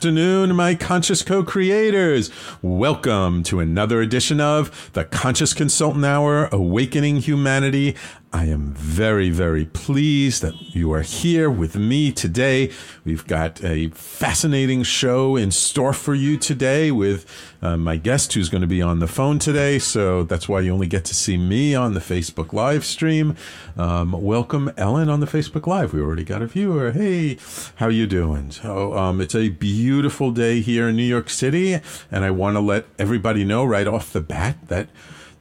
afternoon, 0.00 0.56
my 0.56 0.74
conscious 0.74 1.20
co 1.20 1.44
creators. 1.44 2.30
Welcome 2.62 3.42
to 3.42 3.60
another 3.60 4.00
edition 4.00 4.40
of 4.40 4.90
the 4.94 5.04
Conscious 5.04 5.52
Consultant 5.52 6.06
Hour 6.06 6.48
Awakening 6.50 7.16
Humanity. 7.16 7.94
I 8.32 8.44
am 8.44 8.74
very, 8.74 9.28
very 9.30 9.64
pleased 9.64 10.42
that 10.42 10.54
you 10.72 10.92
are 10.92 11.02
here 11.02 11.50
with 11.50 11.74
me 11.74 12.12
today. 12.12 12.70
We've 13.04 13.26
got 13.26 13.62
a 13.64 13.88
fascinating 13.88 14.84
show 14.84 15.34
in 15.34 15.50
store 15.50 15.92
for 15.92 16.14
you 16.14 16.36
today 16.36 16.92
with 16.92 17.26
uh, 17.60 17.76
my 17.76 17.96
guest 17.96 18.32
who's 18.32 18.48
going 18.48 18.60
to 18.60 18.68
be 18.68 18.80
on 18.80 19.00
the 19.00 19.08
phone 19.08 19.40
today. 19.40 19.80
So 19.80 20.22
that's 20.22 20.48
why 20.48 20.60
you 20.60 20.72
only 20.72 20.86
get 20.86 21.04
to 21.06 21.14
see 21.14 21.36
me 21.36 21.74
on 21.74 21.94
the 21.94 22.00
Facebook 22.00 22.52
live 22.52 22.84
stream. 22.84 23.34
Um, 23.76 24.12
welcome, 24.12 24.70
Ellen, 24.76 25.08
on 25.08 25.18
the 25.18 25.26
Facebook 25.26 25.66
Live. 25.66 25.92
We 25.92 26.00
already 26.00 26.24
got 26.24 26.40
a 26.40 26.46
viewer. 26.46 26.92
Hey, 26.92 27.36
how 27.76 27.88
you 27.88 28.06
doing? 28.06 28.52
So 28.52 28.96
um, 28.96 29.20
it's 29.20 29.34
a 29.34 29.48
beautiful 29.48 30.30
day 30.30 30.60
here 30.60 30.88
in 30.88 30.94
New 30.94 31.02
York 31.02 31.30
City, 31.30 31.80
and 32.12 32.24
I 32.24 32.30
want 32.30 32.54
to 32.54 32.60
let 32.60 32.86
everybody 32.96 33.42
know 33.42 33.64
right 33.64 33.88
off 33.88 34.12
the 34.12 34.20
bat 34.20 34.56
that 34.68 34.88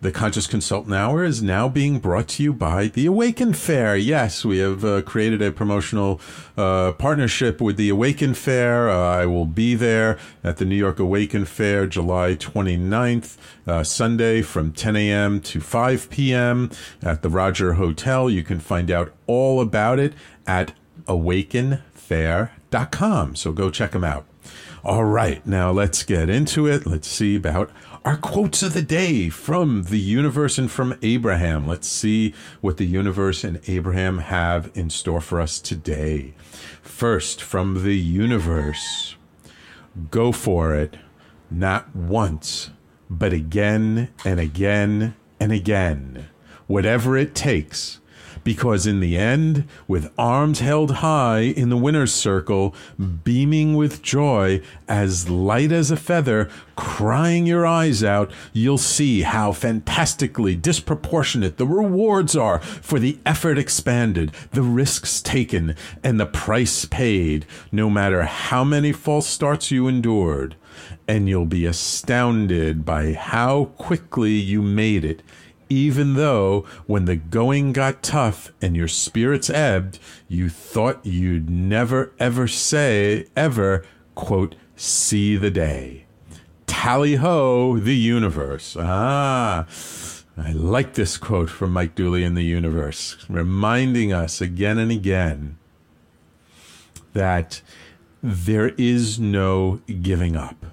the 0.01 0.11
Conscious 0.13 0.47
Consultant 0.47 0.95
Hour 0.95 1.25
is 1.25 1.43
now 1.43 1.67
being 1.67 1.99
brought 1.99 2.29
to 2.29 2.43
you 2.43 2.53
by 2.53 2.87
the 2.87 3.05
Awaken 3.05 3.53
Fair. 3.53 3.97
Yes, 3.97 4.45
we 4.45 4.59
have 4.59 4.85
uh, 4.85 5.01
created 5.01 5.41
a 5.41 5.51
promotional 5.51 6.21
uh, 6.55 6.93
partnership 6.93 7.59
with 7.59 7.75
the 7.75 7.89
Awaken 7.89 8.33
Fair. 8.33 8.89
Uh, 8.89 8.97
I 8.97 9.25
will 9.25 9.45
be 9.45 9.75
there 9.75 10.17
at 10.41 10.55
the 10.55 10.63
New 10.63 10.77
York 10.77 10.99
Awaken 10.99 11.43
Fair 11.43 11.85
July 11.85 12.35
29th, 12.35 13.35
uh, 13.67 13.83
Sunday 13.83 14.41
from 14.41 14.71
10 14.71 14.95
a.m. 14.95 15.41
to 15.41 15.59
5 15.59 16.09
p.m. 16.09 16.71
at 17.01 17.21
the 17.21 17.29
Roger 17.29 17.73
Hotel. 17.73 18.29
You 18.29 18.43
can 18.43 18.61
find 18.61 18.89
out 18.89 19.13
all 19.27 19.59
about 19.59 19.99
it 19.99 20.13
at 20.47 20.71
awakenfair.com. 21.07 23.35
So 23.35 23.51
go 23.51 23.69
check 23.69 23.91
them 23.91 24.05
out. 24.05 24.25
All 24.81 25.03
right, 25.03 25.45
now 25.45 25.71
let's 25.71 26.03
get 26.03 26.29
into 26.29 26.65
it. 26.65 26.85
Let's 26.85 27.07
see 27.07 27.35
about 27.35 27.69
our 28.05 28.17
quotes 28.17 28.63
of 28.63 28.73
the 28.73 28.81
day 28.81 29.29
from 29.29 29.83
the 29.83 29.99
universe 29.99 30.57
and 30.57 30.71
from 30.71 30.97
Abraham. 31.01 31.67
Let's 31.67 31.87
see 31.87 32.33
what 32.61 32.77
the 32.77 32.85
universe 32.85 33.43
and 33.43 33.59
Abraham 33.67 34.19
have 34.19 34.71
in 34.73 34.89
store 34.89 35.21
for 35.21 35.41
us 35.41 35.59
today. 35.59 36.33
First, 36.81 37.41
from 37.41 37.83
the 37.83 37.97
universe 37.97 39.15
go 40.11 40.31
for 40.31 40.73
it, 40.75 40.97
not 41.51 41.93
once, 41.95 42.69
but 43.09 43.33
again 43.33 44.09
and 44.23 44.39
again 44.39 45.15
and 45.39 45.51
again. 45.51 46.29
Whatever 46.67 47.17
it 47.17 47.35
takes 47.35 47.99
because 48.49 48.87
in 48.87 48.99
the 48.99 49.15
end, 49.15 49.63
with 49.87 50.11
arms 50.17 50.59
held 50.59 50.89
high 51.05 51.41
in 51.41 51.69
the 51.69 51.77
winner's 51.77 52.11
circle, 52.11 52.73
beaming 53.23 53.75
with 53.75 54.01
joy, 54.01 54.59
as 54.87 55.29
light 55.29 55.71
as 55.71 55.91
a 55.91 55.95
feather, 55.95 56.49
crying 56.75 57.45
your 57.45 57.63
eyes 57.63 58.03
out, 58.03 58.31
you'll 58.51 58.75
see 58.79 59.21
how 59.21 59.51
fantastically 59.51 60.55
disproportionate 60.55 61.57
the 61.57 61.67
rewards 61.67 62.35
are 62.35 62.57
for 62.57 62.97
the 62.97 63.19
effort 63.23 63.59
expanded, 63.59 64.31
the 64.49 64.63
risks 64.63 65.21
taken, 65.21 65.75
and 66.03 66.19
the 66.19 66.25
price 66.25 66.85
paid, 66.85 67.45
no 67.71 67.87
matter 67.87 68.23
how 68.23 68.63
many 68.63 68.91
false 68.91 69.27
starts 69.27 69.69
you 69.69 69.87
endured. 69.87 70.55
And 71.07 71.29
you'll 71.29 71.45
be 71.45 71.67
astounded 71.67 72.83
by 72.83 73.13
how 73.13 73.65
quickly 73.77 74.31
you 74.31 74.63
made 74.63 75.05
it 75.05 75.21
even 75.69 76.15
though 76.15 76.65
when 76.87 77.05
the 77.05 77.15
going 77.15 77.71
got 77.71 78.01
tough 78.01 78.51
and 78.61 78.75
your 78.75 78.87
spirits 78.87 79.49
ebbed, 79.49 79.99
you 80.27 80.49
thought 80.49 81.05
you'd 81.05 81.49
never 81.49 82.11
ever 82.19 82.47
say, 82.47 83.27
ever, 83.35 83.85
quote, 84.15 84.55
see 84.75 85.35
the 85.37 85.51
day. 85.51 86.05
Tally 86.65 87.15
ho, 87.15 87.77
the 87.77 87.95
universe. 87.95 88.75
Ah, 88.79 89.67
I 90.37 90.51
like 90.51 90.93
this 90.93 91.17
quote 91.17 91.49
from 91.49 91.73
Mike 91.73 91.95
Dooley 91.95 92.23
in 92.23 92.35
the 92.35 92.43
universe, 92.43 93.17
reminding 93.27 94.13
us 94.13 94.41
again 94.41 94.77
and 94.77 94.91
again 94.91 95.57
that 97.13 97.61
there 98.21 98.69
is 98.77 99.19
no 99.19 99.81
giving 100.01 100.35
up 100.35 100.65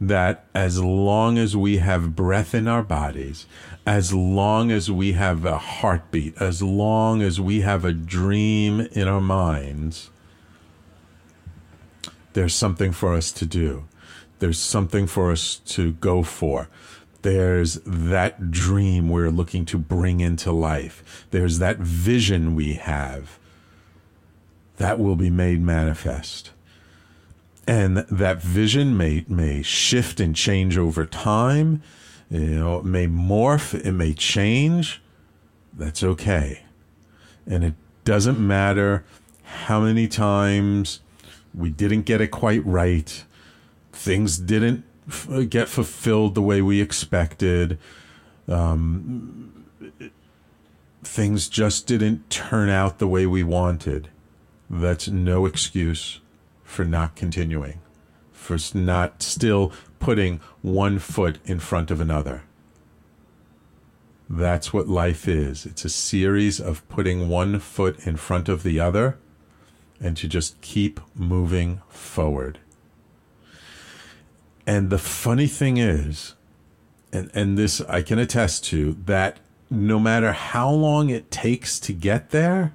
that 0.00 0.46
as 0.54 0.82
long 0.82 1.36
as 1.36 1.56
we 1.56 1.76
have 1.76 2.16
breath 2.16 2.54
in 2.54 2.66
our 2.66 2.82
bodies, 2.82 3.46
as 3.86 4.12
long 4.12 4.70
as 4.70 4.90
we 4.90 5.12
have 5.12 5.44
a 5.44 5.58
heartbeat, 5.58 6.40
as 6.40 6.62
long 6.62 7.22
as 7.22 7.40
we 7.40 7.62
have 7.62 7.84
a 7.84 7.92
dream 7.92 8.80
in 8.92 9.08
our 9.08 9.20
minds, 9.20 10.10
there's 12.32 12.54
something 12.54 12.92
for 12.92 13.14
us 13.14 13.32
to 13.32 13.46
do. 13.46 13.84
There's 14.38 14.58
something 14.58 15.06
for 15.06 15.30
us 15.32 15.56
to 15.66 15.92
go 15.94 16.22
for. 16.22 16.68
There's 17.22 17.74
that 17.84 18.50
dream 18.50 19.08
we're 19.08 19.30
looking 19.30 19.64
to 19.66 19.78
bring 19.78 20.20
into 20.20 20.52
life. 20.52 21.26
There's 21.30 21.58
that 21.58 21.78
vision 21.78 22.54
we 22.54 22.74
have 22.74 23.38
that 24.76 24.98
will 24.98 25.16
be 25.16 25.28
made 25.28 25.60
manifest 25.60 26.52
and 27.70 27.98
that 27.98 28.42
vision 28.42 28.96
may 28.96 29.24
may 29.28 29.62
shift 29.62 30.18
and 30.18 30.34
change 30.34 30.76
over 30.76 31.06
time. 31.06 31.82
You 32.30 32.40
know, 32.40 32.78
it 32.78 32.84
may 32.84 33.06
morph, 33.06 33.74
it 33.74 33.92
may 33.92 34.14
change. 34.14 35.02
That's 35.72 36.02
okay, 36.02 36.64
and 37.46 37.64
it 37.64 37.74
doesn't 38.04 38.38
matter 38.38 39.04
how 39.42 39.80
many 39.80 40.06
times 40.06 41.00
we 41.54 41.70
didn't 41.70 42.02
get 42.02 42.20
it 42.20 42.28
quite 42.28 42.64
right. 42.64 43.24
Things 43.92 44.38
didn't 44.38 44.84
f- 45.08 45.28
get 45.48 45.68
fulfilled 45.68 46.34
the 46.34 46.42
way 46.42 46.62
we 46.62 46.80
expected. 46.80 47.78
Um, 48.48 49.66
things 51.02 51.48
just 51.48 51.86
didn't 51.86 52.30
turn 52.30 52.68
out 52.68 52.98
the 52.98 53.08
way 53.08 53.26
we 53.26 53.42
wanted. 53.42 54.08
That's 54.68 55.08
no 55.08 55.46
excuse 55.46 56.20
for 56.62 56.84
not 56.84 57.16
continuing, 57.16 57.80
for 58.32 58.56
not 58.74 59.22
still 59.22 59.72
putting 60.00 60.40
one 60.62 60.98
foot 60.98 61.38
in 61.44 61.60
front 61.60 61.90
of 61.90 62.00
another. 62.00 62.42
That's 64.28 64.72
what 64.72 64.88
life 64.88 65.28
is. 65.28 65.66
It's 65.66 65.84
a 65.84 65.88
series 65.88 66.60
of 66.60 66.88
putting 66.88 67.28
one 67.28 67.58
foot 67.60 68.06
in 68.06 68.16
front 68.16 68.48
of 68.48 68.62
the 68.62 68.80
other 68.80 69.18
and 70.00 70.16
to 70.16 70.26
just 70.26 70.60
keep 70.60 71.00
moving 71.14 71.82
forward. 71.88 72.58
And 74.66 74.88
the 74.90 74.98
funny 74.98 75.46
thing 75.46 75.78
is, 75.78 76.34
and, 77.12 77.30
and 77.34 77.58
this 77.58 77.80
I 77.82 78.02
can 78.02 78.18
attest 78.18 78.64
to, 78.66 78.96
that 79.06 79.38
no 79.68 79.98
matter 79.98 80.32
how 80.32 80.70
long 80.70 81.10
it 81.10 81.30
takes 81.30 81.78
to 81.80 81.92
get 81.92 82.30
there, 82.30 82.74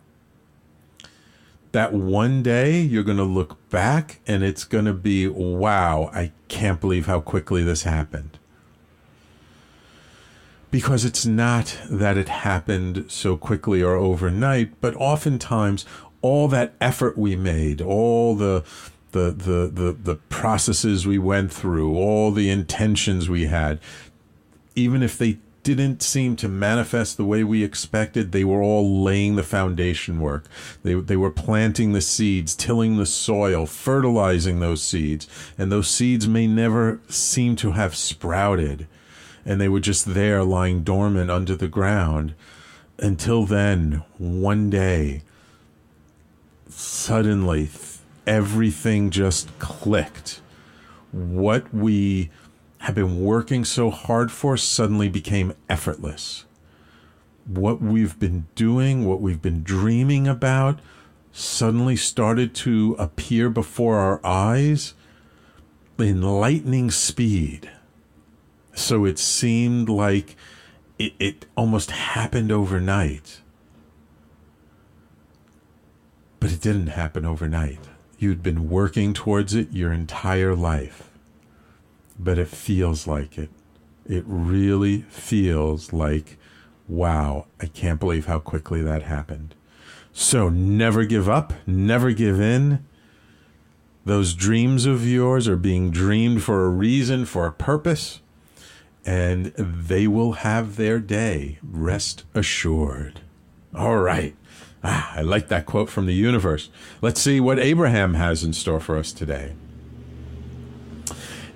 that 1.71 1.93
one 1.93 2.43
day 2.43 2.79
you're 2.79 3.03
going 3.03 3.17
to 3.17 3.23
look 3.23 3.64
back 3.75 4.21
and 4.25 4.41
it's 4.41 4.63
going 4.63 4.85
to 4.85 4.93
be, 4.93 5.27
wow, 5.27 6.09
I 6.13 6.31
can't 6.47 6.79
believe 6.79 7.07
how 7.07 7.19
quickly 7.19 7.61
this 7.61 7.83
happened. 7.83 8.39
Because 10.71 11.03
it's 11.03 11.25
not 11.25 11.77
that 11.89 12.15
it 12.15 12.29
happened 12.29 13.11
so 13.11 13.35
quickly 13.35 13.83
or 13.83 13.95
overnight, 13.95 14.79
but 14.79 14.95
oftentimes 14.95 15.85
all 16.21 16.47
that 16.47 16.73
effort 16.79 17.17
we 17.17 17.35
made, 17.35 17.81
all 17.81 18.33
the 18.33 18.63
the, 19.11 19.31
the, 19.31 19.69
the, 19.73 19.91
the 19.91 20.15
processes 20.29 21.05
we 21.05 21.17
went 21.17 21.51
through, 21.51 21.97
all 21.97 22.31
the 22.31 22.49
intentions 22.49 23.29
we 23.29 23.47
had, 23.47 23.79
even 24.73 25.03
if 25.03 25.17
they 25.17 25.37
didn't 25.65 26.03
seem 26.03 26.35
to 26.35 26.47
manifest 26.47 27.17
the 27.17 27.25
way 27.25 27.43
we 27.43 27.63
expected. 27.63 28.31
They 28.31 28.43
were 28.43 28.61
all 28.61 29.03
laying 29.03 29.35
the 29.35 29.43
foundation 29.43 30.21
work. 30.21 30.45
They, 30.83 30.93
they 30.93 31.17
were 31.17 31.31
planting 31.31 31.91
the 31.91 32.01
seeds, 32.01 32.55
tilling 32.55 32.97
the 32.97 33.05
soil, 33.07 33.65
fertilizing 33.65 34.59
those 34.59 34.83
seeds. 34.83 35.27
And 35.57 35.71
those 35.71 35.89
seeds 35.89 36.27
may 36.27 36.45
never 36.45 37.01
seem 37.09 37.55
to 37.57 37.71
have 37.71 37.95
sprouted. 37.95 38.87
And 39.43 39.59
they 39.59 39.67
were 39.67 39.79
just 39.79 40.13
there 40.13 40.43
lying 40.43 40.83
dormant 40.83 41.31
under 41.31 41.55
the 41.55 41.67
ground. 41.67 42.35
Until 42.99 43.45
then, 43.45 44.03
one 44.19 44.69
day, 44.69 45.23
suddenly, 46.69 47.69
everything 48.27 49.09
just 49.09 49.57
clicked. 49.57 50.41
What 51.11 51.73
we 51.73 52.29
have 52.85 52.93
been 52.93 53.19
working 53.19 53.65
so 53.65 53.89
hard 53.89 54.31
for 54.31 54.55
suddenly 54.55 55.09
became 55.09 55.55
effortless. 55.67 56.45
What 57.47 57.81
we've 57.81 58.19
been 58.19 58.45
doing, 58.53 59.05
what 59.05 59.21
we've 59.21 59.41
been 59.41 59.63
dreaming 59.63 60.27
about, 60.27 60.79
suddenly 61.31 61.95
started 61.95 62.53
to 62.53 62.95
appear 62.99 63.49
before 63.49 63.97
our 63.97 64.23
eyes 64.23 64.93
in 65.97 66.21
lightning 66.21 66.91
speed. 66.91 67.71
So 68.75 69.03
it 69.03 69.17
seemed 69.17 69.89
like 69.89 70.35
it, 70.99 71.13
it 71.17 71.47
almost 71.57 71.89
happened 71.89 72.51
overnight. 72.51 73.41
But 76.39 76.51
it 76.51 76.61
didn't 76.61 76.87
happen 76.87 77.25
overnight. 77.25 77.79
you'd 78.17 78.43
been 78.43 78.69
working 78.69 79.13
towards 79.13 79.53
it 79.53 79.71
your 79.71 79.91
entire 79.91 80.55
life, 80.55 81.04
but 82.17 82.37
it 82.37 82.47
feels 82.47 83.07
like 83.07 83.37
it. 83.37 83.49
It 84.07 84.23
really 84.27 85.01
feels 85.03 85.91
like, 85.91 86.37
wow, 86.87 87.47
I 87.59 87.65
can't 87.65 87.99
believe 87.99 88.27
how 88.27 88.39
quickly 88.39 88.81
that 88.83 89.03
happened. 89.03 89.55
So 90.11 90.49
never 90.49 91.03
give 91.05 91.27
up, 91.27 91.53
never 91.67 92.11
give 92.11 92.39
in. 92.39 92.85
Those 94.05 94.35
dreams 94.35 94.85
of 94.85 95.07
yours 95.07 95.47
are 95.47 95.57
being 95.57 95.89
dreamed 95.89 96.43
for 96.43 96.63
a 96.63 96.69
reason, 96.69 97.25
for 97.25 97.47
a 97.47 97.51
purpose, 97.51 98.21
and 99.03 99.45
they 99.55 100.07
will 100.07 100.33
have 100.33 100.75
their 100.75 100.99
day. 100.99 101.57
Rest 101.63 102.23
assured. 102.35 103.21
All 103.73 103.97
right. 103.97 104.35
Ah, 104.83 105.13
I 105.15 105.21
like 105.21 105.47
that 105.47 105.65
quote 105.65 105.89
from 105.89 106.05
the 106.05 106.13
universe. 106.13 106.69
Let's 107.01 107.19
see 107.19 107.39
what 107.39 107.57
Abraham 107.57 108.13
has 108.13 108.43
in 108.43 108.53
store 108.53 108.79
for 108.79 108.97
us 108.97 109.11
today. 109.11 109.53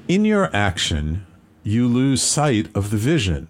In 0.09 0.25
your 0.25 0.53
action, 0.53 1.25
you 1.63 1.87
lose 1.87 2.21
sight 2.21 2.67
of 2.75 2.89
the 2.89 2.97
vision. 2.97 3.47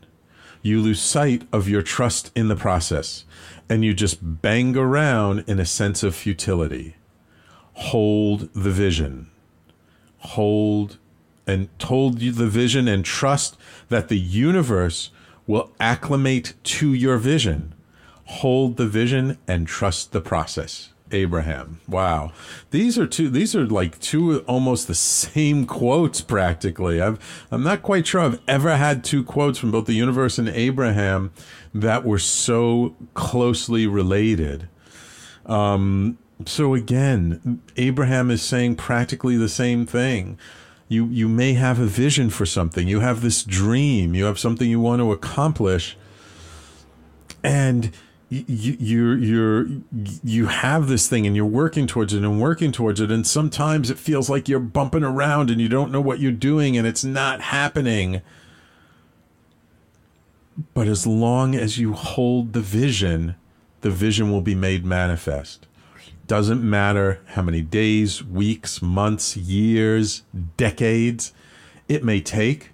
You 0.61 0.79
lose 0.79 1.01
sight 1.01 1.47
of 1.51 1.67
your 1.67 1.81
trust 1.81 2.31
in 2.35 2.49
the 2.49 2.55
process, 2.55 3.25
and 3.67 3.83
you 3.83 3.95
just 3.95 4.19
bang 4.21 4.77
around 4.77 5.45
in 5.47 5.59
a 5.59 5.65
sense 5.65 6.03
of 6.03 6.13
futility. 6.13 6.95
Hold 7.73 8.53
the 8.53 8.69
vision. 8.69 9.31
Hold 10.19 10.99
and 11.47 11.69
hold 11.81 12.19
the 12.19 12.47
vision 12.47 12.87
and 12.87 13.03
trust 13.03 13.57
that 13.87 14.09
the 14.09 14.19
universe 14.19 15.09
will 15.47 15.71
acclimate 15.79 16.53
to 16.63 16.93
your 16.93 17.17
vision 17.17 17.73
hold 18.29 18.77
the 18.77 18.87
vision 18.87 19.37
and 19.47 19.67
trust 19.67 20.11
the 20.11 20.21
process. 20.21 20.88
Abraham. 21.11 21.79
Wow. 21.87 22.31
These 22.71 22.97
are 22.97 23.07
two 23.07 23.29
these 23.29 23.55
are 23.55 23.65
like 23.65 23.99
two 23.99 24.39
almost 24.41 24.87
the 24.87 24.95
same 24.95 25.65
quotes 25.65 26.21
practically. 26.21 27.01
I've 27.01 27.19
I'm 27.51 27.63
not 27.63 27.81
quite 27.81 28.07
sure 28.07 28.21
I've 28.21 28.41
ever 28.47 28.75
had 28.75 29.03
two 29.03 29.23
quotes 29.23 29.57
from 29.57 29.71
both 29.71 29.85
the 29.85 29.93
universe 29.93 30.37
and 30.37 30.49
Abraham 30.49 31.31
that 31.73 32.05
were 32.05 32.19
so 32.19 32.95
closely 33.13 33.87
related. 33.87 34.67
Um 35.45 36.17
so 36.45 36.73
again, 36.73 37.61
Abraham 37.75 38.31
is 38.31 38.41
saying 38.41 38.75
practically 38.75 39.35
the 39.35 39.49
same 39.49 39.85
thing. 39.85 40.37
You 40.87 41.05
you 41.07 41.27
may 41.27 41.53
have 41.53 41.79
a 41.79 41.85
vision 41.85 42.29
for 42.29 42.45
something. 42.45 42.87
You 42.87 43.01
have 43.01 43.21
this 43.21 43.43
dream. 43.43 44.15
You 44.15 44.25
have 44.25 44.39
something 44.39 44.69
you 44.69 44.79
want 44.79 45.01
to 45.01 45.11
accomplish. 45.11 45.97
And 47.43 47.91
you 48.29 48.77
you're 48.79 49.17
you're 49.17 49.67
you 50.23 50.45
have 50.47 50.87
this 50.87 51.09
thing 51.09 51.25
and 51.25 51.35
you're 51.35 51.45
working 51.45 51.87
towards 51.87 52.13
it 52.13 52.23
and 52.23 52.39
working 52.39 52.71
towards 52.71 53.01
it 53.01 53.09
and 53.09 53.25
sometimes 53.25 53.89
it 53.89 53.97
feels 53.97 54.29
like 54.29 54.47
you're 54.47 54.59
bumping 54.59 55.03
around 55.03 55.49
and 55.49 55.59
you 55.59 55.67
don't 55.67 55.91
know 55.91 56.01
what 56.01 56.19
you're 56.19 56.31
doing 56.31 56.77
and 56.77 56.85
it's 56.85 57.03
not 57.03 57.41
happening. 57.41 58.21
But 60.73 60.87
as 60.87 61.07
long 61.07 61.55
as 61.55 61.79
you 61.79 61.93
hold 61.93 62.53
the 62.53 62.61
vision 62.61 63.35
the 63.81 63.89
vision 63.89 64.29
will 64.29 64.41
be 64.41 64.55
made 64.55 64.85
manifest. 64.85 65.65
Doesn't 66.27 66.61
matter 66.61 67.21
how 67.27 67.41
many 67.41 67.61
days 67.61 68.23
weeks 68.23 68.81
months 68.81 69.35
years 69.35 70.21
decades 70.57 71.33
it 71.87 72.03
may 72.03 72.21
take 72.21 72.71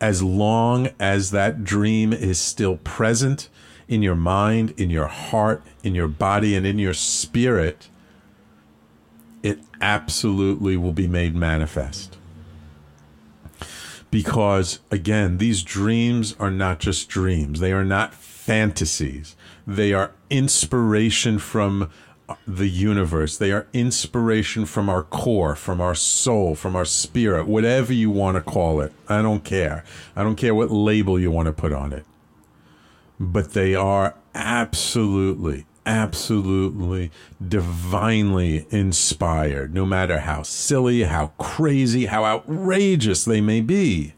as 0.00 0.22
long 0.22 0.88
as 0.98 1.30
that 1.30 1.62
dream 1.62 2.12
is 2.12 2.38
still 2.38 2.78
present 2.78 3.48
in 3.92 4.02
your 4.02 4.16
mind, 4.16 4.72
in 4.78 4.88
your 4.88 5.06
heart, 5.06 5.62
in 5.84 5.94
your 5.94 6.08
body, 6.08 6.56
and 6.56 6.66
in 6.66 6.78
your 6.78 6.94
spirit, 6.94 7.90
it 9.42 9.58
absolutely 9.82 10.78
will 10.78 10.94
be 10.94 11.06
made 11.06 11.34
manifest. 11.34 12.16
Because 14.10 14.78
again, 14.90 15.36
these 15.36 15.62
dreams 15.62 16.34
are 16.40 16.50
not 16.50 16.80
just 16.80 17.10
dreams, 17.10 17.60
they 17.60 17.70
are 17.72 17.84
not 17.84 18.14
fantasies, 18.14 19.36
they 19.66 19.92
are 19.92 20.12
inspiration 20.30 21.38
from 21.38 21.90
the 22.46 22.68
universe. 22.68 23.36
They 23.36 23.52
are 23.52 23.66
inspiration 23.74 24.64
from 24.64 24.88
our 24.88 25.02
core, 25.02 25.54
from 25.54 25.82
our 25.82 25.94
soul, 25.94 26.54
from 26.54 26.74
our 26.74 26.86
spirit, 26.86 27.46
whatever 27.46 27.92
you 27.92 28.10
want 28.10 28.36
to 28.36 28.40
call 28.40 28.80
it. 28.80 28.92
I 29.06 29.20
don't 29.20 29.44
care. 29.44 29.84
I 30.16 30.22
don't 30.22 30.36
care 30.36 30.54
what 30.54 30.70
label 30.70 31.18
you 31.18 31.30
want 31.30 31.46
to 31.46 31.52
put 31.52 31.74
on 31.74 31.92
it 31.92 32.06
but 33.18 33.52
they 33.52 33.74
are 33.74 34.14
absolutely, 34.34 35.66
absolutely 35.86 37.10
divinely 37.46 38.66
inspired, 38.70 39.74
no 39.74 39.86
matter 39.86 40.20
how 40.20 40.42
silly, 40.42 41.02
how 41.04 41.28
crazy, 41.38 42.06
how 42.06 42.24
outrageous 42.24 43.24
they 43.24 43.40
may 43.40 43.60
be. 43.60 44.14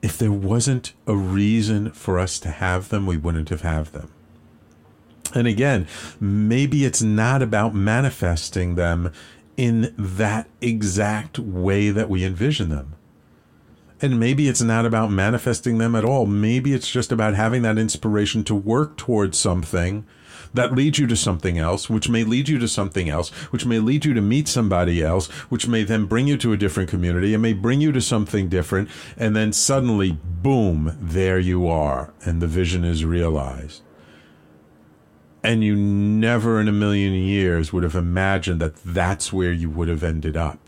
If 0.00 0.16
there 0.16 0.32
wasn't 0.32 0.92
a 1.06 1.16
reason 1.16 1.90
for 1.90 2.18
us 2.18 2.38
to 2.40 2.50
have 2.50 2.88
them, 2.88 3.04
we 3.04 3.16
wouldn't 3.16 3.48
have 3.48 3.62
have 3.62 3.92
them. 3.92 4.12
And 5.34 5.46
again, 5.46 5.86
maybe 6.20 6.84
it's 6.84 7.02
not 7.02 7.42
about 7.42 7.74
manifesting 7.74 8.76
them 8.76 9.12
in 9.56 9.92
that 9.98 10.48
exact 10.60 11.38
way 11.38 11.90
that 11.90 12.08
we 12.08 12.24
envision 12.24 12.70
them. 12.70 12.94
And 14.00 14.20
maybe 14.20 14.48
it's 14.48 14.62
not 14.62 14.86
about 14.86 15.10
manifesting 15.10 15.78
them 15.78 15.96
at 15.96 16.04
all. 16.04 16.26
Maybe 16.26 16.72
it's 16.72 16.90
just 16.90 17.10
about 17.10 17.34
having 17.34 17.62
that 17.62 17.78
inspiration 17.78 18.44
to 18.44 18.54
work 18.54 18.96
towards 18.96 19.38
something 19.38 20.06
that 20.54 20.72
leads 20.72 20.98
you 20.98 21.06
to 21.06 21.16
something 21.16 21.58
else, 21.58 21.90
which 21.90 22.08
may 22.08 22.24
lead 22.24 22.48
you 22.48 22.58
to 22.58 22.68
something 22.68 23.08
else, 23.08 23.30
which 23.50 23.66
may 23.66 23.78
lead 23.78 24.04
you 24.04 24.14
to 24.14 24.20
meet 24.20 24.48
somebody 24.48 25.02
else, 25.02 25.28
which 25.50 25.68
may 25.68 25.84
then 25.84 26.06
bring 26.06 26.26
you 26.26 26.36
to 26.38 26.52
a 26.52 26.56
different 26.56 26.88
community. 26.88 27.34
It 27.34 27.38
may 27.38 27.52
bring 27.52 27.80
you 27.80 27.92
to 27.92 28.00
something 28.00 28.48
different. 28.48 28.88
And 29.16 29.36
then 29.36 29.52
suddenly, 29.52 30.12
boom, 30.12 30.96
there 31.00 31.38
you 31.38 31.68
are. 31.68 32.12
And 32.24 32.40
the 32.40 32.46
vision 32.46 32.84
is 32.84 33.04
realized. 33.04 33.82
And 35.42 35.62
you 35.62 35.76
never 35.76 36.60
in 36.60 36.68
a 36.68 36.72
million 36.72 37.12
years 37.12 37.72
would 37.72 37.82
have 37.82 37.94
imagined 37.94 38.60
that 38.60 38.76
that's 38.84 39.32
where 39.32 39.52
you 39.52 39.70
would 39.70 39.88
have 39.88 40.02
ended 40.02 40.36
up. 40.36 40.58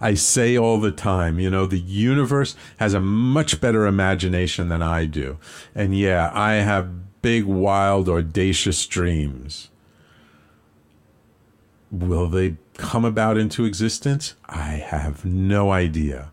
I 0.00 0.14
say 0.14 0.56
all 0.56 0.80
the 0.80 0.92
time, 0.92 1.38
you 1.38 1.50
know, 1.50 1.66
the 1.66 1.78
universe 1.78 2.54
has 2.78 2.94
a 2.94 3.00
much 3.00 3.60
better 3.60 3.86
imagination 3.86 4.68
than 4.68 4.82
I 4.82 5.06
do. 5.06 5.38
And 5.74 5.96
yeah, 5.96 6.30
I 6.32 6.54
have 6.54 7.22
big, 7.22 7.44
wild, 7.44 8.08
audacious 8.08 8.86
dreams. 8.86 9.70
Will 11.90 12.28
they 12.28 12.56
come 12.76 13.04
about 13.04 13.36
into 13.38 13.64
existence? 13.64 14.34
I 14.48 14.82
have 14.86 15.24
no 15.24 15.72
idea. 15.72 16.30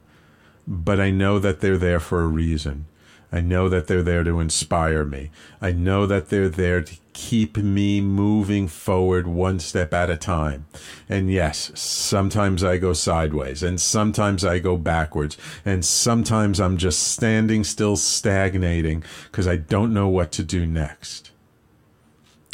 But 0.67 0.99
I 0.99 1.11
know 1.11 1.39
that 1.39 1.61
they're 1.61 1.77
there 1.77 1.99
for 1.99 2.21
a 2.21 2.27
reason. 2.27 2.85
I 3.35 3.41
know 3.41 3.67
that 3.67 3.87
they're 3.87 4.01
there 4.01 4.23
to 4.23 4.39
inspire 4.39 5.03
me. 5.03 5.29
I 5.59 5.73
know 5.73 6.05
that 6.05 6.29
they're 6.29 6.47
there 6.47 6.81
to 6.81 6.95
keep 7.11 7.57
me 7.57 7.99
moving 7.99 8.69
forward 8.69 9.27
one 9.27 9.59
step 9.59 9.93
at 9.93 10.09
a 10.09 10.15
time. 10.15 10.67
And 11.09 11.29
yes, 11.29 11.69
sometimes 11.75 12.63
I 12.63 12.77
go 12.77 12.93
sideways 12.93 13.61
and 13.61 13.81
sometimes 13.81 14.45
I 14.45 14.59
go 14.59 14.77
backwards 14.77 15.37
and 15.65 15.83
sometimes 15.83 16.61
I'm 16.61 16.77
just 16.77 17.05
standing 17.09 17.65
still, 17.65 17.97
stagnating 17.97 19.03
because 19.25 19.49
I 19.49 19.57
don't 19.57 19.93
know 19.93 20.07
what 20.07 20.31
to 20.31 20.43
do 20.43 20.65
next. 20.65 21.31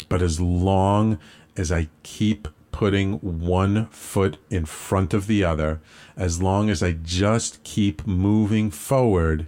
But 0.08 0.20
as 0.20 0.40
long 0.40 1.20
as 1.56 1.70
I 1.70 1.90
keep 2.02 2.48
putting 2.72 3.20
one 3.20 3.86
foot 3.86 4.36
in 4.50 4.64
front 4.64 5.14
of 5.14 5.28
the 5.28 5.44
other, 5.44 5.80
as 6.16 6.42
long 6.42 6.70
as 6.70 6.82
I 6.82 6.90
just 6.90 7.62
keep 7.62 8.04
moving 8.04 8.72
forward, 8.72 9.46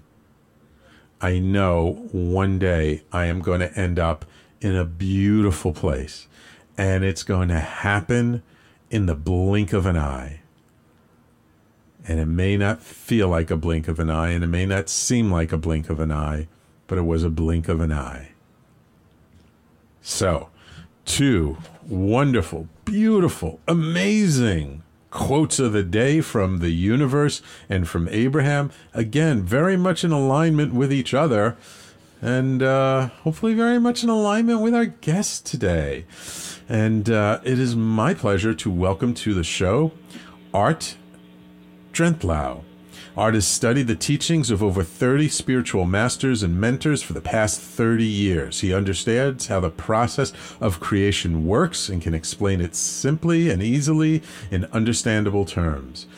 I 1.25 1.39
know 1.39 2.07
one 2.13 2.59
day 2.59 3.01
I 3.11 3.25
am 3.25 3.41
going 3.41 3.61
to 3.61 3.75
end 3.79 3.99
up 3.99 4.27
in 4.61 4.77
a 4.77 4.85
beautiful 4.85 5.73
place. 5.73 6.29
And 6.77 7.03
it's 7.03 7.23
going 7.23 7.49
to 7.49 7.61
happen 7.61 8.43
in 8.91 9.07
the 9.07 9.15
blink 9.15 9.73
of 9.73 9.87
an 9.87 9.97
eye. 9.97 10.43
And 12.07 12.21
it 12.21 12.27
may 12.27 12.59
not 12.59 12.83
feel 12.83 13.31
like 13.31 13.51
a 13.51 13.57
blink 13.57 13.89
of 13.89 13.99
an 13.99 14.11
eye, 14.11 14.33
and 14.33 14.45
it 14.45 14.49
may 14.49 14.67
not 14.67 14.91
seem 14.91 15.33
like 15.33 15.51
a 15.51 15.57
blink 15.57 15.89
of 15.89 15.99
an 15.99 16.13
eye, 16.13 16.47
but 16.89 16.99
it 16.99 17.07
was 17.07 17.25
a 17.25 17.31
blink 17.31 17.69
of 17.69 17.81
an 17.81 17.91
eye. 17.91 18.33
So, 20.03 20.51
two 21.07 21.57
wonderful, 21.89 22.69
beautiful, 22.85 23.61
amazing 23.67 24.83
quotes 25.15 25.61
of 25.61 25.73
the 25.73 25.85
day 25.85 26.21
from 26.21 26.59
the 26.59 26.71
universe 26.71 27.41
and 27.71 27.89
from 27.89 28.09
Abraham. 28.09 28.71
Again, 28.93 29.45
very 29.45 29.77
much 29.77 30.03
in 30.03 30.11
alignment 30.11 30.75
with 30.75 30.93
each 30.93 31.15
other 31.15 31.57
and 32.21 32.63
uh, 32.63 33.09
hopefully 33.23 33.55
very 33.55 33.79
much 33.79 34.03
in 34.03 34.09
alignment 34.09 34.61
with 34.61 34.75
our 34.75 34.87
guest 34.87 35.47
today. 35.47 36.05
And 36.69 37.09
uh, 37.09 37.41
it 37.45 37.61
is 37.61 37.77
my 37.77 38.13
pleasure 38.13 38.55
to 38.55 38.71
welcome 38.71 39.15
to 39.15 39.35
the 39.35 39.45
show 39.45 39.93
Art 40.53 40.97
Drentlau. 41.93 42.65
Art 43.17 43.35
has 43.35 43.47
studied 43.47 43.87
the 43.87 43.95
teachings 43.95 44.51
of 44.51 44.61
over 44.61 44.83
30 44.83 45.29
spiritual 45.29 45.85
masters 45.85 46.43
and 46.43 46.61
mentors 46.61 47.01
for 47.01 47.13
the 47.13 47.21
past 47.21 47.61
30 47.61 48.05
years. 48.05 48.61
He 48.61 48.75
understands 48.75 49.47
how 49.47 49.61
the 49.61 49.71
process 49.71 50.33
of 50.61 50.81
creation 50.81 51.47
works 51.47 51.89
and 51.89 52.03
can 52.03 52.13
explain 52.13 52.61
it 52.61 52.75
simply 52.75 53.51
and 53.51 53.63
easily 53.63 54.21
in 54.51 54.65
understandable 54.73 55.45
terms. 55.45 56.09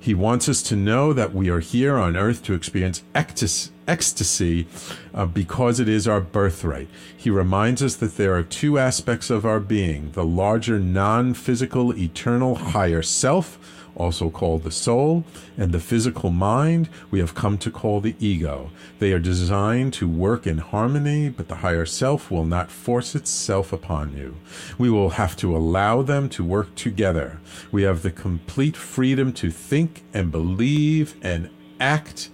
He 0.00 0.14
wants 0.14 0.48
us 0.48 0.62
to 0.64 0.74
know 0.74 1.12
that 1.12 1.32
we 1.32 1.48
are 1.48 1.60
here 1.60 1.96
on 1.96 2.16
earth 2.16 2.42
to 2.44 2.54
experience 2.54 3.04
ecstasy 3.14 4.66
uh, 5.14 5.26
because 5.26 5.78
it 5.78 5.88
is 5.88 6.08
our 6.08 6.20
birthright. 6.20 6.88
He 7.16 7.30
reminds 7.30 7.84
us 7.84 7.94
that 7.96 8.16
there 8.16 8.34
are 8.36 8.42
two 8.42 8.78
aspects 8.78 9.30
of 9.30 9.46
our 9.46 9.60
being 9.60 10.10
the 10.12 10.24
larger, 10.24 10.80
non 10.80 11.34
physical, 11.34 11.96
eternal 11.96 12.56
higher 12.56 13.02
self 13.02 13.58
also 13.96 14.30
called 14.30 14.62
the 14.62 14.70
soul, 14.70 15.24
and 15.56 15.72
the 15.72 15.80
physical 15.80 16.30
mind 16.30 16.88
we 17.10 17.18
have 17.18 17.34
come 17.34 17.58
to 17.58 17.70
call 17.70 18.00
the 18.00 18.14
ego. 18.20 18.70
They 18.98 19.12
are 19.12 19.18
designed 19.18 19.92
to 19.94 20.08
work 20.08 20.46
in 20.46 20.58
harmony, 20.58 21.28
but 21.28 21.48
the 21.48 21.56
higher 21.56 21.86
self 21.86 22.30
will 22.30 22.44
not 22.44 22.70
force 22.70 23.14
itself 23.14 23.72
upon 23.72 24.16
you. 24.16 24.36
We 24.78 24.90
will 24.90 25.10
have 25.10 25.36
to 25.36 25.56
allow 25.56 26.02
them 26.02 26.28
to 26.30 26.44
work 26.44 26.74
together. 26.74 27.40
We 27.72 27.82
have 27.82 28.02
the 28.02 28.10
complete 28.10 28.76
freedom 28.76 29.32
to 29.34 29.50
think 29.50 30.04
and 30.12 30.30
believe 30.30 31.14
and 31.22 31.50
act 31.80 32.30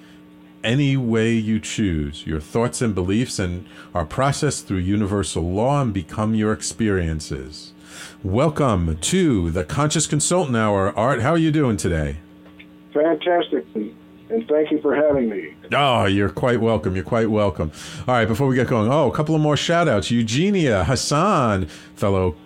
any 0.64 0.96
way 0.96 1.32
you 1.32 1.58
choose. 1.58 2.26
Your 2.26 2.40
thoughts 2.40 2.80
and 2.82 2.94
beliefs 2.94 3.38
and 3.38 3.66
are 3.94 4.04
processed 4.04 4.66
through 4.66 4.78
universal 4.78 5.42
law 5.42 5.82
and 5.82 5.92
become 5.92 6.34
your 6.34 6.52
experiences. 6.52 7.71
Welcome 8.22 8.98
to 8.98 9.50
the 9.50 9.64
Conscious 9.64 10.06
Consultant 10.06 10.56
Hour. 10.56 10.96
Art, 10.96 11.22
how 11.22 11.30
are 11.30 11.38
you 11.38 11.50
doing 11.50 11.76
today? 11.76 12.18
Fantastic. 12.92 13.66
And 13.74 14.48
thank 14.48 14.70
you 14.70 14.80
for 14.80 14.94
having 14.94 15.28
me. 15.28 15.54
Oh, 15.72 16.06
you're 16.06 16.30
quite 16.30 16.60
welcome. 16.60 16.94
You're 16.94 17.04
quite 17.04 17.30
welcome. 17.30 17.70
All 18.08 18.14
right, 18.14 18.26
before 18.26 18.46
we 18.46 18.56
get 18.56 18.66
going, 18.66 18.90
oh, 18.90 19.10
a 19.10 19.14
couple 19.14 19.34
of 19.34 19.40
more 19.40 19.56
shout 19.56 19.88
outs. 19.88 20.10
Eugenia, 20.10 20.84
Hassan, 20.84 21.66
fellow 21.94 22.36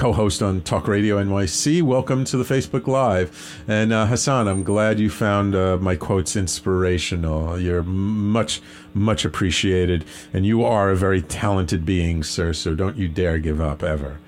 co 0.00 0.12
host 0.12 0.40
on 0.42 0.62
Talk 0.62 0.88
Radio 0.88 1.22
NYC, 1.22 1.82
welcome 1.82 2.24
to 2.24 2.38
the 2.38 2.44
Facebook 2.44 2.86
Live. 2.86 3.62
And 3.68 3.92
uh, 3.92 4.06
Hassan, 4.06 4.48
I'm 4.48 4.62
glad 4.62 4.98
you 4.98 5.10
found 5.10 5.54
uh, 5.54 5.76
my 5.76 5.94
quotes 5.94 6.36
inspirational. 6.36 7.60
You're 7.60 7.82
much, 7.82 8.62
much 8.94 9.26
appreciated. 9.26 10.06
And 10.32 10.46
you 10.46 10.64
are 10.64 10.88
a 10.88 10.96
very 10.96 11.20
talented 11.20 11.84
being, 11.84 12.22
sir, 12.22 12.54
so 12.54 12.74
don't 12.74 12.96
you 12.96 13.08
dare 13.08 13.38
give 13.38 13.60
up 13.60 13.82
ever. 13.82 14.20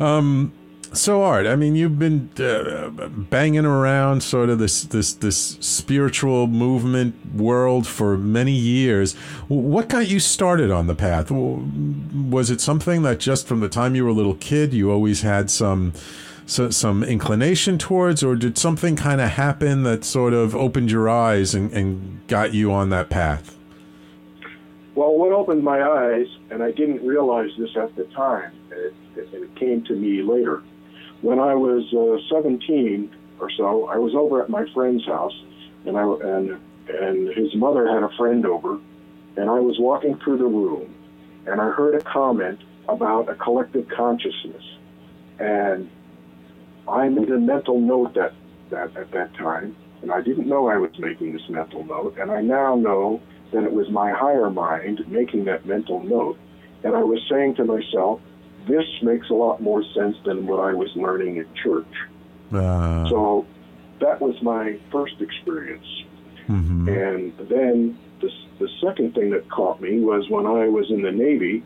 Um, 0.00 0.52
so 0.92 1.22
art. 1.22 1.46
I 1.46 1.56
mean 1.56 1.76
you've 1.76 1.98
been 1.98 2.30
uh, 2.38 2.88
banging 3.08 3.64
around 3.64 4.22
sort 4.22 4.48
of 4.48 4.58
this 4.58 4.82
this 4.82 5.12
this 5.12 5.56
spiritual 5.60 6.46
movement 6.46 7.34
world 7.34 7.86
for 7.86 8.16
many 8.16 8.52
years. 8.52 9.14
What 9.48 9.88
got 9.88 10.08
you 10.08 10.18
started 10.18 10.70
on 10.70 10.88
the 10.88 10.94
path? 10.94 11.30
Was 11.30 12.50
it 12.50 12.60
something 12.60 13.02
that 13.02 13.20
just 13.20 13.46
from 13.46 13.60
the 13.60 13.68
time 13.68 13.94
you 13.94 14.04
were 14.04 14.10
a 14.10 14.14
little 14.14 14.34
kid 14.34 14.72
you 14.72 14.90
always 14.90 15.22
had 15.22 15.50
some 15.50 15.92
so, 16.46 16.70
some 16.70 17.04
inclination 17.04 17.78
towards 17.78 18.24
or 18.24 18.34
did 18.34 18.58
something 18.58 18.96
kind 18.96 19.20
of 19.20 19.30
happen 19.30 19.84
that 19.84 20.04
sort 20.04 20.32
of 20.32 20.56
opened 20.56 20.90
your 20.90 21.08
eyes 21.08 21.54
and, 21.54 21.72
and 21.72 22.26
got 22.26 22.52
you 22.52 22.72
on 22.72 22.90
that 22.90 23.08
path 23.08 23.56
well 24.94 25.16
what 25.16 25.32
opened 25.32 25.62
my 25.62 25.82
eyes 25.82 26.26
and 26.50 26.62
i 26.62 26.70
didn't 26.70 27.04
realize 27.04 27.50
this 27.58 27.76
at 27.76 27.94
the 27.96 28.04
time 28.04 28.52
it, 28.72 28.94
it, 29.16 29.28
it 29.32 29.56
came 29.56 29.84
to 29.84 29.94
me 29.94 30.22
later. 30.22 30.62
When 31.22 31.38
I 31.38 31.54
was 31.54 31.84
uh, 31.92 32.34
17 32.34 33.14
or 33.38 33.50
so, 33.50 33.86
I 33.86 33.96
was 33.96 34.14
over 34.14 34.42
at 34.42 34.48
my 34.48 34.64
friend's 34.72 35.04
house, 35.04 35.34
and 35.86 35.96
I 35.96 36.02
and 36.02 36.60
and 36.88 37.28
his 37.36 37.54
mother 37.54 37.86
had 37.86 38.02
a 38.02 38.08
friend 38.16 38.44
over, 38.46 38.78
and 39.36 39.50
I 39.50 39.60
was 39.60 39.78
walking 39.78 40.18
through 40.18 40.38
the 40.38 40.46
room, 40.46 40.94
and 41.46 41.60
I 41.60 41.70
heard 41.70 41.94
a 41.94 42.02
comment 42.02 42.60
about 42.88 43.28
a 43.28 43.34
collective 43.34 43.88
consciousness, 43.88 44.64
and 45.38 45.88
I 46.88 47.08
made 47.08 47.30
a 47.30 47.38
mental 47.38 47.80
note 47.80 48.14
that 48.14 48.32
that 48.70 48.96
at 48.96 49.10
that 49.12 49.34
time, 49.34 49.76
and 50.02 50.10
I 50.10 50.22
didn't 50.22 50.48
know 50.48 50.68
I 50.68 50.78
was 50.78 50.90
making 50.98 51.34
this 51.34 51.48
mental 51.48 51.84
note, 51.84 52.16
and 52.18 52.30
I 52.30 52.40
now 52.40 52.74
know 52.76 53.20
that 53.52 53.64
it 53.64 53.72
was 53.72 53.88
my 53.90 54.10
higher 54.12 54.50
mind 54.50 55.04
making 55.08 55.44
that 55.44 55.66
mental 55.66 56.02
note, 56.02 56.38
and 56.84 56.94
I 56.94 57.02
was 57.02 57.20
saying 57.30 57.56
to 57.56 57.64
myself, 57.64 58.20
this 58.66 58.86
makes 59.02 59.30
a 59.30 59.34
lot 59.34 59.60
more 59.60 59.82
sense 59.94 60.16
than 60.24 60.46
what 60.46 60.60
I 60.60 60.72
was 60.74 60.90
learning 60.94 61.36
in 61.36 61.46
church. 61.62 61.92
Uh. 62.52 63.08
So 63.08 63.46
that 64.00 64.20
was 64.20 64.40
my 64.42 64.78
first 64.90 65.20
experience. 65.20 65.86
Mm-hmm. 66.48 66.88
And 66.88 67.38
then 67.48 67.98
the, 68.20 68.30
the 68.58 68.68
second 68.84 69.14
thing 69.14 69.30
that 69.30 69.48
caught 69.50 69.80
me 69.80 70.00
was 70.00 70.28
when 70.28 70.46
I 70.46 70.68
was 70.68 70.90
in 70.90 71.02
the 71.02 71.12
Navy 71.12 71.62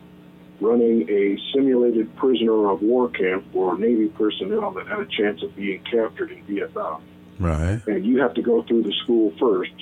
running 0.61 1.09
a 1.09 1.37
simulated 1.53 2.15
prisoner 2.15 2.69
of 2.69 2.81
war 2.81 3.09
camp 3.09 3.45
for 3.51 3.77
Navy 3.77 4.07
personnel 4.09 4.71
that 4.71 4.87
had 4.87 4.99
a 4.99 5.05
chance 5.05 5.43
of 5.43 5.55
being 5.55 5.83
captured 5.83 6.31
in 6.31 6.43
Vietnam. 6.43 7.03
Right. 7.39 7.81
And 7.87 8.05
you 8.05 8.21
have 8.21 8.33
to 8.35 8.41
go 8.41 8.63
through 8.63 8.83
the 8.83 8.93
school 9.03 9.33
first, 9.37 9.73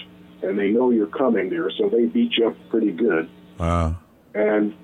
and 0.44 0.60
they 0.60 0.70
know 0.70 0.92
you're 0.92 1.08
coming 1.08 1.50
there, 1.50 1.72
so 1.72 1.90
they 1.90 2.06
beat 2.06 2.38
you 2.38 2.50
up 2.50 2.56
pretty 2.70 2.92
good. 2.92 3.30
Wow. 3.58 3.96
And 4.34 4.76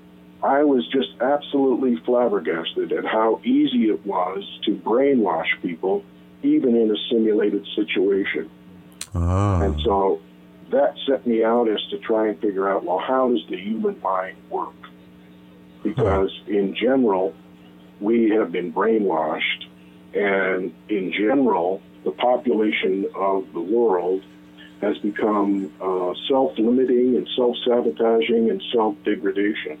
I 0.42 0.64
was 0.64 0.86
just 0.88 1.10
absolutely 1.20 1.96
flabbergasted 2.04 2.92
at 2.92 3.04
how 3.04 3.40
easy 3.44 3.90
it 3.90 4.04
was 4.06 4.44
to 4.64 4.74
brainwash 4.74 5.48
people, 5.60 6.04
even 6.42 6.76
in 6.76 6.90
a 6.90 6.96
simulated 7.10 7.66
situation. 7.76 8.50
Ah. 9.14 9.60
And 9.62 9.80
so 9.82 10.20
that 10.70 10.94
set 11.06 11.26
me 11.26 11.44
out 11.44 11.68
as 11.68 11.80
to 11.90 11.98
try 11.98 12.28
and 12.28 12.40
figure 12.40 12.68
out 12.68 12.84
well, 12.84 12.98
how 12.98 13.28
does 13.28 13.44
the 13.50 13.58
human 13.58 14.00
mind 14.00 14.36
work? 14.48 14.74
Because 15.82 16.30
in 16.46 16.74
general, 16.74 17.34
we 18.00 18.30
have 18.30 18.52
been 18.52 18.72
brainwashed, 18.72 19.66
and 20.14 20.72
in 20.88 21.12
general, 21.12 21.82
the 22.04 22.12
population 22.12 23.06
of 23.14 23.52
the 23.52 23.60
world 23.60 24.22
has 24.80 24.96
become 24.98 25.72
uh, 25.80 26.14
self 26.28 26.58
limiting 26.58 27.16
and 27.16 27.28
self 27.36 27.56
sabotaging 27.64 28.50
and 28.50 28.62
self 28.72 28.96
degradation 29.04 29.78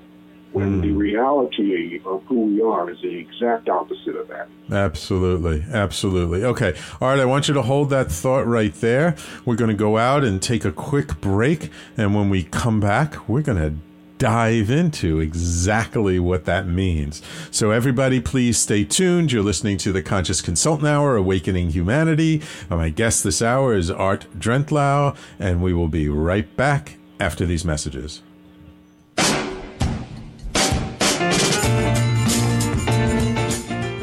when 0.52 0.80
mm. 0.80 0.82
the 0.82 0.90
reality 0.90 2.00
of 2.04 2.24
who 2.24 2.40
we 2.40 2.60
are 2.60 2.90
is 2.90 3.00
the 3.02 3.16
exact 3.16 3.68
opposite 3.68 4.16
of 4.16 4.28
that. 4.28 4.48
Absolutely. 4.70 5.64
Absolutely. 5.70 6.44
Okay. 6.44 6.74
All 7.00 7.08
right. 7.08 7.20
I 7.20 7.24
want 7.24 7.48
you 7.48 7.54
to 7.54 7.62
hold 7.62 7.90
that 7.90 8.10
thought 8.10 8.46
right 8.46 8.74
there. 8.74 9.16
We're 9.44 9.56
going 9.56 9.70
to 9.70 9.76
go 9.76 9.96
out 9.96 10.24
and 10.24 10.42
take 10.42 10.64
a 10.64 10.72
quick 10.72 11.20
break. 11.20 11.70
And 11.96 12.14
when 12.14 12.30
we 12.30 12.44
come 12.44 12.80
back, 12.80 13.28
we're 13.28 13.42
going 13.42 13.58
to 13.58 13.74
dive 14.20 14.70
into 14.70 15.18
exactly 15.18 16.20
what 16.20 16.44
that 16.44 16.68
means. 16.68 17.22
So, 17.50 17.70
everybody, 17.70 18.20
please 18.20 18.58
stay 18.58 18.84
tuned. 18.84 19.32
You're 19.32 19.42
listening 19.42 19.78
to 19.78 19.92
the 19.92 20.02
Conscious 20.02 20.42
Consultant 20.42 20.86
Hour, 20.86 21.16
Awakening 21.16 21.70
Humanity. 21.70 22.42
Uh, 22.70 22.76
my 22.76 22.90
guest 22.90 23.24
this 23.24 23.40
hour 23.40 23.74
is 23.74 23.90
Art 23.90 24.26
Drentlau, 24.38 25.16
and 25.38 25.62
we 25.62 25.72
will 25.72 25.88
be 25.88 26.08
right 26.08 26.54
back 26.56 26.98
after 27.18 27.46
these 27.46 27.64
messages. 27.64 28.22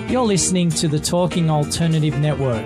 You're 0.10 0.26
listening 0.26 0.72
to 0.72 0.88
the 0.88 1.00
Talking 1.00 1.52
Alternative 1.52 2.18
Network. 2.18 2.66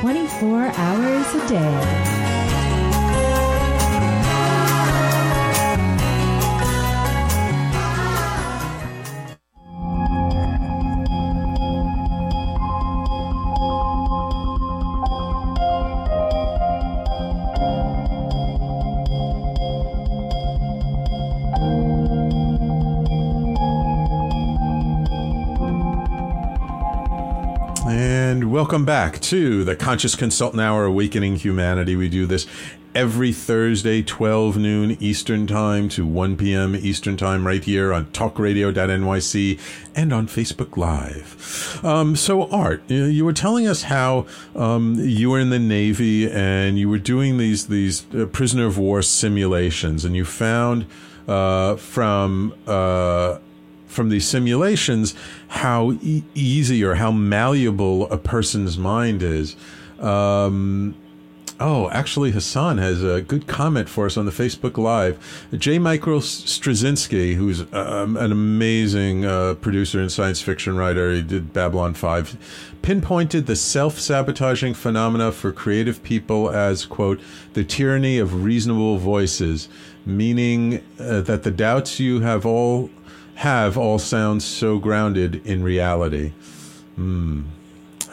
24 0.00 0.70
hours 0.76 1.34
a 1.34 1.48
day. 1.48 2.27
Welcome 28.68 28.84
back 28.84 29.18
to 29.20 29.64
the 29.64 29.74
Conscious 29.74 30.14
Consultant 30.14 30.60
Hour 30.60 30.84
Awakening 30.84 31.36
Humanity. 31.36 31.96
We 31.96 32.10
do 32.10 32.26
this 32.26 32.46
every 32.94 33.32
Thursday, 33.32 34.02
12 34.02 34.58
noon 34.58 34.90
Eastern 35.00 35.46
Time 35.46 35.88
to 35.88 36.04
1 36.04 36.36
p.m. 36.36 36.76
Eastern 36.76 37.16
Time, 37.16 37.46
right 37.46 37.64
here 37.64 37.94
on 37.94 38.04
talkradio.nyc 38.08 39.60
and 39.94 40.12
on 40.12 40.26
Facebook 40.26 40.76
Live. 40.76 41.82
Um, 41.82 42.14
so, 42.14 42.46
Art, 42.50 42.82
you 42.90 43.24
were 43.24 43.32
telling 43.32 43.66
us 43.66 43.84
how 43.84 44.26
um, 44.54 44.96
you 44.98 45.30
were 45.30 45.40
in 45.40 45.48
the 45.48 45.58
Navy 45.58 46.30
and 46.30 46.78
you 46.78 46.90
were 46.90 46.98
doing 46.98 47.38
these, 47.38 47.68
these 47.68 48.04
uh, 48.14 48.26
prisoner 48.26 48.66
of 48.66 48.76
war 48.76 49.00
simulations, 49.00 50.04
and 50.04 50.14
you 50.14 50.26
found 50.26 50.84
uh, 51.26 51.76
from. 51.76 52.52
Uh, 52.66 53.38
from 53.88 54.08
these 54.10 54.26
simulations 54.26 55.14
how 55.48 55.92
e- 56.02 56.24
easy 56.34 56.84
or 56.84 56.94
how 56.94 57.10
malleable 57.10 58.10
a 58.10 58.18
person's 58.18 58.78
mind 58.78 59.22
is. 59.22 59.56
Um, 59.98 60.94
oh, 61.60 61.90
actually, 61.90 62.30
Hassan 62.30 62.78
has 62.78 63.02
a 63.02 63.20
good 63.20 63.46
comment 63.46 63.88
for 63.88 64.06
us 64.06 64.16
on 64.16 64.26
the 64.26 64.32
Facebook 64.32 64.78
Live. 64.78 65.46
J. 65.56 65.78
Michael 65.78 66.20
Straczynski, 66.20 67.34
who's 67.34 67.60
um, 67.72 68.16
an 68.16 68.32
amazing 68.32 69.24
uh, 69.24 69.54
producer 69.54 70.00
and 70.00 70.10
science 70.10 70.40
fiction 70.40 70.76
writer, 70.76 71.12
he 71.12 71.22
did 71.22 71.52
Babylon 71.52 71.94
5, 71.94 72.76
pinpointed 72.82 73.46
the 73.46 73.56
self 73.56 73.98
sabotaging 73.98 74.74
phenomena 74.74 75.32
for 75.32 75.52
creative 75.52 76.02
people 76.02 76.50
as, 76.50 76.86
quote, 76.86 77.20
the 77.54 77.64
tyranny 77.64 78.18
of 78.18 78.44
reasonable 78.44 78.98
voices, 78.98 79.68
meaning 80.06 80.82
uh, 81.00 81.20
that 81.22 81.42
the 81.42 81.50
doubts 81.50 81.98
you 81.98 82.20
have 82.20 82.46
all 82.46 82.90
have 83.38 83.78
all 83.78 84.00
sounds 84.00 84.44
so 84.44 84.80
grounded 84.80 85.46
in 85.46 85.62
reality. 85.62 86.32
Hmm. 86.96 87.42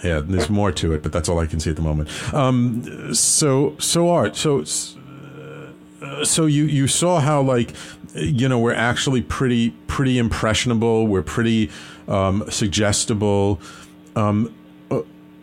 Yeah, 0.03 0.19
there's 0.19 0.51
more 0.51 0.71
to 0.73 0.93
it, 0.93 1.01
but 1.01 1.11
that's 1.11 1.27
all 1.27 1.39
I 1.39 1.47
can 1.47 1.59
see 1.59 1.71
at 1.71 1.75
the 1.75 1.81
moment. 1.81 2.09
Um, 2.31 3.11
so, 3.11 3.75
so 3.79 4.09
art. 4.11 4.35
So, 4.35 4.59
uh, 4.59 6.23
so 6.23 6.45
you 6.45 6.65
you 6.65 6.87
saw 6.87 7.19
how 7.19 7.41
like 7.41 7.73
you 8.13 8.47
know 8.47 8.59
we're 8.59 8.75
actually 8.75 9.23
pretty 9.23 9.71
pretty 9.87 10.19
impressionable. 10.19 11.07
We're 11.07 11.23
pretty 11.23 11.71
um, 12.07 12.43
suggestible. 12.51 13.59
Um, 14.15 14.53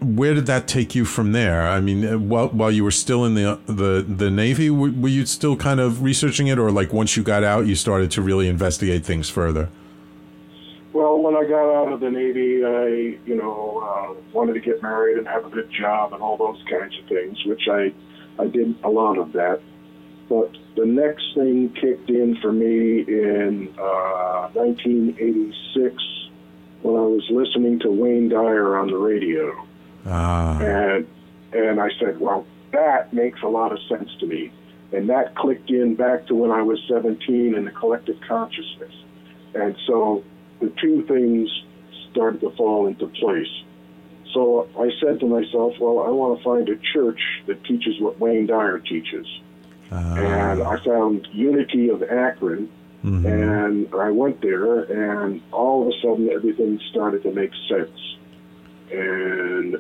where 0.03 0.35
did 0.35 0.47
that 0.47 0.67
take 0.67 0.95
you 0.95 1.05
from 1.05 1.33
there? 1.33 1.63
I 1.63 1.81
mean, 1.81 2.07
uh, 2.07 2.19
while 2.19 2.49
while 2.49 2.71
you 2.71 2.85
were 2.85 2.91
still 2.91 3.25
in 3.25 3.35
the 3.35 3.59
the 3.67 4.03
the 4.03 4.31
Navy, 4.31 4.71
were, 4.71 4.91
were, 4.91 5.09
you 5.09 5.27
still 5.27 5.57
kind 5.57 5.81
of 5.81 6.03
researching 6.03 6.49
it, 6.49 6.59
or 6.59 6.71
like 6.71 6.93
once 6.93 7.17
you 7.17 7.23
got 7.23 7.45
out, 7.45 7.67
you 7.67 7.75
started 7.75 8.11
to 8.13 8.23
really 8.23 8.49
investigate 8.49 9.05
things 9.05 9.29
further? 9.29 9.69
When 11.23 11.37
I 11.37 11.45
got 11.45 11.73
out 11.73 11.93
of 11.93 12.01
the 12.01 12.11
Navy, 12.11 12.65
I 12.65 13.19
you 13.27 13.37
know 13.37 13.81
uh, 13.83 14.21
wanted 14.33 14.55
to 14.55 14.61
get 14.61 14.83
married 14.83 15.19
and 15.19 15.27
have 15.27 15.45
a 15.45 15.51
good 15.51 15.71
job 15.71 16.13
and 16.13 16.23
all 16.23 16.37
those 16.37 16.63
kinds 16.69 16.99
of 16.99 17.09
things, 17.09 17.39
which 17.47 17.69
I 17.71 17.93
I 18.39 18.47
did 18.47 18.75
a 18.83 18.91
lot 18.91 19.19
of 19.19 19.33
that. 19.33 19.61
But 20.29 20.57
the 20.77 20.87
next 20.87 21.25
thing 21.35 21.75
kicked 21.81 22.11
in 22.11 22.39
for 22.41 22.53
me 22.53 23.01
in 23.01 23.75
uh, 23.79 24.49
1986 24.55 25.95
when 26.83 26.97
I 26.97 27.07
was 27.07 27.25
listening 27.31 27.79
to 27.81 27.91
Wayne 27.91 28.29
Dyer 28.29 28.77
on 28.79 28.89
the 28.89 28.97
radio 28.97 29.53
Ah. 30.07 30.59
And 30.61 31.07
and 31.53 31.81
I 31.81 31.91
said, 32.01 32.19
well, 32.19 32.47
that 32.73 33.13
makes 33.13 33.43
a 33.43 33.49
lot 33.49 33.73
of 33.73 33.79
sense 33.89 34.11
to 34.21 34.27
me. 34.27 34.51
And 34.93 35.09
that 35.11 35.35
clicked 35.35 35.71
in 35.71 35.95
back 35.95 36.27
to 36.27 36.35
when 36.35 36.51
I 36.51 36.63
was 36.63 36.81
17 36.89 37.55
in 37.55 37.65
the 37.65 37.71
collective 37.71 38.19
consciousness. 38.27 38.95
And 39.55 39.77
so 39.87 40.25
the 40.63 40.73
two 40.81 41.05
things 41.07 41.51
started 42.11 42.41
to 42.41 42.51
fall 42.57 42.87
into 42.87 43.07
place. 43.09 43.51
So 44.33 44.69
I 44.79 44.91
said 45.01 45.21
to 45.21 45.27
myself, 45.27 45.75
well, 45.79 46.01
I 46.01 46.11
want 46.11 46.39
to 46.39 46.45
find 46.45 46.69
a 46.69 46.77
church 46.93 47.21
that 47.47 47.63
teaches 47.65 48.01
what 48.01 48.19
Wayne 48.19 48.47
Dyer 48.47 48.79
teaches. 48.79 49.27
Uh, 49.91 49.97
and 49.97 50.63
I 50.63 50.83
found 50.83 51.29
Unity 51.33 51.91
of 51.91 52.03
Akron, 52.03 52.71
mm-hmm. 53.05 53.27
and 53.27 53.95
I 53.95 54.11
went 54.11 54.41
there, 54.41 54.85
and 54.85 55.43
all 55.53 55.83
of 55.83 55.89
a 55.89 56.01
sudden 56.01 56.31
everything 56.31 56.81
started 56.91 57.23
to 57.25 57.33
make 57.33 57.51
sense. 57.69 58.17
And 58.91 59.77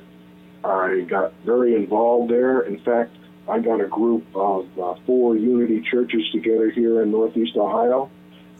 I 0.64 1.07
got 1.09 1.33
very 1.47 1.75
involved 1.75 2.31
there. 2.31 2.61
In 2.61 2.79
fact, 2.81 3.16
I 3.49 3.59
got 3.61 3.81
a 3.81 3.88
group 3.88 4.27
of 4.35 4.66
uh, 4.79 4.95
four 5.07 5.37
Unity 5.37 5.83
churches 5.90 6.23
together 6.31 6.71
here 6.71 7.03
in 7.03 7.11
Northeast 7.11 7.57
Ohio, 7.57 8.11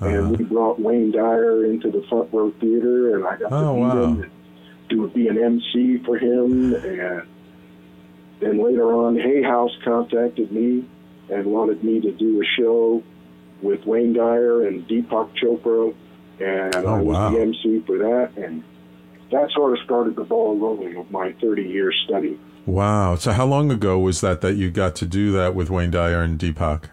uh-huh. 0.03 0.19
and 0.19 0.37
we 0.37 0.45
brought 0.45 0.81
Wayne 0.81 1.13
Dyer 1.13 1.65
into 1.65 1.91
the 1.91 2.05
front 2.09 2.33
row 2.33 2.53
theater, 2.61 3.17
and 3.17 3.27
I 3.27 3.37
got 3.37 3.53
oh, 3.53 3.61
to 3.61 3.73
meet 3.75 3.81
wow. 3.81 4.03
him 4.03 4.23
and 4.23 4.31
do 4.89 5.09
be 5.09 5.29
an 5.29 5.43
MC 5.43 6.03
for 6.05 6.19
him. 6.19 6.75
And 6.75 7.29
then 8.41 8.63
later 8.63 8.93
on, 8.93 9.17
Hay 9.19 9.43
House 9.43 9.71
contacted 9.85 10.51
me 10.51 10.85
and 11.31 11.47
wanted 11.47 11.83
me 11.85 12.01
to 12.01 12.13
do 12.13 12.43
a 12.43 12.45
show 12.59 13.03
with 13.63 13.85
Wayne 13.87 14.13
Dyer 14.13 14.67
and 14.67 14.87
Deepak 14.89 15.31
Chopra, 15.41 15.95
and 16.41 16.75
oh, 16.77 16.87
I 16.87 17.01
was 17.01 17.17
wow. 17.17 17.31
the 17.31 17.41
MC 17.41 17.83
for 17.87 17.99
that. 17.99 18.33
And 18.37 18.65
that 19.31 19.51
sort 19.53 19.79
of 19.79 19.85
started 19.85 20.17
the 20.17 20.25
ball 20.25 20.59
rolling 20.59 20.97
of 20.97 21.11
my 21.11 21.33
30 21.41 21.63
year 21.63 21.93
study. 22.05 22.39
Wow. 22.67 23.17
So, 23.17 23.33
how 23.33 23.47
long 23.47 23.71
ago 23.71 23.99
was 23.99 24.21
that 24.21 24.41
that 24.41 24.55
you 24.55 24.71
got 24.71 24.95
to 24.97 25.07
do 25.07 25.33
that 25.33 25.55
with 25.55 25.71
Wayne 25.71 25.91
Dyer 25.91 26.23
and 26.23 26.39
Deepak? 26.39 26.85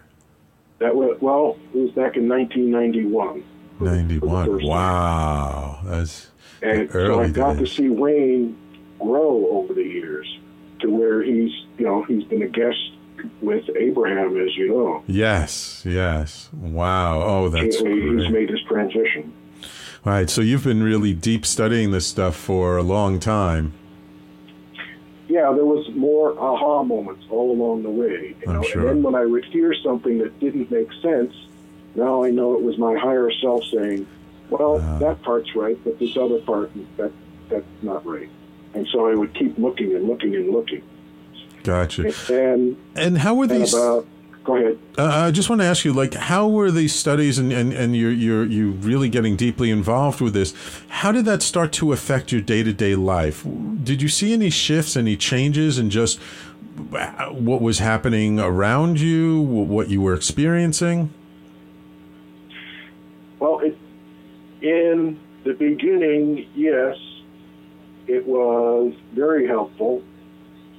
That 0.80 0.96
was, 0.96 1.18
well, 1.20 1.58
it 1.74 1.78
was 1.78 1.90
back 1.90 2.16
in 2.16 2.28
1991. 2.28 3.44
91. 3.80 4.66
Wow. 4.66 5.80
That's 5.84 6.30
and 6.62 6.90
so 6.90 7.20
I 7.20 7.28
got 7.28 7.56
days. 7.56 7.68
to 7.68 7.74
see 7.74 7.88
Wayne 7.88 8.58
grow 8.98 9.46
over 9.50 9.74
the 9.74 9.84
years 9.84 10.26
to 10.80 10.88
where 10.88 11.22
he's, 11.22 11.52
you 11.78 11.84
know, 11.84 12.02
he's 12.04 12.24
been 12.24 12.42
a 12.42 12.48
guest 12.48 12.78
with 13.42 13.64
Abraham, 13.76 14.40
as 14.40 14.56
you 14.56 14.68
know. 14.68 15.02
Yes, 15.06 15.82
yes. 15.84 16.48
Wow. 16.52 17.22
Oh, 17.22 17.48
that's 17.50 17.76
he, 17.76 17.82
great. 17.84 18.20
He's 18.20 18.30
made 18.30 18.48
his 18.50 18.62
transition. 18.66 19.32
Right. 20.04 20.30
So 20.30 20.40
you've 20.40 20.64
been 20.64 20.82
really 20.82 21.12
deep 21.12 21.44
studying 21.44 21.90
this 21.90 22.06
stuff 22.06 22.36
for 22.36 22.78
a 22.78 22.82
long 22.82 23.20
time. 23.20 23.74
Yeah, 25.30 25.52
there 25.52 25.64
was 25.64 25.88
more 25.94 26.36
aha 26.36 26.82
moments 26.82 27.24
all 27.30 27.52
along 27.52 27.84
the 27.84 27.90
way. 27.90 28.34
You 28.40 28.48
I'm 28.48 28.54
know? 28.54 28.62
sure. 28.62 28.80
And 28.80 28.88
then 28.88 29.02
when 29.04 29.14
I 29.14 29.24
would 29.24 29.44
hear 29.44 29.72
something 29.74 30.18
that 30.18 30.40
didn't 30.40 30.72
make 30.72 30.92
sense, 31.00 31.32
now 31.94 32.24
I 32.24 32.30
know 32.30 32.54
it 32.54 32.62
was 32.62 32.76
my 32.78 32.96
higher 32.96 33.30
self 33.40 33.62
saying, 33.72 34.08
"Well, 34.50 34.80
uh, 34.80 34.98
that 34.98 35.22
part's 35.22 35.54
right, 35.54 35.78
but 35.84 36.00
this 36.00 36.16
other 36.16 36.40
part 36.40 36.72
that 36.96 37.12
that's 37.48 37.64
not 37.80 38.04
right." 38.04 38.28
And 38.74 38.88
so 38.88 39.08
I 39.08 39.14
would 39.14 39.32
keep 39.34 39.56
looking 39.56 39.94
and 39.94 40.08
looking 40.08 40.34
and 40.34 40.50
looking. 40.50 40.82
Gotcha. 41.62 42.12
And 42.28 42.76
and 42.96 43.18
how 43.18 43.34
were 43.34 43.46
these? 43.46 43.72
About, 43.72 44.08
Go 44.50 44.56
ahead. 44.56 44.78
Uh, 44.98 45.26
I 45.26 45.30
just 45.30 45.48
want 45.48 45.60
to 45.60 45.64
ask 45.64 45.84
you, 45.84 45.92
like, 45.92 46.14
how 46.14 46.48
were 46.48 46.72
these 46.72 46.92
studies, 46.92 47.38
and, 47.38 47.52
and, 47.52 47.72
and 47.72 47.94
you're, 47.94 48.10
you're, 48.10 48.44
you 48.44 48.72
really 48.72 49.08
getting 49.08 49.36
deeply 49.36 49.70
involved 49.70 50.20
with 50.20 50.34
this? 50.34 50.52
How 50.88 51.12
did 51.12 51.24
that 51.26 51.40
start 51.40 51.70
to 51.74 51.92
affect 51.92 52.32
your 52.32 52.40
day 52.40 52.64
to 52.64 52.72
day 52.72 52.96
life? 52.96 53.46
Did 53.84 54.02
you 54.02 54.08
see 54.08 54.32
any 54.32 54.50
shifts, 54.50 54.96
any 54.96 55.16
changes 55.16 55.78
in 55.78 55.88
just 55.88 56.18
what 57.30 57.62
was 57.62 57.78
happening 57.78 58.40
around 58.40 58.98
you, 59.00 59.40
what 59.40 59.88
you 59.88 60.00
were 60.00 60.14
experiencing? 60.14 61.14
Well, 63.38 63.60
it, 63.60 63.78
in 64.62 65.20
the 65.44 65.52
beginning, 65.52 66.48
yes, 66.56 66.96
it 68.08 68.26
was 68.26 68.94
very 69.14 69.46
helpful. 69.46 70.02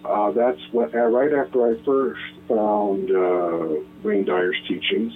uh, 0.04 0.32
that's 0.32 0.60
what, 0.72 0.94
uh, 0.94 1.00
right 1.06 1.34
after 1.34 1.72
I 1.72 1.84
first 1.84 2.22
found 2.56 3.12
uh, 3.12 3.82
Wayne 4.04 4.26
Dyer's 4.26 4.58
teachings, 4.68 5.14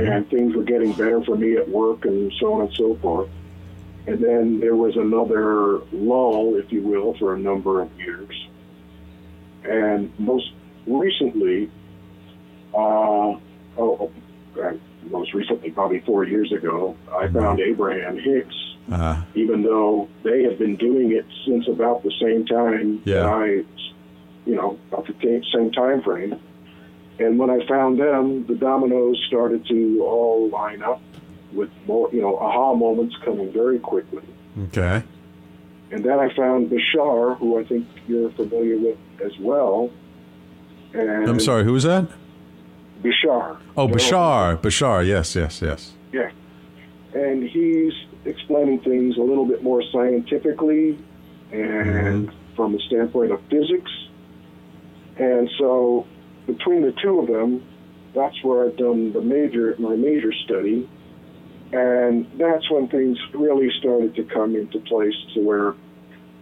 and 0.00 0.28
things 0.30 0.54
were 0.54 0.62
getting 0.62 0.92
better 0.92 1.22
for 1.24 1.36
me 1.36 1.56
at 1.56 1.68
work 1.68 2.04
and 2.04 2.32
so 2.40 2.54
on 2.54 2.60
and 2.66 2.74
so 2.74 2.96
forth. 2.96 3.28
And 4.06 4.22
then 4.24 4.60
there 4.60 4.74
was 4.76 4.96
another 4.96 5.80
lull, 5.92 6.56
if 6.56 6.72
you 6.72 6.82
will, 6.82 7.14
for 7.18 7.34
a 7.34 7.38
number 7.38 7.82
of 7.82 7.90
years. 7.98 8.34
And 9.64 10.10
most 10.18 10.50
recently, 10.86 11.70
uh, 12.74 13.36
oh, 13.76 14.10
uh, 14.62 14.72
most 15.10 15.34
recently, 15.34 15.70
probably 15.70 16.00
four 16.00 16.24
years 16.24 16.50
ago, 16.52 16.96
I 17.12 17.28
found 17.28 17.60
Abraham 17.60 18.18
Hicks 18.18 18.54
Uh, 18.90 19.20
even 19.34 19.62
though 19.62 20.08
they 20.22 20.42
had 20.44 20.58
been 20.58 20.76
doing 20.76 21.12
it 21.12 21.26
since 21.46 21.68
about 21.68 22.02
the 22.02 22.12
same 22.22 22.46
time 22.46 23.02
Yeah. 23.04 23.26
I, 23.26 23.44
you 24.46 24.54
know, 24.54 24.78
about 24.90 25.06
the 25.06 25.42
same 25.54 25.70
time 25.72 26.00
frame. 26.02 26.40
And 27.18 27.38
when 27.38 27.50
I 27.50 27.66
found 27.66 27.98
them, 27.98 28.46
the 28.46 28.54
dominoes 28.54 29.22
started 29.26 29.66
to 29.66 30.02
all 30.04 30.48
line 30.50 30.82
up 30.82 31.00
with 31.52 31.70
more, 31.86 32.08
you 32.12 32.20
know, 32.20 32.36
aha 32.38 32.74
moments 32.74 33.16
coming 33.24 33.52
very 33.52 33.78
quickly. 33.78 34.22
okay. 34.64 35.02
And 35.90 36.04
then 36.04 36.18
I 36.20 36.34
found 36.34 36.70
Bashar, 36.70 37.38
who 37.38 37.58
I 37.58 37.64
think 37.64 37.86
you're 38.06 38.30
familiar 38.32 38.76
with 38.76 38.98
as 39.24 39.32
well. 39.38 39.90
And 40.92 41.28
I'm 41.28 41.40
sorry, 41.40 41.64
who 41.64 41.72
was 41.72 41.84
that? 41.84 42.08
Bashar. 43.02 43.58
Oh, 43.76 43.88
Bashar. 43.88 44.58
Bashar, 44.58 45.06
yes, 45.06 45.34
yes, 45.34 45.62
yes. 45.62 45.92
Yeah. 46.12 46.30
And 47.14 47.48
he's 47.48 47.94
explaining 48.24 48.80
things 48.80 49.16
a 49.16 49.22
little 49.22 49.46
bit 49.46 49.62
more 49.62 49.82
scientifically 49.90 50.98
and 51.52 52.28
mm-hmm. 52.28 52.54
from 52.54 52.72
the 52.72 52.80
standpoint 52.80 53.32
of 53.32 53.40
physics. 53.48 53.90
And 55.16 55.50
so 55.58 56.06
between 56.48 56.82
the 56.82 56.92
two 57.00 57.20
of 57.20 57.28
them, 57.28 57.62
that's 58.14 58.42
where 58.42 58.66
I've 58.66 58.76
done 58.76 59.12
the 59.12 59.20
major 59.20 59.76
my 59.78 59.94
major 59.94 60.32
study. 60.44 60.88
And 61.70 62.26
that's 62.38 62.68
when 62.70 62.88
things 62.88 63.18
really 63.34 63.70
started 63.78 64.16
to 64.16 64.24
come 64.24 64.56
into 64.56 64.80
place 64.80 65.14
to 65.34 65.40
where, 65.42 65.74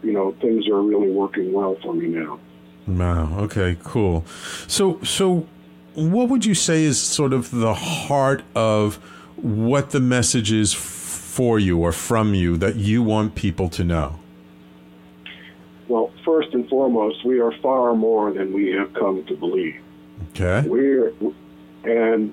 you 0.03 0.13
know, 0.13 0.33
things 0.41 0.69
are 0.69 0.81
really 0.81 1.11
working 1.11 1.53
well 1.53 1.77
for 1.83 1.93
me 1.93 2.07
now. 2.07 2.39
Wow. 2.87 3.37
Okay. 3.41 3.77
Cool. 3.83 4.25
So, 4.69 5.03
so, 5.03 5.49
what 5.95 6.29
would 6.29 6.45
you 6.45 6.55
say 6.55 6.85
is 6.85 7.03
sort 7.03 7.33
of 7.33 7.51
the 7.51 7.75
heart 7.75 8.45
of 8.55 8.97
what 9.35 9.91
the 9.91 9.99
message 9.99 10.53
is 10.53 10.73
for 10.73 11.59
you 11.59 11.79
or 11.79 11.91
from 11.91 12.33
you 12.33 12.57
that 12.59 12.77
you 12.77 13.03
want 13.03 13.35
people 13.35 13.69
to 13.71 13.83
know? 13.83 14.21
Well, 15.89 16.13
first 16.25 16.55
and 16.55 16.69
foremost, 16.69 17.25
we 17.25 17.41
are 17.41 17.53
far 17.61 17.95
more 17.95 18.33
than 18.33 18.53
we 18.53 18.71
have 18.71 18.95
come 18.95 19.25
to 19.27 19.35
believe. 19.35 19.81
Okay. 20.41 20.69
We're 20.69 21.13
and 21.85 22.33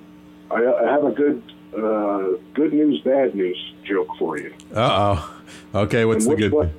I, 0.52 0.56
I 0.66 0.92
have 0.92 1.06
a 1.06 1.12
good 1.12 1.42
uh, 1.76 2.38
good 2.54 2.74
news 2.74 3.02
bad 3.02 3.34
news 3.36 3.58
joke 3.86 4.10
for 4.20 4.38
you. 4.38 4.54
Uh 4.76 5.16
oh. 5.74 5.82
Okay. 5.84 6.06
What's 6.06 6.26
And 6.26 6.32
the 6.32 6.36
which, 6.36 6.40
good? 6.40 6.52
what- 6.52 6.70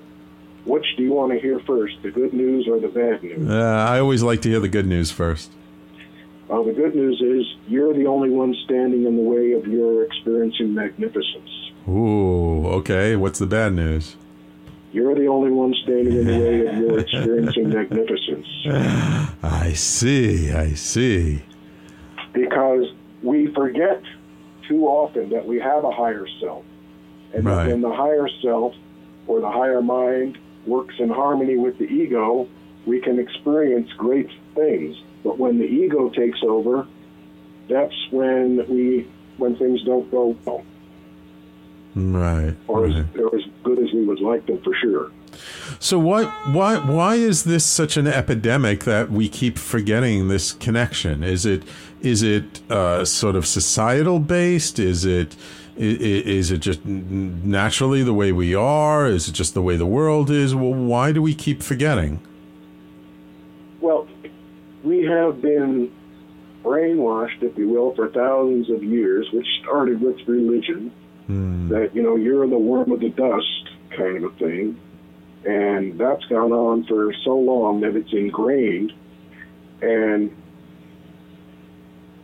which 0.66 0.86
do 0.96 1.02
you 1.02 1.12
want 1.12 1.30
to 1.30 1.38
hear 1.38 1.58
first, 1.60 1.96
the 2.02 2.10
good 2.10 2.32
news 2.32 2.66
or 2.66 2.80
the 2.80 2.88
bad 2.88 3.22
news? 3.22 3.50
Uh, 3.50 3.86
I 3.86 4.00
always 4.00 4.22
like 4.22 4.40
to 4.42 4.48
hear 4.48 4.60
the 4.60 4.68
good 4.68 4.86
news 4.86 5.10
first. 5.10 5.52
Well, 6.48 6.64
the 6.64 6.72
good 6.72 6.94
news 6.94 7.20
is 7.20 7.44
you're 7.68 7.92
the 7.92 8.06
only 8.06 8.30
one 8.30 8.54
standing 8.64 9.04
in 9.04 9.14
the 9.14 9.22
way 9.22 9.52
of 9.52 9.66
your 9.66 10.04
experiencing 10.04 10.72
magnificence. 10.72 11.70
Ooh. 11.86 12.66
Okay. 12.66 13.14
What's 13.14 13.38
the 13.38 13.46
bad 13.46 13.74
news? 13.74 14.16
You're 14.94 15.16
the 15.16 15.26
only 15.26 15.50
one 15.50 15.74
standing 15.82 16.14
in 16.16 16.24
the 16.24 16.38
way 16.38 16.66
of 16.66 16.76
your 16.78 16.98
experiencing 17.00 17.68
magnificence. 17.70 18.46
I 19.42 19.72
see. 19.74 20.52
I 20.52 20.74
see. 20.74 21.42
because 22.32 22.84
we 23.22 23.46
forget 23.54 24.00
too 24.68 24.86
often 24.86 25.30
that 25.30 25.44
we 25.46 25.58
have 25.58 25.82
a 25.84 25.90
higher 25.90 26.26
self. 26.40 26.64
And 27.32 27.44
Right. 27.44 27.66
when 27.68 27.80
the 27.80 27.92
higher 27.92 28.28
self 28.42 28.74
or 29.26 29.40
the 29.40 29.50
higher 29.50 29.82
mind 29.82 30.38
works 30.66 30.94
in 31.00 31.08
harmony 31.10 31.56
with 31.56 31.76
the 31.78 31.84
ego, 31.86 32.46
we 32.86 33.00
can 33.00 33.18
experience 33.18 33.90
great 33.96 34.28
things. 34.54 34.96
But 35.24 35.38
when 35.38 35.58
the 35.58 35.64
ego 35.64 36.08
takes 36.10 36.38
over, 36.42 36.86
that's 37.68 37.94
when 38.12 38.64
we 38.68 39.08
when 39.38 39.56
things 39.56 39.82
don't 39.82 40.08
go 40.10 40.36
well, 40.44 40.62
Right. 41.94 42.54
or, 42.66 42.82
right. 42.82 42.96
as, 42.96 43.20
or 43.20 43.36
as 43.36 43.44
good 43.62 43.78
as 43.78 43.92
we 43.92 44.04
would 44.04 44.20
like 44.20 44.46
them 44.46 44.60
for 44.62 44.74
sure. 44.74 45.10
So 45.78 45.98
why 45.98 46.24
why 46.52 46.76
why 46.78 47.16
is 47.16 47.44
this 47.44 47.64
such 47.64 47.96
an 47.96 48.06
epidemic 48.06 48.84
that 48.84 49.10
we 49.10 49.28
keep 49.28 49.58
forgetting 49.58 50.28
this 50.28 50.52
connection? 50.52 51.22
Is 51.22 51.44
it 51.44 51.62
is 52.00 52.22
it 52.22 52.60
uh, 52.70 53.04
sort 53.04 53.34
of 53.34 53.46
societal 53.46 54.20
based? 54.20 54.78
Is 54.78 55.04
it 55.04 55.36
is 55.76 56.52
it 56.52 56.58
just 56.58 56.84
naturally 56.84 58.02
the 58.02 58.14
way 58.14 58.30
we 58.30 58.54
are? 58.54 59.06
Is 59.06 59.28
it 59.28 59.32
just 59.32 59.54
the 59.54 59.62
way 59.62 59.76
the 59.76 59.86
world 59.86 60.30
is? 60.30 60.54
Well, 60.54 60.74
why 60.74 61.12
do 61.12 61.20
we 61.20 61.34
keep 61.34 61.62
forgetting? 61.62 62.20
Well, 63.80 64.06
we 64.84 65.04
have 65.04 65.42
been 65.42 65.92
brainwashed, 66.62 67.42
if 67.42 67.58
you 67.58 67.68
will, 67.68 67.94
for 67.94 68.08
thousands 68.08 68.70
of 68.70 68.82
years, 68.84 69.26
which 69.32 69.46
started 69.62 70.00
with 70.00 70.16
religion. 70.26 70.92
Hmm. 71.26 71.68
That, 71.68 71.94
you 71.94 72.02
know, 72.02 72.16
you're 72.16 72.46
the 72.46 72.58
worm 72.58 72.92
of 72.92 73.00
the 73.00 73.10
dust 73.10 73.68
kind 73.96 74.16
of 74.22 74.24
a 74.24 74.36
thing. 74.36 74.80
And 75.46 75.98
that's 75.98 76.24
gone 76.26 76.52
on 76.52 76.84
for 76.84 77.12
so 77.24 77.36
long 77.36 77.80
that 77.80 77.96
it's 77.96 78.12
ingrained. 78.12 78.92
And 79.82 80.34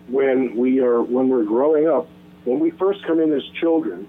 when 0.09 0.57
we 0.57 0.81
are 0.81 1.03
when 1.03 1.29
we're 1.29 1.45
growing 1.45 1.87
up, 1.89 2.09
when 2.45 2.59
we 2.59 2.71
first 2.73 3.05
come 3.07 3.21
in 3.21 3.33
as 3.33 3.43
children, 3.61 4.09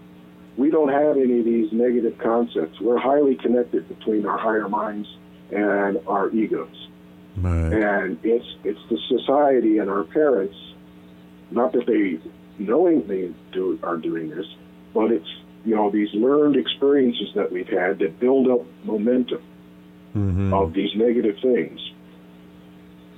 we 0.57 0.69
don't 0.69 0.89
have 0.89 1.17
any 1.17 1.39
of 1.39 1.45
these 1.45 1.71
negative 1.71 2.17
concepts. 2.17 2.79
We're 2.79 2.97
highly 2.97 3.35
connected 3.35 3.87
between 3.87 4.25
our 4.25 4.37
higher 4.37 4.69
minds 4.69 5.07
and 5.51 5.99
our 6.07 6.29
egos 6.31 6.87
Right. 7.37 7.71
and 7.73 8.19
it's 8.23 8.45
it's 8.65 8.79
the 8.89 8.97
society 9.07 9.77
and 9.77 9.89
our 9.89 10.03
parents 10.03 10.55
not 11.49 11.71
that 11.71 11.85
they 11.85 12.19
knowingly 12.61 13.33
do 13.53 13.79
are 13.83 13.95
doing 13.95 14.29
this 14.29 14.45
but 14.93 15.11
it's 15.11 15.27
you 15.65 15.75
know 15.75 15.89
these 15.89 16.09
learned 16.13 16.55
experiences 16.55 17.29
that 17.35 17.51
we've 17.51 17.67
had 17.67 17.99
that 17.99 18.19
build 18.19 18.49
up 18.49 18.61
momentum 18.83 19.41
Mhm. 20.15 20.51
of 20.53 20.73
these 20.73 20.93
negative 20.95 21.37
things 21.41 21.79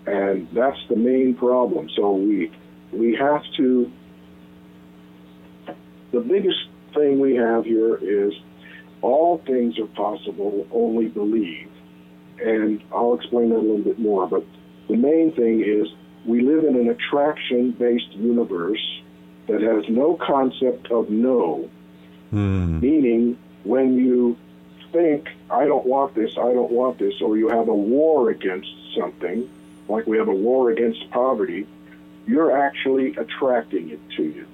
and 0.06 0.48
that's 0.54 0.78
the 0.90 0.96
main 0.96 1.34
problem 1.34 1.90
so 1.96 2.12
we 2.12 2.52
we 2.92 3.16
have 3.16 3.42
to 3.58 3.90
the 6.12 6.20
biggest 6.20 6.68
thing 6.94 7.20
we 7.20 7.36
have 7.36 7.66
here 7.66 7.96
is 7.96 8.34
all 9.02 9.40
things 9.48 9.80
are 9.80 9.88
possible 9.88 10.68
only 10.72 11.08
believe 11.08 11.68
and 12.44 12.82
I'll 12.94 13.14
explain 13.14 13.50
that 13.50 13.58
a 13.58 13.60
little 13.60 13.84
bit 13.84 14.00
more. 14.00 14.28
But 14.28 14.44
the 14.88 14.96
main 14.96 15.32
thing 15.34 15.62
is 15.62 15.88
we 16.26 16.42
live 16.42 16.64
in 16.64 16.76
an 16.76 16.90
attraction 16.90 17.72
based 17.72 18.12
universe 18.14 18.84
that 19.48 19.62
has 19.62 19.88
no 19.90 20.16
concept 20.16 20.92
of 20.92 21.10
no, 21.10 21.70
Hmm. 22.32 22.80
meaning 22.80 23.38
when 23.64 23.98
you 23.98 24.38
think, 24.92 25.30
I 25.50 25.66
don't 25.66 25.86
want 25.86 26.16
this, 26.16 26.32
I 26.38 26.54
don't 26.54 26.72
want 26.72 26.98
this, 26.98 27.22
or 27.22 27.38
you 27.38 27.50
have 27.50 27.68
a 27.68 27.74
war 27.74 28.30
against 28.30 28.70
something, 28.96 29.50
like 29.88 30.08
we 30.08 30.18
have 30.18 30.28
a 30.28 30.36
war 30.36 30.70
against 30.72 31.10
poverty, 31.12 31.68
you're 32.28 32.56
actually 32.58 33.16
attracting 33.16 33.90
it 33.90 34.00
to 34.18 34.24
you. 34.24 34.46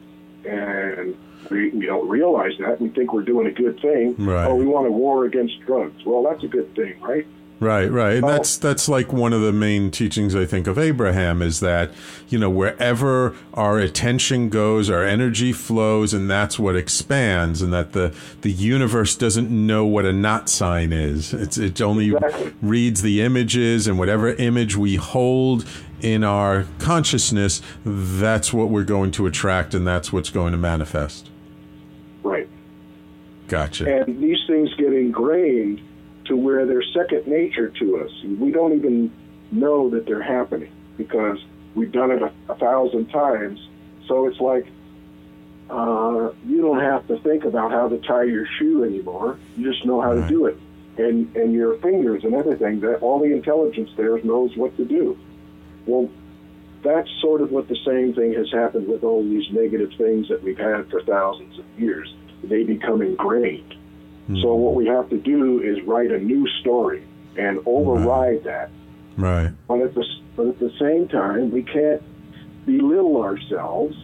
And 0.50 1.16
we, 1.50 1.70
we 1.70 1.86
don't 1.86 2.08
realize 2.10 2.54
that. 2.60 2.82
We 2.82 2.90
think 2.90 3.14
we're 3.14 3.24
doing 3.24 3.48
a 3.48 3.52
good 3.52 3.80
thing. 3.80 4.16
Right. 4.18 4.48
Oh, 4.48 4.56
we 4.56 4.66
want 4.66 4.88
a 4.88 4.92
war 4.92 5.26
against 5.26 5.60
drugs. 5.62 6.04
Well, 6.06 6.24
that's 6.24 6.44
a 6.44 6.48
good 6.48 6.74
thing, 6.76 7.00
right? 7.02 7.28
Right, 7.60 7.92
right. 7.92 8.22
That's 8.22 8.56
that's 8.56 8.88
like 8.88 9.12
one 9.12 9.34
of 9.34 9.42
the 9.42 9.52
main 9.52 9.92
teachings 9.92 10.34
I 10.34 10.46
think 10.46 10.66
of 10.66 10.78
Abraham 10.78 11.42
is 11.42 11.60
that, 11.60 11.92
you 12.30 12.40
know, 12.40 12.50
wherever 12.50 13.36
our 13.54 13.80
attention 13.80 14.48
goes, 14.48 14.90
our 14.90 15.04
energy 15.04 15.52
flows 15.52 16.14
and 16.14 16.30
that's 16.30 16.58
what 16.58 16.78
expands 16.78 17.62
and 17.62 17.74
that 17.74 17.92
the 17.92 18.16
the 18.42 18.52
universe 18.52 19.14
doesn't 19.14 19.50
know 19.52 19.86
what 19.86 20.06
a 20.06 20.14
not 20.14 20.48
sign 20.48 20.94
is. 20.94 21.34
It's 21.34 21.58
it 21.58 21.82
only 21.82 22.14
Exactly. 22.14 22.54
reads 22.62 23.02
the 23.02 23.22
images 23.22 23.88
and 23.88 24.00
whatever 24.00 24.30
image 24.36 24.78
we 24.78 24.96
hold 24.96 25.66
in 26.02 26.24
our 26.24 26.66
consciousness, 26.80 27.62
that's 27.84 28.54
what 28.54 28.70
we're 28.70 28.86
going 28.86 29.12
to 29.12 29.26
attract 29.26 29.74
and 29.74 29.86
that's 29.86 30.14
what's 30.14 30.30
going 30.30 30.54
to 30.54 30.58
manifest. 30.58 31.30
Right. 32.24 32.48
Gotcha. 33.50 34.02
And 34.02 34.24
these 34.24 34.40
things 34.48 34.74
get 34.76 34.94
ingrained 34.94 35.82
to 36.30 36.38
where 36.38 36.66
they're 36.66 36.84
second 36.94 37.28
nature 37.28 37.70
to 37.70 37.98
us. 37.98 38.12
We 38.40 38.52
don't 38.52 38.74
even 38.74 39.12
know 39.52 39.90
that 39.90 40.06
they're 40.06 40.24
happening 40.24 40.72
because 40.98 41.38
we've 41.76 41.92
done 41.92 42.12
it 42.12 42.22
a, 42.22 42.32
a 42.52 42.56
thousand 42.56 43.08
times. 43.10 43.60
So 44.08 44.26
it's 44.28 44.40
like 44.40 44.66
uh, 45.70 46.32
you 46.48 46.62
don't 46.62 46.80
have 46.80 47.08
to 47.10 47.20
think 47.20 47.44
about 47.44 47.72
how 47.72 47.90
to 47.90 47.98
tie 48.00 48.24
your 48.24 48.48
shoe 48.58 48.84
anymore. 48.84 49.38
You 49.58 49.72
just 49.72 49.86
know 49.86 50.02
how 50.02 50.14
to 50.14 50.28
do 50.28 50.46
it. 50.46 50.58
and 50.98 51.36
and 51.36 51.54
your 51.54 51.78
fingers 51.80 52.24
and 52.24 52.34
everything. 52.36 52.82
That 52.82 53.00
all 53.02 53.20
the 53.20 53.34
intelligence 53.34 53.90
there 53.98 54.22
knows 54.24 54.56
what 54.56 54.76
to 54.78 54.86
do. 54.86 55.18
Well, 55.86 56.10
that's 56.84 57.10
sort 57.22 57.42
of 57.42 57.52
what 57.52 57.68
the 57.68 57.78
same 57.86 58.14
thing 58.14 58.34
has 58.34 58.52
happened 58.52 58.88
with 58.88 59.04
all 59.04 59.24
these 59.24 59.50
negative 59.52 59.92
things 59.98 60.28
that 60.30 60.44
we've 60.44 60.58
had 60.58 60.90
for 60.90 61.02
thousands 61.04 61.58
of 61.60 61.66
years. 61.78 62.14
They 62.44 62.64
become 62.64 63.02
ingrained. 63.02 63.76
So 64.36 64.54
what 64.54 64.76
we 64.76 64.86
have 64.86 65.10
to 65.10 65.18
do 65.18 65.60
is 65.60 65.82
write 65.88 66.12
a 66.12 66.20
new 66.20 66.48
story 66.62 67.04
and 67.36 67.60
override 67.66 68.44
that. 68.44 68.70
Right. 69.18 69.52
But 69.68 69.82
at 69.82 69.96
the 69.96 70.06
but 70.36 70.48
at 70.48 70.60
the 70.60 70.72
same 70.80 71.08
time, 71.08 71.52
we 71.52 71.64
can't 71.64 72.02
belittle 72.66 73.22
ourselves 73.24 73.96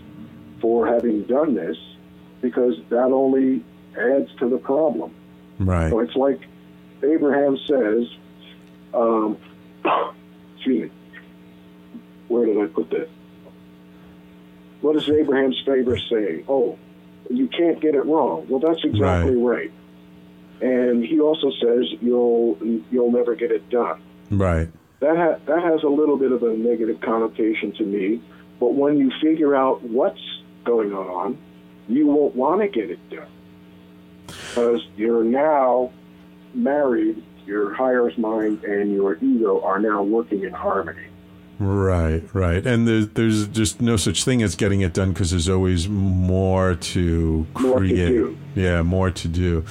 for 0.60 0.88
having 0.88 1.24
done 1.24 1.54
this 1.54 1.78
because 2.42 2.74
that 2.90 3.12
only 3.12 3.64
adds 3.98 4.30
to 4.40 4.50
the 4.50 4.58
problem. 4.58 5.14
Right. 5.60 5.92
So 5.92 6.00
it's 6.00 6.16
like 6.16 6.42
Abraham 7.04 7.58
says, 7.68 8.08
um, 8.94 9.38
excuse 10.56 10.90
me, 10.90 10.92
where 12.30 12.46
did 12.46 12.58
I 12.58 12.66
put 12.66 12.90
that? 12.90 13.10
What 14.82 14.96
is 14.96 15.08
Abraham's 15.08 15.62
favorite 15.66 16.02
saying? 16.10 16.46
Oh, 16.50 16.78
you 17.30 17.48
can't 17.48 17.80
get 17.80 17.96
it 17.96 18.06
wrong. 18.06 18.48
Well, 18.50 18.60
that's 18.60 18.84
exactly 18.84 19.36
right. 19.36 19.72
And 20.62 21.04
he 21.04 21.20
also 21.20 21.52
says 21.62 21.86
you'll 22.02 22.58
you'll 22.92 23.12
never 23.12 23.36
get 23.36 23.52
it 23.52 23.70
done. 23.70 24.02
Right. 24.32 24.70
That 25.02 25.18
ha- 25.18 25.40
that 25.46 25.62
has 25.64 25.84
a 25.84 25.88
little 25.90 26.18
bit 26.18 26.32
of 26.32 26.44
a 26.44 26.54
negative 26.56 27.02
connotation 27.02 27.74
to 27.74 27.84
me. 27.84 28.22
But 28.60 28.74
when 28.74 28.98
you 28.98 29.12
figure 29.22 29.56
out 29.56 29.84
what's 29.84 30.22
going 30.64 30.94
on, 30.94 31.38
you 31.90 32.08
won't 32.08 32.36
want 32.36 32.62
to 32.62 32.68
get 32.68 32.90
it 32.90 33.10
done 33.10 33.28
because 34.28 34.82
you're 34.96 35.24
now 35.24 35.92
married. 36.54 37.22
Your 37.46 37.76
higher 37.76 38.10
mind 38.18 38.64
and 38.64 38.92
your 38.92 39.18
ego 39.22 39.62
are 39.62 39.78
now 39.80 40.02
working 40.02 40.44
in 40.44 40.52
harmony. 40.52 41.06
Right, 41.60 42.24
right. 42.34 42.66
And 42.66 42.88
there's, 42.88 43.08
there's 43.10 43.48
just 43.50 43.80
no 43.82 43.98
such 43.98 44.24
thing 44.24 44.42
as 44.42 44.56
getting 44.56 44.82
it 44.82 44.94
done 44.94 45.14
because 45.14 45.30
there's 45.30 45.48
always 45.48 45.88
more 45.88 46.74
to 46.74 47.46
More 47.60 47.74
to 47.82 47.88
create. 47.88 48.08
do. 48.08 48.38
Yeah, 48.56 48.82
more 48.82 49.12
to 49.12 49.28
do. 49.28 49.64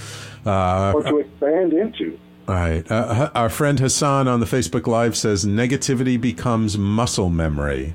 Uh, 0.44 0.92
or 0.94 1.02
to 1.02 1.18
expand 1.18 1.72
into. 1.72 2.18
Right. 2.46 2.88
Uh, 2.90 3.30
our 3.34 3.48
friend 3.48 3.80
Hassan 3.80 4.28
on 4.28 4.40
the 4.40 4.46
Facebook 4.46 4.86
Live 4.86 5.16
says 5.16 5.46
negativity 5.46 6.20
becomes 6.20 6.76
muscle 6.76 7.30
memory. 7.30 7.94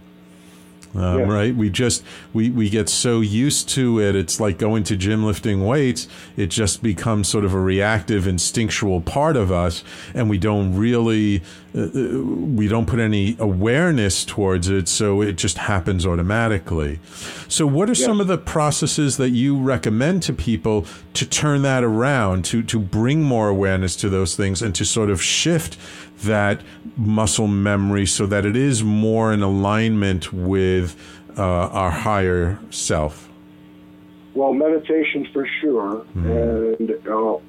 Um, 0.95 1.19
Yeah. 1.19 1.25
Right. 1.25 1.55
We 1.55 1.69
just 1.69 2.03
we 2.33 2.49
we 2.49 2.69
get 2.69 2.89
so 2.89 3.21
used 3.21 3.69
to 3.69 3.99
it. 4.01 4.15
It's 4.15 4.39
like 4.39 4.57
going 4.57 4.83
to 4.85 4.95
gym 4.95 5.23
lifting 5.23 5.65
weights. 5.65 6.07
It 6.35 6.47
just 6.47 6.81
becomes 6.81 7.27
sort 7.27 7.45
of 7.45 7.53
a 7.53 7.59
reactive, 7.59 8.27
instinctual 8.27 9.01
part 9.01 9.37
of 9.37 9.51
us, 9.51 9.83
and 10.13 10.29
we 10.29 10.37
don't 10.37 10.75
really 10.75 11.41
uh, 11.75 11.81
uh, 11.81 12.21
we 12.23 12.67
don't 12.67 12.87
put 12.87 12.99
any 12.99 13.35
awareness 13.39 14.25
towards 14.25 14.67
it. 14.69 14.87
So 14.87 15.21
it 15.21 15.33
just 15.37 15.59
happens 15.59 16.05
automatically. 16.07 16.99
So 17.47 17.67
what 17.67 17.89
are 17.89 17.95
some 17.95 18.19
of 18.19 18.27
the 18.27 18.37
processes 18.37 19.17
that 19.17 19.29
you 19.29 19.57
recommend 19.59 20.23
to 20.23 20.33
people 20.33 20.85
to 21.13 21.25
turn 21.25 21.61
that 21.61 21.83
around, 21.83 22.45
to 22.45 22.63
to 22.63 22.79
bring 22.79 23.21
more 23.21 23.47
awareness 23.49 23.95
to 23.97 24.09
those 24.09 24.35
things, 24.35 24.61
and 24.63 24.73
to 24.75 24.85
sort 24.85 25.11
of 25.11 25.21
shift 25.21 25.77
that 26.23 26.61
muscle 26.97 27.47
memory 27.47 28.05
so 28.05 28.25
that 28.25 28.45
it 28.45 28.55
is 28.55 28.83
more 28.83 29.33
in 29.33 29.41
alignment 29.41 30.33
with 30.33 30.95
uh, 31.37 31.43
our 31.43 31.91
higher 31.91 32.59
self. 32.69 33.29
Well, 34.33 34.53
meditation 34.53 35.27
for 35.33 35.47
sure, 35.59 36.05
and 36.13 36.91
uh, 36.91 37.39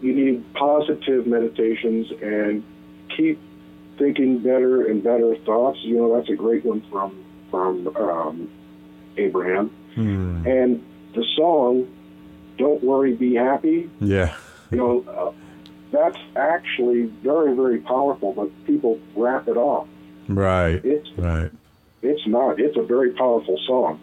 you 0.00 0.14
need 0.14 0.54
positive 0.54 1.26
meditations 1.26 2.10
and 2.20 2.64
keep 3.16 3.40
thinking 3.98 4.38
better 4.38 4.86
and 4.86 5.02
better 5.02 5.36
thoughts. 5.44 5.78
You 5.82 5.96
know, 5.96 6.16
that's 6.16 6.28
a 6.28 6.34
great 6.34 6.64
one 6.64 6.82
from 6.90 7.24
from 7.50 7.88
um, 7.96 8.50
Abraham. 9.16 9.70
And 10.46 10.84
the 11.14 11.24
song 11.36 11.88
"Don't 12.58 12.82
Worry, 12.82 13.14
Be 13.14 13.34
Happy." 13.34 13.88
Yeah. 14.00 14.36
You 14.70 14.78
know, 14.78 15.04
uh, 15.08 15.32
that's 15.92 16.18
actually 16.36 17.02
very 17.22 17.54
very 17.54 17.78
powerful, 17.80 18.32
but 18.32 18.48
people 18.66 18.98
wrap 19.14 19.48
it 19.48 19.56
off. 19.56 19.86
Right. 20.28 20.84
It's 20.84 21.08
Right. 21.16 21.50
it's 22.02 22.26
not. 22.26 22.58
It's 22.60 22.76
a 22.76 22.82
very 22.82 23.12
powerful 23.12 23.58
song 23.66 24.00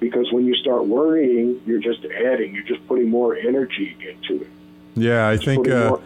because 0.00 0.30
when 0.32 0.44
you 0.46 0.54
start 0.54 0.86
worrying, 0.86 1.60
you're 1.66 1.80
just 1.80 2.04
adding, 2.04 2.54
you're 2.54 2.64
just 2.64 2.86
putting 2.88 3.08
more 3.08 3.34
energy 3.36 3.96
into 4.00 4.42
it. 4.42 4.48
Yeah, 4.94 5.28
I 5.28 5.36
think 5.36 5.68
uh, 5.68 5.88
more- 5.90 6.02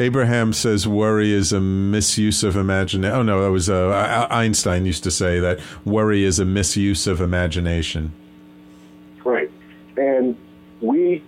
Abraham 0.00 0.52
says 0.52 0.86
worry 0.86 1.32
is 1.32 1.52
a 1.52 1.60
misuse 1.60 2.44
of 2.44 2.56
imagination. 2.56 3.12
Oh 3.16 3.22
no, 3.22 3.42
that 3.42 3.50
was 3.50 3.68
uh, 3.68 4.28
Einstein 4.30 4.86
used 4.86 5.02
to 5.04 5.10
say 5.10 5.40
that 5.40 5.58
worry 5.84 6.22
is 6.22 6.38
a 6.38 6.44
misuse 6.44 7.06
of 7.08 7.20
imagination. 7.20 8.12
Right. 9.24 9.50
And 9.96 10.36
we, 10.80 11.24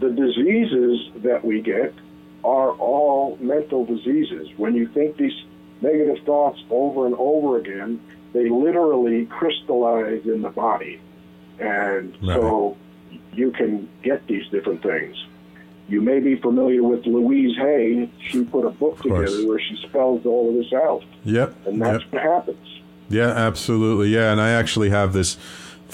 the 0.00 0.10
diseases 0.10 1.08
that 1.22 1.44
we 1.44 1.60
get 1.60 1.94
are 2.46 2.70
all 2.72 3.36
mental 3.40 3.84
diseases. 3.84 4.48
When 4.56 4.76
you 4.76 4.86
think 4.88 5.16
these 5.16 5.44
negative 5.80 6.24
thoughts 6.24 6.60
over 6.70 7.06
and 7.06 7.14
over 7.16 7.58
again, 7.58 8.00
they 8.32 8.48
literally 8.48 9.26
crystallize 9.26 10.24
in 10.26 10.42
the 10.42 10.50
body. 10.50 11.00
And 11.58 12.16
so 12.24 12.76
you 13.32 13.50
can 13.50 13.88
get 14.02 14.26
these 14.28 14.46
different 14.48 14.82
things. 14.82 15.16
You 15.88 16.00
may 16.00 16.20
be 16.20 16.36
familiar 16.36 16.82
with 16.82 17.04
Louise 17.06 17.56
Hay. 17.56 18.10
She 18.28 18.44
put 18.44 18.64
a 18.64 18.70
book 18.70 19.00
together 19.02 19.46
where 19.46 19.60
she 19.60 19.76
spells 19.82 20.24
all 20.24 20.50
of 20.50 20.54
this 20.56 20.72
out. 20.72 21.04
Yep. 21.24 21.66
And 21.66 21.82
that's 21.82 22.04
yep. 22.04 22.12
what 22.12 22.22
happens. 22.22 22.80
Yeah, 23.08 23.28
absolutely. 23.28 24.08
Yeah, 24.08 24.32
and 24.32 24.40
I 24.40 24.50
actually 24.50 24.90
have 24.90 25.12
this 25.12 25.36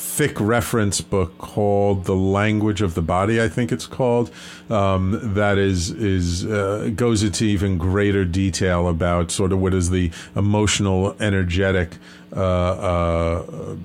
thick 0.03 0.41
reference 0.41 1.01
book 1.01 1.39
called 1.39 2.05
"The 2.05 2.17
Language 2.17 2.83
of 2.83 2.95
the 2.95 3.03
Body." 3.03 3.41
I 3.41 3.49
think 3.49 3.73
it's 3.73 3.87
called. 3.87 4.31
Um, 4.69 5.35
that 5.35 5.59
is 5.59 5.91
is 5.91 6.45
uh, 6.45 6.91
goes 6.95 7.23
into 7.23 7.45
even 7.45 7.79
greater 7.79 8.25
detail 8.25 8.89
about 8.89 9.31
sort 9.31 9.53
of 9.53 9.61
what 9.61 9.75
is 9.75 9.91
the 9.91 10.11
emotional, 10.35 11.17
energetic. 11.21 11.97
Uh, 12.35 12.41
uh, 12.41 13.77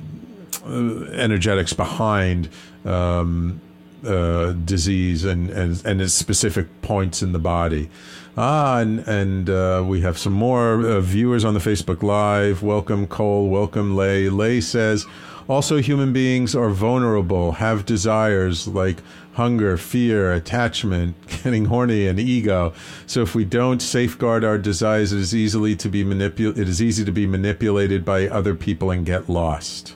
energetics 1.14 1.74
behind 1.74 2.50
um, 2.84 3.62
uh, 4.06 4.52
disease 4.52 5.24
and, 5.24 5.50
and 5.50 5.82
and 5.86 6.02
its 6.02 6.14
specific 6.14 6.82
points 6.82 7.22
in 7.22 7.32
the 7.32 7.40
body. 7.40 7.90
Ah, 8.38 8.80
and 8.80 9.00
and 9.08 9.50
uh, 9.50 9.84
we 9.86 10.02
have 10.02 10.18
some 10.18 10.34
more 10.34 10.86
uh, 10.86 11.00
viewers 11.02 11.44
on 11.44 11.54
the 11.54 11.60
Facebook 11.60 12.04
Live. 12.04 12.62
Welcome, 12.62 13.08
Cole. 13.08 13.50
Welcome, 13.50 13.96
Lay. 13.96 14.30
Lay 14.30 14.62
says, 14.62 15.06
also 15.48 15.78
human 15.78 16.14
beings 16.14 16.56
are 16.56 16.70
vulnerable, 16.70 17.54
have 17.54 17.86
desires 17.86 18.68
like 18.68 18.98
hunger, 19.34 19.78
fear, 19.78 20.34
attachment, 20.34 21.16
getting 21.44 21.66
horny, 21.66 22.08
and 22.08 22.20
ego. 22.20 22.74
So 23.06 23.22
if 23.22 23.36
we 23.36 23.46
don't 23.46 23.82
safeguard 23.82 24.44
our 24.44 24.58
desires, 24.58 25.14
it 25.14 25.20
is 25.20 25.36
easily 25.36 25.76
to 25.78 25.90
be 25.90 26.04
manipul- 26.04 26.58
It 26.58 26.68
is 26.68 26.82
easy 26.82 27.06
to 27.06 27.12
be 27.12 27.28
manipulated 27.28 28.04
by 28.04 28.28
other 28.28 28.56
people 28.56 28.92
and 28.92 29.06
get 29.06 29.30
lost. 29.30 29.96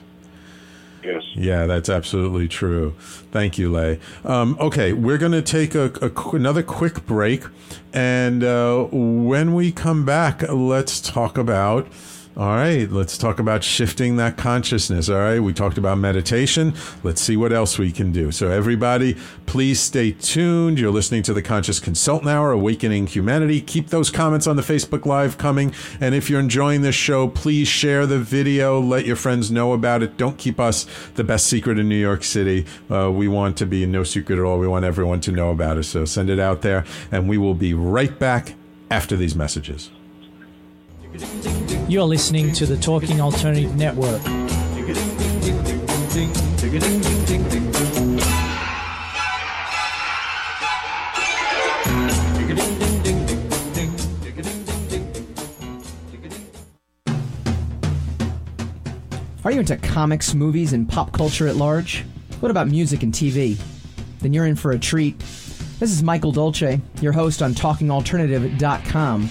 Yes. 1.04 1.22
Yeah, 1.34 1.66
that's 1.66 1.88
absolutely 1.88 2.46
true. 2.46 2.94
Thank 3.32 3.58
you, 3.58 3.72
Lay. 3.72 3.98
Um, 4.24 4.56
okay, 4.60 4.92
we're 4.92 5.18
going 5.18 5.32
to 5.32 5.42
take 5.42 5.74
a, 5.74 5.86
a 6.00 6.08
qu- 6.10 6.36
another 6.36 6.62
quick 6.62 7.04
break, 7.06 7.42
and 7.92 8.44
uh, 8.44 8.84
when 8.92 9.52
we 9.52 9.72
come 9.72 10.04
back, 10.04 10.42
let's 10.48 11.00
talk 11.00 11.36
about. 11.36 11.88
All 12.34 12.46
right, 12.46 12.90
let's 12.90 13.18
talk 13.18 13.38
about 13.40 13.62
shifting 13.62 14.16
that 14.16 14.38
consciousness. 14.38 15.10
All 15.10 15.18
right, 15.18 15.38
we 15.38 15.52
talked 15.52 15.76
about 15.76 15.98
meditation. 15.98 16.72
Let's 17.02 17.20
see 17.20 17.36
what 17.36 17.52
else 17.52 17.78
we 17.78 17.92
can 17.92 18.10
do. 18.10 18.32
So, 18.32 18.48
everybody, 18.50 19.18
please 19.44 19.78
stay 19.80 20.12
tuned. 20.12 20.78
You're 20.78 20.92
listening 20.92 21.22
to 21.24 21.34
the 21.34 21.42
Conscious 21.42 21.78
Consultant 21.78 22.30
Hour, 22.30 22.50
Awakening 22.50 23.08
Humanity. 23.08 23.60
Keep 23.60 23.88
those 23.88 24.08
comments 24.10 24.46
on 24.46 24.56
the 24.56 24.62
Facebook 24.62 25.04
Live 25.04 25.36
coming. 25.36 25.74
And 26.00 26.14
if 26.14 26.30
you're 26.30 26.40
enjoying 26.40 26.80
this 26.80 26.94
show, 26.94 27.28
please 27.28 27.68
share 27.68 28.06
the 28.06 28.18
video. 28.18 28.80
Let 28.80 29.04
your 29.04 29.16
friends 29.16 29.50
know 29.50 29.74
about 29.74 30.02
it. 30.02 30.16
Don't 30.16 30.38
keep 30.38 30.58
us 30.58 30.86
the 31.16 31.24
best 31.24 31.46
secret 31.46 31.78
in 31.78 31.86
New 31.86 32.00
York 32.00 32.24
City. 32.24 32.64
Uh, 32.90 33.12
we 33.12 33.28
want 33.28 33.58
to 33.58 33.66
be 33.66 33.84
no 33.84 34.04
secret 34.04 34.38
at 34.38 34.44
all. 34.46 34.58
We 34.58 34.68
want 34.68 34.86
everyone 34.86 35.20
to 35.22 35.32
know 35.32 35.50
about 35.50 35.76
it. 35.76 35.84
So, 35.84 36.06
send 36.06 36.30
it 36.30 36.40
out 36.40 36.62
there. 36.62 36.86
And 37.10 37.28
we 37.28 37.36
will 37.36 37.54
be 37.54 37.74
right 37.74 38.18
back 38.18 38.54
after 38.90 39.18
these 39.18 39.34
messages. 39.36 39.90
You're 41.88 42.04
listening 42.04 42.52
to 42.54 42.64
the 42.64 42.76
Talking 42.76 43.20
Alternative 43.20 43.74
Network. 43.76 44.22
Are 59.44 59.50
you 59.50 59.60
into 59.60 59.76
comics, 59.76 60.34
movies, 60.34 60.72
and 60.72 60.88
pop 60.88 61.12
culture 61.12 61.46
at 61.48 61.56
large? 61.56 62.04
What 62.40 62.50
about 62.50 62.68
music 62.68 63.02
and 63.02 63.12
TV? 63.12 63.60
Then 64.20 64.32
you're 64.32 64.46
in 64.46 64.56
for 64.56 64.72
a 64.72 64.78
treat. 64.78 65.18
This 65.78 65.90
is 65.90 66.02
Michael 66.02 66.32
Dolce, 66.32 66.80
your 67.00 67.12
host 67.12 67.42
on 67.42 67.52
TalkingAlternative.com. 67.54 69.30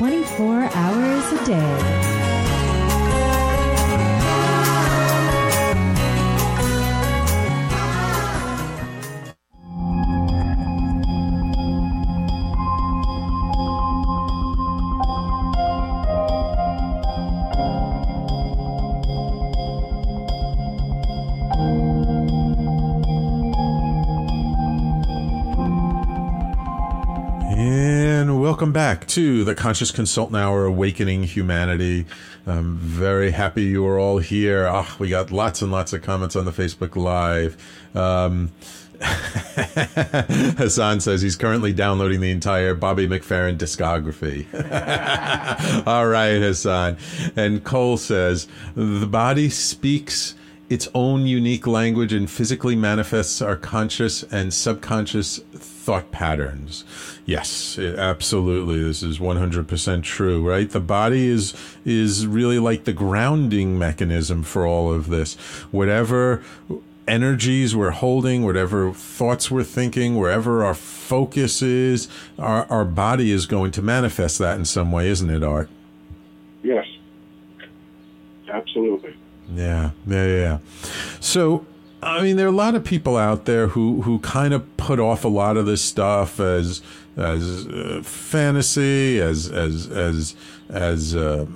24 0.00 0.70
hours 0.72 1.32
a 1.32 1.44
day. 1.44 2.19
Welcome 28.60 28.74
back 28.74 29.06
to 29.06 29.42
the 29.42 29.54
Conscious 29.54 29.90
Consultant 29.90 30.36
Hour 30.36 30.66
Awakening 30.66 31.22
Humanity. 31.22 32.04
I'm 32.46 32.76
very 32.76 33.30
happy 33.30 33.62
you 33.62 33.86
are 33.86 33.98
all 33.98 34.18
here. 34.18 34.68
Oh, 34.70 34.96
we 34.98 35.08
got 35.08 35.30
lots 35.30 35.62
and 35.62 35.72
lots 35.72 35.94
of 35.94 36.02
comments 36.02 36.36
on 36.36 36.44
the 36.44 36.50
Facebook 36.50 36.94
Live. 36.94 37.56
Um, 37.96 38.52
Hassan 39.00 41.00
says 41.00 41.22
he's 41.22 41.36
currently 41.36 41.72
downloading 41.72 42.20
the 42.20 42.30
entire 42.30 42.74
Bobby 42.74 43.08
McFerrin 43.08 43.56
discography. 43.56 44.44
all 45.86 46.06
right, 46.06 46.38
Hassan. 46.38 46.98
And 47.36 47.64
Cole 47.64 47.96
says 47.96 48.46
the 48.74 49.06
body 49.06 49.48
speaks 49.48 50.34
its 50.70 50.88
own 50.94 51.26
unique 51.26 51.66
language 51.66 52.12
and 52.12 52.30
physically 52.30 52.76
manifests 52.76 53.42
our 53.42 53.56
conscious 53.56 54.22
and 54.22 54.54
subconscious 54.54 55.38
thought 55.52 56.12
patterns. 56.12 56.84
Yes, 57.26 57.76
absolutely. 57.76 58.80
This 58.80 59.02
is 59.02 59.18
100% 59.18 60.02
true, 60.04 60.48
right? 60.48 60.70
The 60.70 60.80
body 60.80 61.26
is 61.26 61.54
is 61.84 62.26
really 62.26 62.60
like 62.60 62.84
the 62.84 62.92
grounding 62.92 63.78
mechanism 63.78 64.44
for 64.44 64.64
all 64.64 64.92
of 64.92 65.08
this. 65.08 65.34
Whatever 65.72 66.42
energies 67.08 67.74
we're 67.74 67.90
holding, 67.90 68.44
whatever 68.44 68.92
thoughts 68.92 69.50
we're 69.50 69.64
thinking, 69.64 70.16
wherever 70.16 70.64
our 70.64 70.74
focus 70.74 71.62
is, 71.62 72.08
our, 72.38 72.64
our 72.66 72.84
body 72.84 73.32
is 73.32 73.46
going 73.46 73.72
to 73.72 73.82
manifest 73.82 74.38
that 74.38 74.56
in 74.56 74.64
some 74.64 74.92
way, 74.92 75.08
isn't 75.08 75.30
it, 75.30 75.42
Art? 75.42 75.68
Yes. 76.62 76.86
Absolutely. 78.48 79.16
Yeah, 79.54 79.90
yeah, 80.06 80.26
yeah. 80.26 80.58
So, 81.20 81.66
I 82.02 82.22
mean, 82.22 82.36
there 82.36 82.46
are 82.46 82.50
a 82.50 82.52
lot 82.52 82.74
of 82.74 82.84
people 82.84 83.16
out 83.16 83.44
there 83.44 83.68
who 83.68 84.02
who 84.02 84.18
kind 84.20 84.54
of 84.54 84.76
put 84.76 84.98
off 84.98 85.24
a 85.24 85.28
lot 85.28 85.56
of 85.56 85.66
this 85.66 85.82
stuff 85.82 86.40
as 86.40 86.82
as 87.16 87.66
uh, 87.66 88.00
fantasy, 88.04 89.20
as 89.20 89.50
as 89.50 89.88
as 89.88 90.34
as 90.68 91.16
uh, 91.16 91.46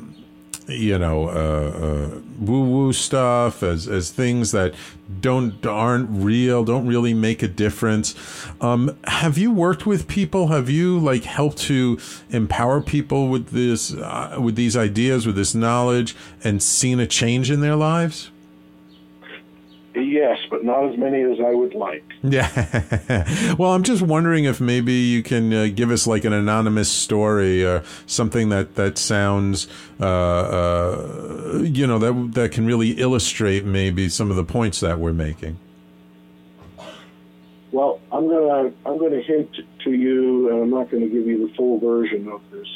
you 0.67 0.99
know, 0.99 1.29
uh, 1.29 2.13
uh, 2.13 2.21
woo 2.41 2.65
woo 2.65 2.93
stuff, 2.93 3.63
as 3.63 3.87
as 3.87 4.11
things 4.11 4.53
that 4.53 4.75
don't 5.21 5.65
aren't 5.67 6.09
real, 6.11 6.65
don't 6.65 6.87
really 6.87 7.15
make 7.15 7.43
a 7.43 7.49
difference. 7.49 8.15
Um, 8.61 8.97
have 9.05 9.37
you 9.37 9.53
worked 9.53 9.87
with 9.87 10.09
people? 10.09 10.49
Have 10.49 10.71
you 10.71 10.99
like 10.99 11.25
helped 11.25 11.59
to 11.59 11.99
empower 12.31 12.81
people 12.81 13.29
with 13.29 13.49
this, 13.49 13.95
uh, 13.95 14.39
with 14.41 14.57
these 14.57 14.77
ideas, 14.77 15.27
with 15.27 15.37
this 15.37 15.55
knowledge, 15.55 16.17
and 16.43 16.63
seen 16.63 16.99
a 17.01 17.07
change 17.07 17.51
in 17.51 17.61
their 17.61 17.77
lives? 17.77 18.31
Yes, 19.97 20.39
but 20.51 20.65
not 20.65 20.91
as 20.91 20.99
many 20.99 21.23
as 21.23 21.39
I 21.41 21.55
would 21.55 21.75
like. 21.75 22.05
Yeah. 22.23 23.55
well, 23.59 23.73
I'm 23.73 23.85
just 23.85 24.03
wondering 24.03 24.45
if 24.45 24.61
maybe 24.61 24.93
you 24.93 25.23
can 25.23 25.53
uh, 25.53 25.69
give 25.73 25.91
us 25.91 26.07
like 26.07 26.25
an 26.25 26.33
anonymous 26.33 26.91
story 26.91 27.65
or 27.65 27.85
something 28.07 28.49
that 28.49 28.75
that 28.75 28.99
sounds, 28.99 29.69
uh, 30.01 30.05
uh, 30.05 31.59
you 31.63 31.87
know, 31.87 31.99
that 31.99 32.35
that 32.35 32.51
can 32.53 32.67
really 32.67 32.91
illustrate 32.93 33.65
maybe 33.65 34.09
some 34.09 34.31
of 34.31 34.37
the 34.37 34.45
points 34.45 34.81
that 34.81 34.99
we're 34.99 35.13
making. 35.13 35.59
Well, 37.71 38.01
I'm 38.13 38.29
gonna 38.29 38.73
I'm 38.87 38.99
gonna 38.99 39.21
hint 39.21 39.51
to 39.85 39.93
you, 39.93 40.51
and 40.51 40.63
I'm 40.63 40.71
not 40.71 40.91
going 40.91 41.03
to 41.03 41.09
give 41.09 41.27
you 41.27 41.47
the 41.49 41.55
full 41.55 41.79
version 41.79 42.29
of 42.29 42.41
this 42.51 42.67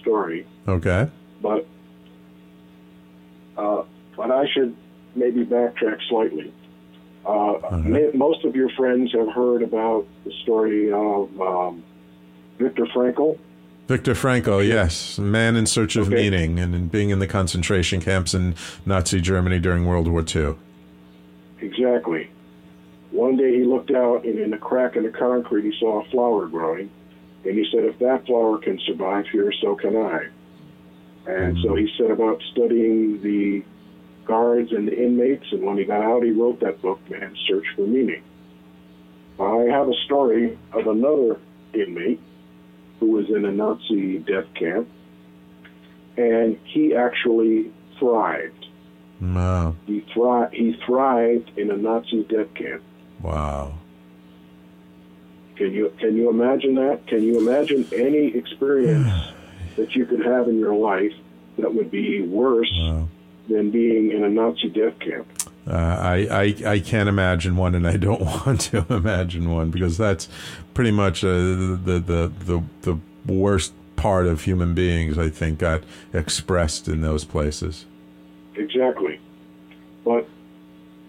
story, 0.00 0.46
Okay. 0.66 1.08
but 1.40 1.66
uh, 3.56 3.82
but 4.16 4.30
I 4.30 4.46
should 4.52 4.76
maybe 5.14 5.44
backtrack 5.44 5.98
slightly. 6.08 6.52
Uh, 7.26 7.58
ma- 7.84 8.10
most 8.14 8.44
of 8.44 8.54
your 8.56 8.70
friends 8.70 9.12
have 9.12 9.28
heard 9.32 9.62
about 9.62 10.06
the 10.24 10.32
story 10.42 10.90
of 10.92 11.40
um, 11.40 11.82
Viktor 12.58 12.86
Frankl. 12.86 13.38
Viktor 13.86 14.14
Frankl, 14.14 14.66
yes, 14.66 15.18
man 15.18 15.56
in 15.56 15.66
search 15.66 15.96
of 15.96 16.08
Okay. 16.08 16.16
meaning, 16.30 16.58
and 16.58 16.74
in 16.74 16.88
being 16.88 17.10
in 17.10 17.18
the 17.20 17.26
concentration 17.26 18.00
camps 18.00 18.34
in 18.34 18.54
Nazi 18.84 19.20
Germany 19.20 19.58
during 19.58 19.86
World 19.86 20.08
War 20.08 20.22
II. 20.22 20.56
Exactly. 21.60 22.30
One 23.10 23.36
day 23.36 23.56
he 23.58 23.64
looked 23.64 23.90
out, 23.90 24.24
and 24.24 24.38
in 24.38 24.52
a 24.52 24.58
crack 24.58 24.96
in 24.96 25.04
the 25.04 25.10
concrete, 25.10 25.64
he 25.64 25.78
saw 25.80 26.02
a 26.02 26.04
flower 26.10 26.46
growing. 26.46 26.90
And 27.44 27.56
he 27.58 27.66
said, 27.72 27.84
If 27.84 27.98
that 28.00 28.26
flower 28.26 28.58
can 28.58 28.78
survive 28.86 29.26
here, 29.32 29.50
so 29.62 29.74
can 29.74 29.96
I. 29.96 30.26
And 31.26 31.58
so 31.62 31.74
he 31.74 31.90
set 31.98 32.10
about 32.10 32.42
studying 32.52 33.20
the 33.22 33.62
guards 34.28 34.70
and 34.70 34.86
the 34.86 34.96
inmates. 34.96 35.46
And 35.50 35.62
when 35.62 35.78
he 35.78 35.84
got 35.84 36.02
out, 36.02 36.22
he 36.22 36.30
wrote 36.30 36.60
that 36.60 36.80
book, 36.80 37.00
Man's 37.10 37.38
Search 37.48 37.66
for 37.74 37.82
Meaning. 37.82 38.22
I 39.40 39.66
have 39.70 39.88
a 39.88 39.94
story 40.04 40.58
of 40.72 40.86
another 40.86 41.40
inmate 41.72 42.20
who 43.00 43.06
was 43.06 43.28
in 43.30 43.44
a 43.44 43.52
Nazi 43.52 44.18
death 44.18 44.52
camp, 44.54 44.88
and 46.16 46.58
he 46.64 46.94
actually 46.94 47.72
thrived. 47.98 48.66
Wow. 49.20 49.76
He, 49.86 50.04
thri- 50.12 50.48
he 50.52 50.76
thrived 50.84 51.56
in 51.56 51.70
a 51.70 51.76
Nazi 51.76 52.24
death 52.24 52.52
camp. 52.54 52.82
Wow. 53.22 53.74
Can 55.56 55.72
you 55.72 55.92
can 55.98 56.16
you 56.16 56.30
imagine 56.30 56.76
that? 56.76 57.04
Can 57.08 57.24
you 57.24 57.38
imagine 57.38 57.84
any 57.92 58.28
experience 58.28 59.12
that 59.76 59.94
you 59.96 60.06
could 60.06 60.24
have 60.24 60.48
in 60.48 60.58
your 60.58 60.74
life 60.74 61.12
that 61.58 61.74
would 61.74 61.90
be 61.90 62.22
worse 62.22 62.72
than 63.48 63.70
being 63.70 64.12
in 64.12 64.24
a 64.24 64.28
Nazi 64.28 64.68
death 64.68 64.98
camp? 65.00 65.26
Uh, 65.66 65.72
I, 65.72 66.16
I 66.30 66.70
I 66.72 66.80
can't 66.80 67.08
imagine 67.08 67.56
one, 67.56 67.74
and 67.74 67.86
I 67.86 67.96
don't 67.96 68.20
want 68.46 68.60
to 68.62 68.86
imagine 68.88 69.50
one 69.50 69.70
because 69.70 69.98
that's 69.98 70.28
pretty 70.74 70.90
much 70.90 71.24
uh, 71.24 71.28
the, 71.28 72.02
the 72.04 72.32
the 72.44 72.62
the 72.82 73.32
worst 73.32 73.72
part 73.96 74.26
of 74.26 74.42
human 74.42 74.74
beings. 74.74 75.18
I 75.18 75.28
think 75.28 75.58
got 75.58 75.82
expressed 76.12 76.88
in 76.88 77.02
those 77.02 77.24
places. 77.24 77.84
Exactly. 78.54 79.20
But 80.04 80.26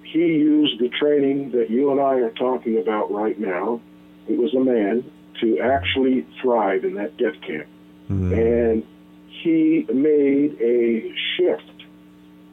he 0.03 0.19
used 0.19 0.79
the 0.79 0.89
training 0.89 1.51
that 1.51 1.69
you 1.69 1.91
and 1.91 2.01
I 2.01 2.15
are 2.15 2.31
talking 2.31 2.77
about 2.77 3.11
right 3.11 3.39
now. 3.39 3.79
It 4.27 4.37
was 4.37 4.53
a 4.53 4.59
man 4.59 5.09
to 5.41 5.59
actually 5.59 6.25
thrive 6.41 6.83
in 6.83 6.95
that 6.95 7.15
death 7.17 7.39
camp. 7.41 7.67
And 8.09 8.83
he 9.27 9.85
made 9.93 10.59
a 10.59 11.13
shift. 11.37 11.78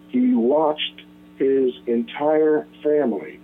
He 0.08 0.34
watched 0.34 1.02
his 1.36 1.72
entire 1.86 2.66
family 2.82 3.40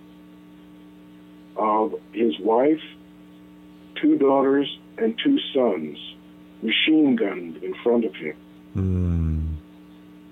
of 1.57 1.95
his 2.13 2.39
wife, 2.39 2.83
two 4.01 4.17
daughters 4.17 4.79
and 4.97 5.19
two 5.23 5.39
sons 5.55 5.99
machine 6.63 7.17
gunned 7.17 7.63
in 7.63 7.75
front 7.83 8.05
of 8.05 8.15
him. 8.15 8.37
Mm. 8.77 9.57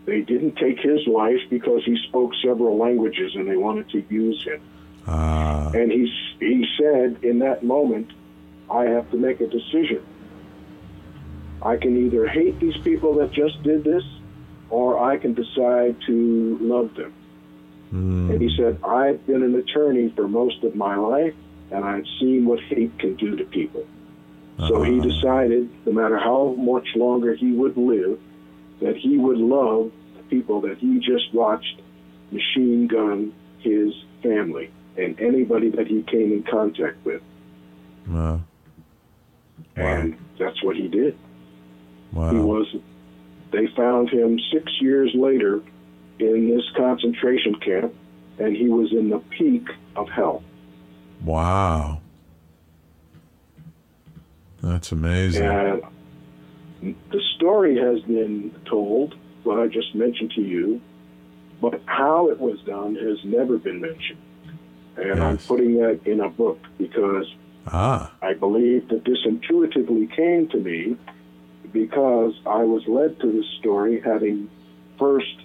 They 0.07 0.22
didn't 0.22 0.57
take 0.57 0.78
his 0.78 1.07
life 1.07 1.41
because 1.51 1.85
he 1.85 1.99
spoke 2.09 2.33
several 2.43 2.78
languages 2.78 3.35
and 3.35 3.49
they 3.49 3.57
wanted 3.57 3.91
to 3.91 4.05
use 4.09 4.43
him. 4.45 4.61
Ah. 5.07 5.70
And 5.72 5.91
he, 5.91 6.12
he 6.39 6.66
said 6.78 7.18
in 7.22 7.41
that 7.41 7.62
moment, 7.62 8.12
I 8.70 8.85
have 8.85 9.11
to 9.11 9.16
make 9.16 9.41
a 9.41 9.47
decision. 9.47 10.05
I 11.62 11.76
can 11.76 12.07
either 12.07 12.26
hate 12.26 12.59
these 12.61 12.76
people 12.78 13.14
that 13.16 13.33
just 13.33 13.62
did 13.62 13.85
this, 13.85 14.05
or 14.71 14.99
I 14.99 15.18
can 15.18 15.35
decide 15.35 15.97
to 16.07 16.59
love 16.61 16.95
them. 16.95 17.12
Mm. 17.93 18.31
And 18.31 18.41
he 18.41 18.57
said, 18.57 18.79
I've 18.85 19.27
been 19.27 19.43
an 19.43 19.55
attorney 19.57 20.12
for 20.14 20.29
most 20.29 20.62
of 20.62 20.75
my 20.75 20.97
life, 20.97 21.35
and 21.71 21.85
I've 21.85 22.07
seen 22.21 22.47
what 22.47 22.61
hate 22.61 22.97
can 22.99 23.16
do 23.16 23.37
to 23.37 23.45
people. 23.45 23.87
So 24.68 24.83
he 24.83 25.01
decided, 25.01 25.71
no 25.87 25.93
matter 25.93 26.18
how 26.18 26.55
much 26.59 26.87
longer 26.95 27.35
he 27.35 27.53
would 27.53 27.79
live, 27.79 28.21
that 28.81 28.95
he 28.95 29.16
would 29.16 29.39
love 29.39 29.91
the 30.16 30.23
people 30.25 30.61
that 30.62 30.77
he 30.77 30.99
just 30.99 31.33
watched 31.33 31.81
machine 32.31 32.87
gun 32.87 33.33
his 33.61 33.95
family 34.23 34.71
and 34.97 35.18
anybody 35.18 35.71
that 35.71 35.87
he 35.87 36.03
came 36.03 36.33
in 36.33 36.43
contact 36.43 37.03
with. 37.05 37.23
Wow. 38.07 38.43
And 39.77 40.18
that's 40.39 40.62
what 40.62 40.77
he 40.77 40.89
did. 40.89 41.16
Wow. 42.12 42.31
He 42.31 42.39
was. 42.39 42.77
They 43.51 43.66
found 43.76 44.11
him 44.11 44.38
six 44.53 44.70
years 44.80 45.11
later 45.14 45.62
in 46.18 46.51
this 46.55 46.64
concentration 46.76 47.55
camp, 47.57 47.94
and 48.38 48.57
he 48.57 48.68
was 48.68 48.92
in 48.92 49.11
the 49.11 49.18
peak 49.18 49.66
of 49.96 50.09
hell. 50.09 50.42
Wow. 51.24 52.01
That's 54.62 54.92
amazing. 54.92 55.46
And 55.46 56.94
the 57.11 57.20
story 57.36 57.78
has 57.78 58.01
been 58.03 58.55
told, 58.66 59.14
what 59.42 59.59
I 59.59 59.66
just 59.68 59.94
mentioned 59.94 60.32
to 60.32 60.42
you, 60.42 60.80
but 61.61 61.80
how 61.86 62.28
it 62.30 62.38
was 62.38 62.61
done 62.62 62.94
has 62.94 63.18
never 63.24 63.59
been 63.59 63.80
mentioned. 63.80 64.20
And 64.96 65.22
I'm 65.22 65.38
putting 65.38 65.76
that 65.78 66.01
in 66.05 66.20
a 66.20 66.28
book 66.28 66.59
because 66.78 67.26
Ah. 67.66 68.12
I 68.22 68.34
believe 68.34 68.88
that 68.88 69.05
this 69.05 69.18
intuitively 69.24 70.07
came 70.07 70.48
to 70.48 70.59
me 70.59 70.96
because 71.73 72.35
I 72.47 72.62
was 72.64 72.87
led 72.87 73.21
to 73.21 73.33
this 73.33 73.47
story 73.59 74.01
having 74.01 74.51
first, 74.99 75.37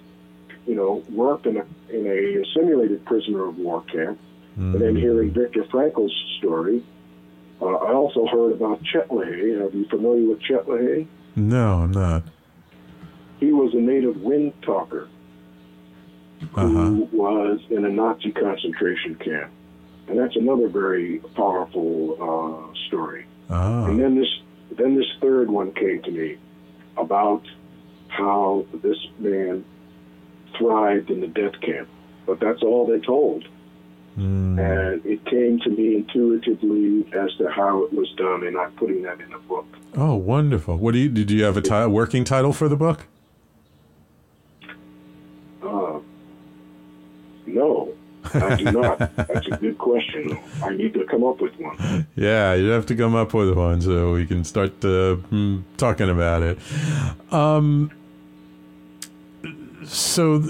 you 0.66 0.74
know, 0.74 1.02
worked 1.10 1.46
in 1.46 1.56
a 1.56 1.64
in 1.88 2.06
a 2.06 2.44
simulated 2.54 3.04
prisoner 3.04 3.46
of 3.48 3.56
war 3.58 3.82
camp, 3.82 4.18
and 4.56 4.80
then 4.80 4.96
hearing 4.96 5.30
Viktor 5.32 5.64
Frankl's 5.70 6.14
story. 6.38 6.84
Uh, 7.60 7.66
I 7.66 7.92
also 7.92 8.26
heard 8.26 8.52
about 8.52 8.82
Chet 8.84 9.08
LaHaye. 9.08 9.60
Are 9.60 9.76
you 9.76 9.86
familiar 9.88 10.28
with 10.28 10.40
Chet 10.42 10.66
LaHaye? 10.66 11.06
No, 11.36 11.82
I'm 11.82 11.92
not. 11.92 12.22
He 13.40 13.52
was 13.52 13.74
a 13.74 13.80
native 13.80 14.20
wind 14.20 14.54
talker 14.62 15.08
who 16.54 17.08
was 17.12 17.60
in 17.70 17.84
a 17.84 17.88
Nazi 17.88 18.32
concentration 18.32 19.14
camp, 19.16 19.50
and 20.08 20.18
that's 20.18 20.36
another 20.36 20.68
very 20.68 21.18
powerful 21.34 22.16
uh, 22.20 22.74
story. 22.88 23.26
Ah. 23.50 23.86
And 23.86 24.00
then 24.00 24.16
this, 24.16 24.28
then 24.70 24.96
this 24.96 25.06
third 25.20 25.50
one 25.50 25.72
came 25.72 26.02
to 26.02 26.10
me 26.10 26.38
about 26.96 27.42
how 28.08 28.66
this 28.82 28.98
man 29.18 29.64
thrived 30.58 31.10
in 31.10 31.20
the 31.20 31.26
death 31.26 31.60
camp. 31.60 31.88
But 32.24 32.40
that's 32.40 32.62
all 32.62 32.86
they 32.86 33.00
told. 33.00 33.44
Hmm. 34.14 34.58
And 34.58 35.04
it 35.04 35.24
came 35.26 35.60
to 35.60 35.70
me 35.70 35.96
intuitively 35.96 37.06
as 37.12 37.34
to 37.36 37.50
how 37.50 37.84
it 37.84 37.92
was 37.92 38.10
done, 38.16 38.46
and 38.46 38.56
I'm 38.56 38.72
putting 38.72 39.02
that 39.02 39.20
in 39.20 39.30
the 39.30 39.38
book. 39.38 39.66
Oh, 39.94 40.14
wonderful. 40.14 40.76
What 40.78 40.92
do 40.92 40.98
you 40.98 41.08
did 41.10 41.30
you 41.30 41.44
have 41.44 41.56
a 41.56 41.60
ti- 41.60 41.86
working 41.86 42.24
title 42.24 42.52
for 42.52 42.68
the 42.68 42.76
book? 42.76 43.06
Uh, 45.62 45.98
no, 47.46 47.92
I 48.34 48.56
do 48.56 48.64
not. 48.64 48.98
That's 48.98 49.46
a 49.46 49.56
good 49.56 49.78
question. 49.78 50.38
I 50.62 50.70
need 50.70 50.94
to 50.94 51.04
come 51.04 51.24
up 51.24 51.40
with 51.40 51.58
one. 51.58 52.06
Yeah, 52.16 52.54
you 52.54 52.68
have 52.68 52.86
to 52.86 52.96
come 52.96 53.14
up 53.14 53.34
with 53.34 53.56
one 53.56 53.80
so 53.80 54.12
we 54.12 54.26
can 54.26 54.44
start 54.44 54.72
uh, 54.84 55.16
mm, 55.30 55.62
talking 55.76 56.08
about 56.08 56.42
it. 56.42 56.58
Um, 57.30 57.90
so, 59.84 60.42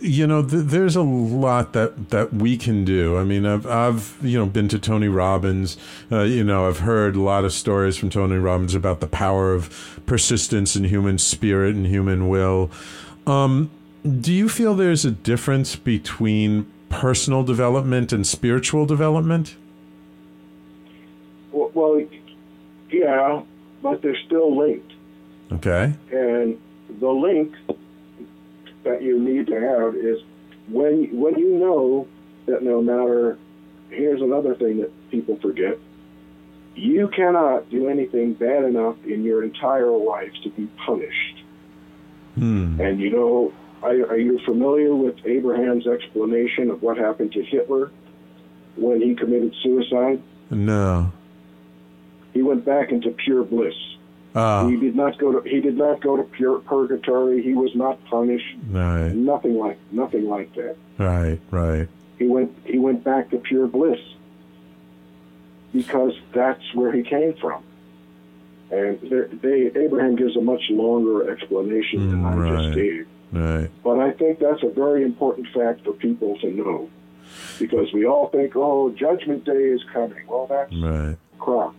you 0.00 0.26
know, 0.26 0.42
th- 0.42 0.64
there's 0.64 0.96
a 0.96 1.02
lot 1.02 1.72
that, 1.72 2.10
that 2.10 2.32
we 2.32 2.56
can 2.56 2.84
do. 2.84 3.18
I 3.18 3.24
mean, 3.24 3.44
I've, 3.46 3.66
I've 3.66 4.16
you 4.22 4.38
know 4.38 4.46
been 4.46 4.68
to 4.68 4.78
Tony 4.78 5.08
Robbins. 5.08 5.76
Uh, 6.10 6.22
you 6.22 6.44
know, 6.44 6.68
I've 6.68 6.80
heard 6.80 7.16
a 7.16 7.20
lot 7.20 7.44
of 7.44 7.52
stories 7.52 7.96
from 7.96 8.10
Tony 8.10 8.36
Robbins 8.36 8.74
about 8.74 9.00
the 9.00 9.06
power 9.06 9.52
of 9.52 10.00
persistence 10.06 10.76
and 10.76 10.86
human 10.86 11.18
spirit 11.18 11.74
and 11.74 11.86
human 11.86 12.28
will. 12.28 12.70
Um, 13.26 13.70
do 14.02 14.32
you 14.32 14.48
feel 14.48 14.74
there's 14.74 15.04
a 15.04 15.10
difference 15.10 15.76
between 15.76 16.70
personal 16.90 17.42
development 17.42 18.12
and 18.12 18.26
spiritual 18.26 18.84
development? 18.84 19.56
Well, 21.52 21.70
well 21.74 22.02
yeah, 22.90 23.42
but 23.82 24.02
they're 24.02 24.18
still 24.26 24.56
linked. 24.58 24.92
Okay. 25.52 25.94
And 26.12 26.60
the 27.00 27.08
link 27.08 27.54
that 28.84 29.02
you 29.02 29.18
need 29.18 29.46
to 29.46 29.60
have 29.60 29.94
is 29.94 30.18
when 30.68 31.08
when 31.18 31.38
you 31.38 31.56
know 31.58 32.06
that 32.46 32.62
no 32.62 32.82
matter 32.82 33.38
here's 33.90 34.20
another 34.20 34.54
thing 34.54 34.78
that 34.78 35.10
people 35.10 35.36
forget 35.40 35.78
you 36.76 37.08
cannot 37.08 37.68
do 37.68 37.88
anything 37.88 38.32
bad 38.34 38.64
enough 38.64 38.96
in 39.04 39.22
your 39.24 39.42
entire 39.42 39.90
life 39.90 40.32
to 40.44 40.50
be 40.50 40.66
punished 40.86 41.42
Hmm. 42.36 42.80
and 42.80 43.00
you 43.00 43.10
know 43.10 43.52
are, 43.82 44.06
are 44.10 44.18
you 44.18 44.38
familiar 44.44 44.94
with 44.94 45.16
abraham's 45.26 45.86
explanation 45.86 46.70
of 46.70 46.82
what 46.82 46.96
happened 46.96 47.32
to 47.32 47.42
hitler 47.42 47.90
when 48.76 49.00
he 49.00 49.14
committed 49.14 49.54
suicide 49.62 50.22
No. 50.50 51.12
he 52.32 52.42
went 52.42 52.64
back 52.64 52.92
into 52.92 53.10
pure 53.10 53.44
bliss 53.44 53.74
Ah. 54.34 54.66
he 54.68 54.76
did 54.76 54.94
not 54.94 55.18
go 55.18 55.32
to 55.40 55.48
he 55.48 55.60
did 55.60 55.76
not 55.76 56.00
go 56.00 56.16
to 56.16 56.22
pure 56.22 56.60
purgatory 56.60 57.42
he 57.42 57.52
was 57.54 57.74
not 57.74 58.02
punished 58.04 58.54
Right. 58.70 59.12
Nothing 59.12 59.58
like 59.58 59.78
nothing 59.90 60.28
like 60.28 60.54
that. 60.54 60.76
Right. 60.98 61.40
Right. 61.50 61.88
He 62.18 62.26
went 62.28 62.56
he 62.64 62.78
went 62.78 63.02
back 63.02 63.30
to 63.30 63.38
pure 63.38 63.66
bliss 63.66 63.98
because 65.72 66.12
that's 66.32 66.62
where 66.74 66.92
he 66.92 67.02
came 67.02 67.34
from. 67.34 67.62
And 68.70 69.00
they 69.42 69.72
Abraham 69.74 70.14
gives 70.14 70.36
a 70.36 70.40
much 70.40 70.62
longer 70.70 71.28
explanation 71.30 72.10
than 72.10 72.24
I 72.24 72.34
Mm, 72.34 72.38
right. 72.38 72.62
just 72.64 72.74
gave. 72.76 73.06
Right. 73.32 73.68
But 73.84 73.98
I 73.98 74.10
think 74.12 74.38
that's 74.38 74.62
a 74.62 74.70
very 74.70 75.02
important 75.04 75.46
fact 75.54 75.84
for 75.84 75.92
people 75.92 76.38
to 76.40 76.50
know. 76.50 76.90
Because 77.58 77.92
we 77.92 78.06
all 78.06 78.28
think, 78.28 78.52
oh, 78.56 78.90
Judgment 78.90 79.44
Day 79.44 79.52
is 79.52 79.82
coming. 79.92 80.26
Well, 80.28 80.46
that's 80.48 80.74
Right. 80.74 81.16
crap. 81.38 81.74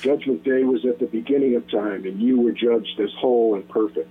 Judgment 0.00 0.42
Day 0.42 0.64
was 0.64 0.84
at 0.86 0.98
the 0.98 1.06
beginning 1.06 1.54
of 1.54 1.70
time, 1.70 2.04
and 2.06 2.20
you 2.20 2.40
were 2.40 2.52
judged 2.52 2.98
as 2.98 3.10
whole 3.18 3.54
and 3.54 3.68
perfect. 3.68 4.08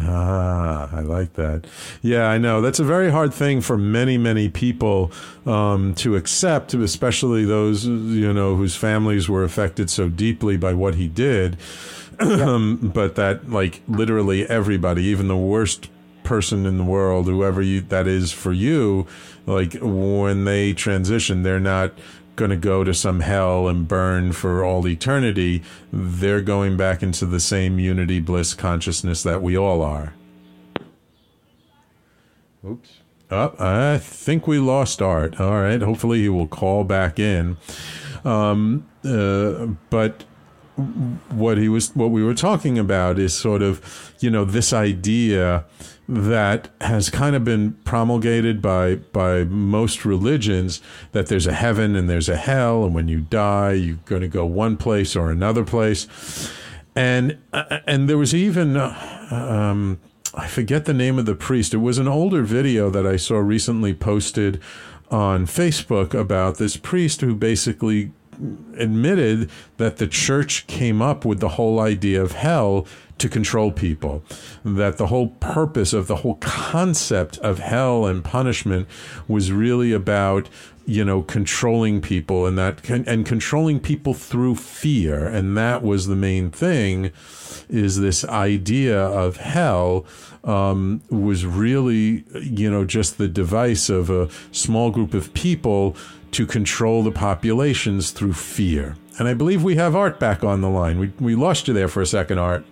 Ah, 0.00 0.88
I 0.92 1.00
like 1.00 1.32
that. 1.34 1.66
Yeah, 2.02 2.26
I 2.28 2.38
know. 2.38 2.60
That's 2.60 2.78
a 2.78 2.84
very 2.84 3.10
hard 3.10 3.34
thing 3.34 3.60
for 3.60 3.76
many, 3.76 4.16
many 4.16 4.48
people 4.48 5.10
um, 5.44 5.94
to 5.96 6.14
accept, 6.14 6.72
especially 6.74 7.44
those, 7.44 7.84
you 7.86 8.32
know, 8.32 8.54
whose 8.54 8.76
families 8.76 9.28
were 9.28 9.42
affected 9.42 9.90
so 9.90 10.08
deeply 10.08 10.56
by 10.56 10.72
what 10.74 10.94
he 10.96 11.08
did. 11.08 11.56
Um, 12.20 12.90
but 12.92 13.14
that, 13.14 13.48
like, 13.48 13.80
literally 13.86 14.44
everybody, 14.48 15.04
even 15.04 15.28
the 15.28 15.36
worst 15.36 15.88
person 16.28 16.66
in 16.66 16.76
the 16.76 16.84
world, 16.84 17.26
whoever 17.26 17.62
you, 17.62 17.80
that 17.80 18.06
is 18.06 18.30
for 18.32 18.52
you, 18.52 19.06
like, 19.46 19.74
when 19.80 20.44
they 20.44 20.74
transition, 20.74 21.42
they're 21.42 21.58
not 21.58 21.92
going 22.36 22.50
to 22.50 22.56
go 22.56 22.84
to 22.84 22.94
some 22.94 23.20
hell 23.20 23.66
and 23.66 23.88
burn 23.88 24.32
for 24.32 24.62
all 24.64 24.86
eternity. 24.86 25.62
They're 25.92 26.40
going 26.40 26.76
back 26.76 27.02
into 27.02 27.26
the 27.26 27.40
same 27.40 27.80
unity 27.80 28.20
bliss 28.20 28.54
consciousness 28.54 29.24
that 29.24 29.42
we 29.42 29.56
all 29.56 29.82
are. 29.82 30.14
Oops. 32.64 32.90
Oh, 33.30 33.54
I 33.58 33.98
think 33.98 34.46
we 34.46 34.58
lost 34.58 35.02
Art. 35.02 35.40
All 35.40 35.60
right. 35.60 35.82
Hopefully 35.82 36.20
he 36.20 36.28
will 36.28 36.46
call 36.46 36.84
back 36.84 37.18
in. 37.18 37.56
Um, 38.24 38.86
uh, 39.04 39.66
but 39.90 40.22
what 41.30 41.58
he 41.58 41.68
was, 41.68 41.94
what 41.94 42.10
we 42.10 42.22
were 42.22 42.34
talking 42.34 42.78
about 42.78 43.18
is 43.18 43.36
sort 43.36 43.62
of, 43.62 44.14
you 44.20 44.30
know, 44.30 44.44
this 44.44 44.72
idea 44.72 45.64
that 46.08 46.70
has 46.80 47.10
kind 47.10 47.36
of 47.36 47.44
been 47.44 47.74
promulgated 47.84 48.62
by 48.62 48.96
by 48.96 49.44
most 49.44 50.04
religions 50.04 50.80
that 51.12 51.26
there's 51.26 51.46
a 51.46 51.52
heaven 51.52 51.94
and 51.94 52.08
there's 52.08 52.28
a 52.28 52.36
hell, 52.36 52.84
and 52.84 52.94
when 52.94 53.08
you 53.08 53.20
die, 53.20 53.72
you're 53.72 53.98
going 54.06 54.22
to 54.22 54.28
go 54.28 54.46
one 54.46 54.76
place 54.76 55.14
or 55.14 55.30
another 55.30 55.64
place, 55.64 56.50
and 56.96 57.38
uh, 57.52 57.80
and 57.86 58.08
there 58.08 58.18
was 58.18 58.34
even. 58.34 58.76
Uh, 58.76 59.28
um, 59.30 60.00
I 60.34 60.46
forget 60.46 60.84
the 60.84 60.94
name 60.94 61.18
of 61.18 61.26
the 61.26 61.34
priest. 61.34 61.74
It 61.74 61.78
was 61.78 61.98
an 61.98 62.06
older 62.06 62.42
video 62.42 62.90
that 62.90 63.06
I 63.06 63.16
saw 63.16 63.38
recently 63.38 63.94
posted 63.94 64.60
on 65.10 65.46
Facebook 65.46 66.14
about 66.14 66.58
this 66.58 66.76
priest 66.76 67.22
who 67.22 67.34
basically 67.34 68.12
admitted 68.76 69.50
that 69.78 69.96
the 69.96 70.06
church 70.06 70.66
came 70.66 71.02
up 71.02 71.24
with 71.24 71.40
the 71.40 71.48
whole 71.50 71.80
idea 71.80 72.22
of 72.22 72.32
hell 72.32 72.86
to 73.18 73.28
control 73.28 73.72
people. 73.72 74.22
That 74.64 74.96
the 74.96 75.08
whole 75.08 75.28
purpose 75.40 75.92
of 75.92 76.06
the 76.06 76.16
whole 76.16 76.36
concept 76.36 77.38
of 77.38 77.58
hell 77.58 78.06
and 78.06 78.24
punishment 78.24 78.88
was 79.26 79.52
really 79.52 79.92
about 79.92 80.48
you 80.86 81.04
know 81.04 81.20
controlling 81.20 82.00
people 82.00 82.46
and 82.46 82.56
that 82.58 82.88
and 82.88 83.26
controlling 83.26 83.78
people 83.78 84.14
through 84.14 84.54
fear. 84.54 85.26
And 85.26 85.56
that 85.56 85.82
was 85.82 86.06
the 86.06 86.16
main 86.16 86.50
thing 86.50 87.10
is 87.68 88.00
this 88.00 88.24
idea 88.24 88.98
of 88.98 89.36
hell 89.36 90.06
um, 90.44 91.02
was 91.10 91.44
really 91.44 92.24
you 92.42 92.70
know 92.70 92.84
just 92.84 93.18
the 93.18 93.28
device 93.28 93.90
of 93.90 94.08
a 94.08 94.30
small 94.50 94.90
group 94.90 95.12
of 95.12 95.34
people 95.34 95.94
to 96.30 96.46
control 96.46 97.02
the 97.02 97.12
populations 97.12 98.10
through 98.10 98.34
fear. 98.34 98.96
And 99.18 99.26
i 99.26 99.34
believe 99.34 99.64
we 99.64 99.76
have 99.76 99.96
art 99.96 100.20
back 100.20 100.44
on 100.44 100.60
the 100.60 100.68
line. 100.68 100.98
We, 100.98 101.12
we 101.18 101.34
lost 101.34 101.68
you 101.68 101.74
there 101.74 101.88
for 101.88 102.00
a 102.00 102.06
second 102.06 102.38
art 102.38 102.64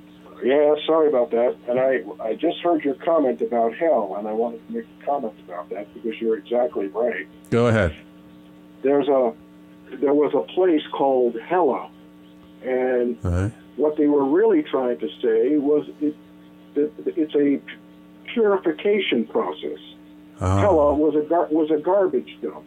yeah 0.47 0.75
sorry 0.87 1.09
about 1.09 1.31
that 1.31 1.57
and 1.69 1.81
i 1.81 2.03
i 2.25 2.35
just 2.35 2.59
heard 2.61 2.85
your 2.85 2.95
comment 2.95 3.41
about 3.41 3.75
hell 3.75 4.15
and 4.19 4.29
i 4.29 4.33
wanted 4.33 4.67
to 4.67 4.73
make 4.73 4.87
a 5.01 5.05
comment 5.05 5.35
about 5.45 5.69
that 5.71 5.93
because 5.95 6.21
you're 6.21 6.39
exactly 6.39 6.87
right 6.89 7.27
go 7.51 7.67
ahead 7.67 7.95
there's 8.83 9.09
a 9.09 9.35
there 10.01 10.15
was 10.15 10.33
a 10.35 10.53
place 10.53 10.83
called 10.93 11.37
Hella, 11.41 11.91
and 12.63 13.17
right. 13.23 13.53
what 13.77 13.97
they 13.97 14.07
were 14.07 14.25
really 14.25 14.63
trying 14.63 14.99
to 14.99 15.09
say 15.23 15.57
was 15.57 15.89
it, 16.01 16.17
it 16.75 16.93
it's 17.07 17.35
a 17.35 17.61
purification 18.33 19.27
process. 19.27 19.79
Ah. 20.41 20.61
Hella 20.61 20.95
was 20.95 21.15
a 21.15 21.29
gar- 21.29 21.49
was 21.51 21.71
a 21.71 21.81
garbage 21.81 22.39
dump. 22.43 22.65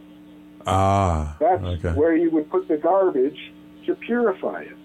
Ah, 0.66 1.36
that's 1.40 1.64
okay. 1.64 1.94
where 1.94 2.16
you 2.16 2.30
would 2.32 2.50
put 2.50 2.68
the 2.68 2.78
garbage 2.78 3.52
to 3.86 3.96
purify 3.96 4.62
it. 4.62 4.78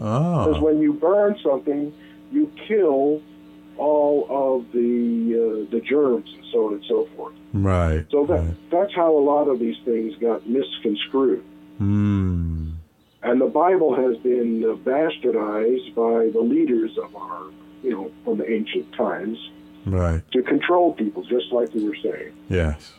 Oh, 0.00 0.46
Because 0.46 0.62
when 0.62 0.80
you 0.80 0.92
burn 0.94 1.36
something, 1.42 1.92
you 2.32 2.50
kill 2.66 3.22
all 3.76 4.26
of 4.30 4.72
the 4.72 5.66
uh, 5.66 5.70
the 5.70 5.80
germs 5.80 6.30
and 6.34 6.44
so 6.52 6.66
on 6.66 6.74
and 6.74 6.84
so 6.86 7.08
forth. 7.16 7.34
right. 7.54 8.04
So 8.10 8.26
that 8.26 8.34
right. 8.40 8.70
that's 8.70 8.94
how 8.94 9.16
a 9.16 9.24
lot 9.32 9.48
of 9.48 9.58
these 9.58 9.76
things 9.84 10.14
got 10.20 10.46
misconstrued. 10.48 11.42
Hmm. 11.78 12.70
And 13.22 13.40
the 13.40 13.46
Bible 13.46 13.94
has 13.94 14.16
been 14.18 14.64
uh, 14.64 14.74
bastardized 14.76 15.94
by 15.94 16.30
the 16.32 16.40
leaders 16.40 16.96
of 16.98 17.14
our, 17.16 17.42
you 17.82 17.90
know, 17.90 18.10
from 18.24 18.38
the 18.38 18.50
ancient 18.50 18.92
times 18.94 19.38
Right. 19.86 20.20
to 20.32 20.42
control 20.42 20.92
people, 20.92 21.22
just 21.24 21.50
like 21.52 21.74
you 21.74 21.86
were 21.86 21.96
saying. 22.02 22.32
Yes. 22.50 22.92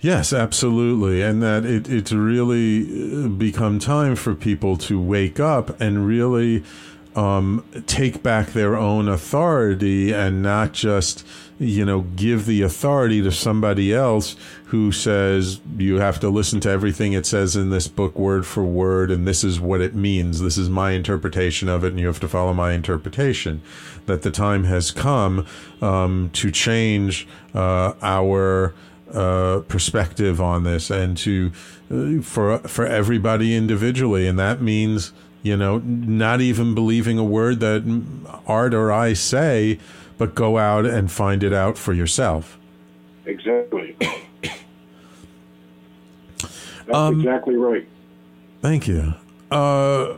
Yes, 0.00 0.32
absolutely. 0.32 1.22
And 1.22 1.42
that 1.42 1.64
it, 1.64 1.88
it's 1.88 2.12
really 2.12 3.24
uh, 3.24 3.28
become 3.28 3.80
time 3.80 4.14
for 4.14 4.34
people 4.34 4.76
to 4.78 5.00
wake 5.00 5.40
up 5.40 5.80
and 5.80 6.06
really 6.06 6.62
um, 7.16 7.64
take 7.86 8.22
back 8.22 8.52
their 8.52 8.76
own 8.76 9.08
authority 9.08 10.12
and 10.12 10.40
not 10.40 10.72
just, 10.72 11.26
you 11.58 11.84
know, 11.84 12.02
give 12.02 12.46
the 12.46 12.62
authority 12.62 13.20
to 13.22 13.32
somebody 13.32 13.92
else 13.92 14.36
who 14.66 14.92
says 14.92 15.60
you 15.76 15.98
have 15.98 16.20
to 16.20 16.28
listen 16.28 16.60
to 16.60 16.70
everything 16.70 17.14
it 17.14 17.26
says 17.26 17.56
in 17.56 17.70
this 17.70 17.88
book 17.88 18.16
word 18.16 18.46
for 18.46 18.62
word 18.62 19.10
and 19.10 19.26
this 19.26 19.42
is 19.42 19.58
what 19.58 19.80
it 19.80 19.96
means. 19.96 20.40
This 20.40 20.56
is 20.56 20.70
my 20.70 20.92
interpretation 20.92 21.68
of 21.68 21.82
it 21.82 21.88
and 21.88 21.98
you 21.98 22.06
have 22.06 22.20
to 22.20 22.28
follow 22.28 22.54
my 22.54 22.70
interpretation. 22.70 23.62
That 24.06 24.22
the 24.22 24.30
time 24.30 24.62
has 24.64 24.92
come 24.92 25.44
um, 25.82 26.30
to 26.34 26.52
change 26.52 27.26
uh, 27.52 27.94
our 28.00 28.74
uh, 29.12 29.60
perspective 29.68 30.40
on 30.40 30.64
this 30.64 30.90
and 30.90 31.16
to 31.16 31.50
uh, 31.90 32.20
for 32.22 32.58
for 32.58 32.86
everybody 32.86 33.56
individually 33.56 34.26
and 34.26 34.38
that 34.38 34.60
means 34.60 35.12
you 35.42 35.56
know 35.56 35.78
not 35.78 36.40
even 36.40 36.74
believing 36.74 37.18
a 37.18 37.24
word 37.24 37.60
that 37.60 37.82
art 38.46 38.74
or 38.74 38.92
i 38.92 39.12
say 39.12 39.78
but 40.18 40.34
go 40.34 40.58
out 40.58 40.84
and 40.84 41.10
find 41.10 41.42
it 41.42 41.52
out 41.52 41.78
for 41.78 41.92
yourself 41.92 42.58
Exactly. 43.24 43.94
That's 46.86 46.96
Um, 46.96 47.20
exactly 47.20 47.56
right. 47.56 47.86
thank 48.62 48.88
you 48.88 49.14
uh 49.50 50.16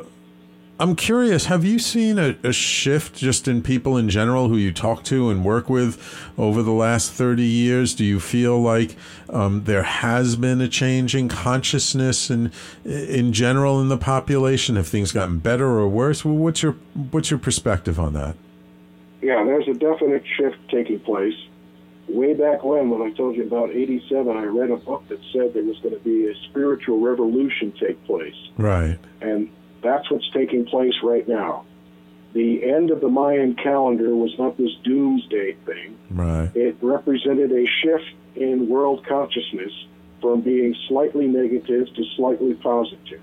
i'm 0.80 0.96
curious 0.96 1.46
have 1.46 1.64
you 1.64 1.78
seen 1.78 2.18
a, 2.18 2.36
a 2.42 2.52
shift 2.52 3.14
just 3.14 3.46
in 3.46 3.62
people 3.62 3.96
in 3.96 4.08
general 4.08 4.48
who 4.48 4.56
you 4.56 4.72
talk 4.72 5.04
to 5.04 5.30
and 5.30 5.44
work 5.44 5.68
with 5.68 5.98
over 6.40 6.62
the 6.62 6.72
last 6.72 7.12
30 7.12 7.42
years? 7.42 7.94
Do 7.94 8.04
you 8.04 8.18
feel 8.18 8.60
like 8.60 8.96
um, 9.28 9.64
there 9.64 9.82
has 9.82 10.36
been 10.36 10.60
a 10.60 10.68
change 10.68 11.14
in 11.14 11.28
consciousness 11.28 12.30
and 12.30 12.50
in 12.84 13.32
general 13.32 13.80
in 13.80 13.88
the 13.88 13.98
population? 13.98 14.76
Have 14.76 14.88
things 14.88 15.12
gotten 15.12 15.38
better 15.38 15.66
or 15.66 15.88
worse? 15.88 16.24
Well, 16.24 16.34
what's 16.34 16.62
your 16.62 16.72
what's 17.10 17.30
your 17.30 17.38
perspective 17.38 18.00
on 18.00 18.14
that? 18.14 18.36
Yeah, 19.20 19.44
there's 19.44 19.68
a 19.68 19.74
definite 19.74 20.24
shift 20.36 20.56
taking 20.70 21.00
place. 21.00 21.34
Way 22.08 22.34
back 22.34 22.64
when, 22.64 22.90
when 22.90 23.02
I 23.02 23.12
told 23.12 23.36
you 23.36 23.44
about 23.44 23.70
87, 23.70 24.36
I 24.36 24.44
read 24.44 24.70
a 24.70 24.76
book 24.76 25.06
that 25.08 25.20
said 25.32 25.54
there 25.54 25.62
was 25.62 25.78
going 25.78 25.94
to 25.94 26.00
be 26.00 26.26
a 26.26 26.34
spiritual 26.48 27.00
revolution 27.00 27.72
take 27.78 28.02
place. 28.04 28.34
right. 28.56 28.98
And 29.20 29.50
that's 29.82 30.10
what's 30.10 30.28
taking 30.32 30.64
place 30.66 30.94
right 31.02 31.26
now. 31.26 31.64
The 32.32 32.64
end 32.64 32.90
of 32.90 33.00
the 33.00 33.08
Mayan 33.08 33.54
calendar 33.54 34.14
was 34.14 34.32
not 34.38 34.56
this 34.56 34.70
doomsday 34.84 35.54
thing. 35.66 35.98
right 36.10 36.50
It 36.54 36.76
represented 36.80 37.50
a 37.50 37.66
shift 37.82 38.10
in 38.36 38.68
world 38.68 39.04
consciousness 39.06 39.72
from 40.20 40.42
being 40.42 40.76
slightly 40.88 41.26
negative 41.26 41.92
to 41.94 42.04
slightly 42.16 42.54
positive. 42.54 43.20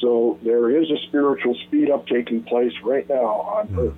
So 0.00 0.38
there 0.42 0.70
is 0.70 0.90
a 0.90 0.96
spiritual 1.08 1.54
speed 1.66 1.90
up 1.90 2.06
taking 2.06 2.42
place 2.44 2.72
right 2.82 3.08
now 3.08 3.24
on 3.24 3.66
hmm. 3.68 3.78
Earth. 3.78 3.94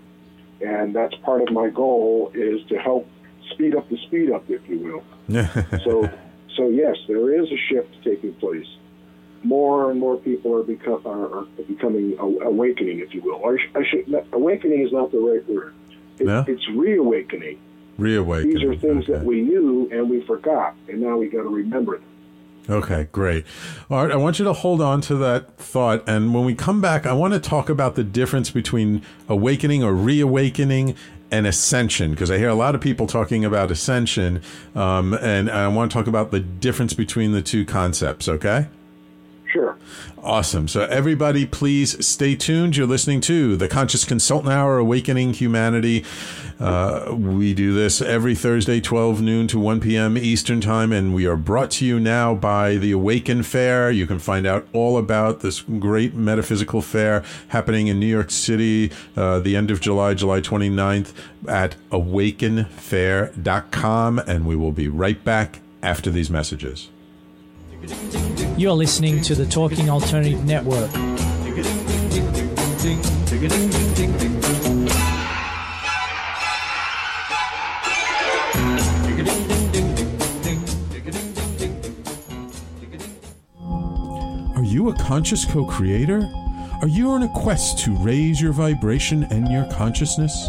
And 0.61 0.95
that's 0.95 1.15
part 1.17 1.43
of 1.43 1.51
my 1.51 1.69
goal 1.69 2.31
is 2.35 2.65
to 2.69 2.79
help 2.79 3.09
speed 3.51 3.75
up 3.75 3.89
the 3.91 3.99
speed 4.07 4.31
up, 4.31 4.45
if 4.49 4.67
you 4.69 4.79
will. 4.79 5.05
So, 5.85 6.09
so 6.57 6.69
yes, 6.69 6.97
there 7.09 7.35
is 7.35 7.51
a 7.51 7.57
shift 7.69 7.91
taking 8.05 8.35
place. 8.35 8.67
More 9.45 9.91
and 9.91 10.01
more 10.01 10.17
people 10.17 10.57
are, 10.57 10.63
become, 10.63 11.03
are, 11.07 11.41
are 11.41 11.45
becoming 11.69 12.17
awakening, 12.19 13.01
if 13.01 13.15
you 13.15 13.23
will. 13.23 13.37
Or 13.37 13.59
I 13.75 13.85
should, 13.89 14.13
awakening 14.33 14.81
is 14.81 14.93
not 14.93 15.13
the 15.13 15.19
right 15.19 15.47
word. 15.49 15.75
It, 16.19 16.27
No? 16.27 16.45
It's 16.49 16.67
reawakening. 16.71 17.61
reawakening 17.99 18.55
These 18.55 18.65
are 18.65 18.77
things 18.77 19.07
that 19.09 19.25
we 19.25 19.43
knew 19.43 19.89
and 19.93 20.09
we 20.09 20.23
forgot, 20.23 20.75
and 20.89 21.01
now 21.01 21.19
we 21.19 21.29
got 21.29 21.43
to 21.43 21.49
remember 21.49 21.99
them. 21.99 22.09
Okay, 22.71 23.09
great. 23.13 23.45
All 23.91 24.03
right, 24.03 24.11
I 24.11 24.17
want 24.17 24.39
you 24.39 24.47
to 24.47 24.55
hold 24.55 24.81
on 24.81 25.03
to 25.03 25.17
that 25.17 25.59
thought. 25.59 26.03
And 26.09 26.33
when 26.33 26.47
we 26.47 26.55
come 26.55 26.81
back, 26.81 27.05
I 27.05 27.13
want 27.13 27.35
to 27.35 27.41
talk 27.41 27.69
about 27.69 27.95
the 27.95 28.05
difference 28.05 28.51
between 28.51 29.03
awakening 29.29 29.85
or 29.85 29.93
reawakening 29.93 30.97
and 31.31 31.47
ascension, 31.47 32.13
because 32.13 32.31
I 32.31 32.39
hear 32.39 32.49
a 32.49 32.55
lot 32.55 32.75
of 32.75 32.81
people 32.81 33.07
talking 33.07 33.45
about 33.45 33.71
ascension. 33.71 34.41
Um, 34.75 35.13
and 35.13 35.51
I 35.51 35.69
want 35.69 35.91
to 35.91 35.99
talk 35.99 36.07
about 36.07 36.31
the 36.31 36.41
difference 36.41 36.95
between 36.95 37.33
the 37.33 37.43
two 37.43 37.67
concepts, 37.67 38.29
okay? 38.29 38.69
Sure. 39.55 39.79
Awesome. 40.21 40.67
So, 40.67 40.83
everybody, 40.83 41.47
please 41.47 42.05
stay 42.05 42.35
tuned. 42.35 42.77
You're 42.77 42.89
listening 42.89 43.21
to 43.21 43.57
the 43.57 43.69
Conscious 43.69 44.05
Consultant 44.05 44.53
Hour 44.53 44.79
Awakening 44.79 45.35
Humanity. 45.35 46.05
Uh, 46.59 47.15
we 47.17 47.55
do 47.55 47.73
this 47.73 48.03
every 48.03 48.35
Thursday, 48.35 48.81
12 48.81 49.23
noon 49.23 49.47
to 49.47 49.61
1 49.61 49.79
p.m. 49.79 50.19
Eastern 50.19 50.61
Time, 50.61 50.93
and 50.93 51.15
we 51.15 51.25
are 51.25 51.37
brought 51.37 51.71
to 51.73 51.85
you 51.87 52.01
now 52.01 52.35
by 52.35 52.75
the 52.75 52.91
Awaken 52.91 53.45
Fair. 53.45 53.93
You 53.93 54.09
can 54.09 54.19
find 54.19 54.45
out 54.45 54.67
all 54.73 54.99
about 54.99 55.39
this 55.39 55.61
great 55.61 56.15
metaphysical 56.15 56.83
fair 56.83 57.23
happening 57.49 57.87
in 57.87 58.01
New 58.01 58.09
York 58.09 58.33
City 58.33 58.91
uh, 59.17 59.39
the 59.39 59.55
end 59.55 59.71
of 59.71 59.81
July, 59.81 60.15
July 60.15 60.41
29th, 60.41 61.13
at 61.47 61.77
awakenfair.com. 61.93 64.19
And 64.19 64.47
we 64.47 64.57
will 64.57 64.73
be 64.73 64.89
right 64.89 65.23
back 65.23 65.61
after 65.81 66.11
these 66.11 66.29
messages. 66.29 66.91
You're 68.57 68.73
listening 68.73 69.21
to 69.23 69.35
the 69.35 69.45
Talking 69.45 69.91
Alternative 69.91 70.43
Network. 70.45 70.91
Are 84.57 84.65
you 84.65 84.89
a 84.89 84.95
conscious 84.99 85.45
co 85.45 85.67
creator? 85.67 86.23
Are 86.81 86.89
you 86.89 87.11
on 87.11 87.23
a 87.23 87.29
quest 87.29 87.79
to 87.81 87.95
raise 87.97 88.41
your 88.41 88.53
vibration 88.53 89.25
and 89.25 89.49
your 89.49 89.71
consciousness? 89.73 90.49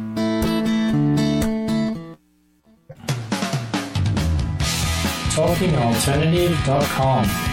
TalkingAlternative.com. 5.41 7.50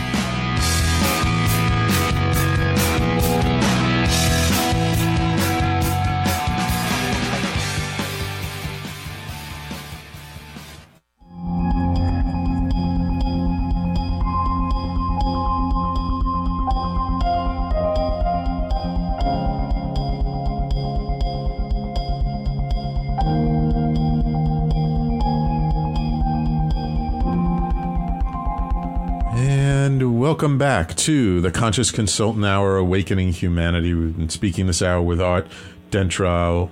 welcome 30.39 30.57
back 30.57 30.95
to 30.95 31.41
the 31.41 31.51
Conscious 31.51 31.91
Consultant 31.91 32.45
Hour 32.45 32.77
Awakening 32.77 33.33
Humanity. 33.33 33.93
We've 33.93 34.17
been 34.17 34.29
speaking 34.29 34.69
this 34.69 34.81
hour 34.81 35.03
with 35.03 35.21
Art 35.21 35.49
Dentral. 35.91 36.71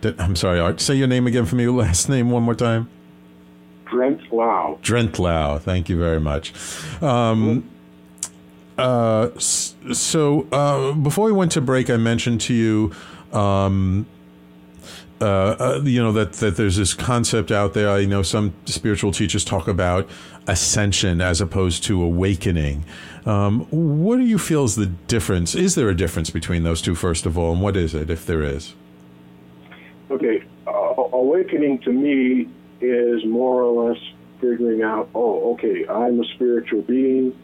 De- 0.00 0.14
I'm 0.22 0.36
sorry, 0.36 0.60
Art. 0.60 0.80
Say 0.80 0.94
your 0.94 1.08
name 1.08 1.26
again 1.26 1.44
for 1.44 1.56
me, 1.56 1.64
your 1.64 1.72
last 1.72 2.08
name 2.08 2.30
one 2.30 2.44
more 2.44 2.54
time. 2.54 2.88
Drent 3.86 4.20
Lau. 4.30 4.78
Drentlau. 4.82 5.60
Thank 5.60 5.88
you 5.88 5.98
very 5.98 6.20
much. 6.20 6.52
Um, 7.02 7.68
uh, 8.78 9.30
so 9.36 10.46
uh, 10.52 10.92
before 10.92 11.26
we 11.26 11.32
went 11.32 11.50
to 11.50 11.60
break, 11.60 11.90
I 11.90 11.96
mentioned 11.96 12.40
to 12.42 12.54
you, 12.54 12.94
um, 13.36 14.06
uh, 15.20 15.24
uh, 15.24 15.80
you 15.82 16.00
know 16.00 16.12
that 16.12 16.34
that 16.34 16.56
there's 16.56 16.76
this 16.76 16.94
concept 16.94 17.50
out 17.50 17.74
there. 17.74 17.90
I 17.90 18.04
know 18.04 18.22
some 18.22 18.54
spiritual 18.66 19.10
teachers 19.10 19.44
talk 19.44 19.66
about 19.66 20.08
ascension 20.46 21.20
as 21.20 21.40
opposed 21.40 21.84
to 21.84 22.02
awakening. 22.02 22.84
Um, 23.26 23.66
what 23.70 24.16
do 24.16 24.22
you 24.24 24.38
feel 24.38 24.64
is 24.64 24.76
the 24.76 24.86
difference? 24.86 25.54
Is 25.54 25.74
there 25.74 25.88
a 25.88 25.96
difference 25.96 26.30
between 26.30 26.62
those 26.62 26.80
two, 26.82 26.94
first 26.94 27.26
of 27.26 27.36
all, 27.36 27.52
and 27.52 27.62
what 27.62 27.76
is 27.76 27.94
it, 27.94 28.10
if 28.10 28.26
there 28.26 28.42
is? 28.42 28.74
Okay, 30.10 30.42
uh, 30.66 30.70
awakening 30.70 31.80
to 31.80 31.92
me 31.92 32.48
is 32.80 33.24
more 33.24 33.62
or 33.62 33.88
less 33.88 34.02
figuring 34.40 34.82
out, 34.82 35.08
oh, 35.14 35.52
okay, 35.52 35.86
I'm 35.88 36.20
a 36.20 36.24
spiritual 36.34 36.82
being, 36.82 37.36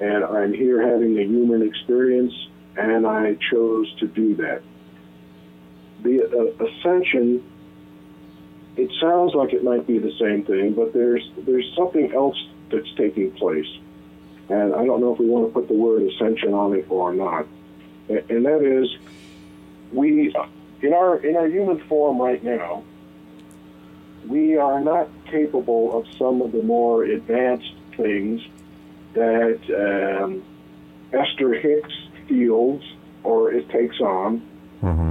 and 0.00 0.24
I'm 0.24 0.52
here 0.52 0.86
having 0.86 1.18
a 1.18 1.22
human 1.24 1.62
experience, 1.62 2.32
and 2.76 3.06
I 3.06 3.36
chose 3.50 3.92
to 4.00 4.06
do 4.06 4.34
that. 4.36 4.62
The 6.02 6.24
uh, 6.24 6.64
ascension, 6.64 7.42
it 8.76 8.90
sounds 9.00 9.34
like 9.34 9.52
it 9.52 9.64
might 9.64 9.86
be 9.86 9.98
the 9.98 10.12
same 10.18 10.44
thing, 10.44 10.74
but 10.74 10.92
there's 10.92 11.28
there's 11.38 11.72
something 11.76 12.12
else 12.12 12.36
that's 12.70 12.92
taking 12.96 13.30
place, 13.32 13.66
and 14.48 14.74
I 14.74 14.84
don't 14.84 15.00
know 15.00 15.12
if 15.12 15.18
we 15.18 15.26
want 15.26 15.48
to 15.48 15.52
put 15.52 15.68
the 15.68 15.74
word 15.74 16.02
ascension 16.02 16.52
on 16.52 16.74
it 16.74 16.86
or 16.88 17.12
not, 17.14 17.46
and, 18.08 18.44
that 18.44 18.62
is 18.62 18.96
we 19.92 20.34
in 20.82 20.92
our 20.92 21.16
in 21.18 21.36
our 21.36 21.46
human 21.46 21.80
form 21.88 22.20
right 22.20 22.42
now, 22.42 22.84
we 24.26 24.56
are 24.56 24.80
not 24.80 25.08
capable 25.30 25.96
of 25.98 26.06
some 26.18 26.42
of 26.42 26.52
the 26.52 26.62
more 26.62 27.04
advanced 27.04 27.74
things 27.96 28.42
that 29.14 29.60
um, 30.22 30.42
Esther 31.12 31.54
Hicks 31.54 31.92
feels 32.28 32.82
or 33.22 33.52
it 33.52 33.68
takes 33.70 34.00
on 34.00 34.42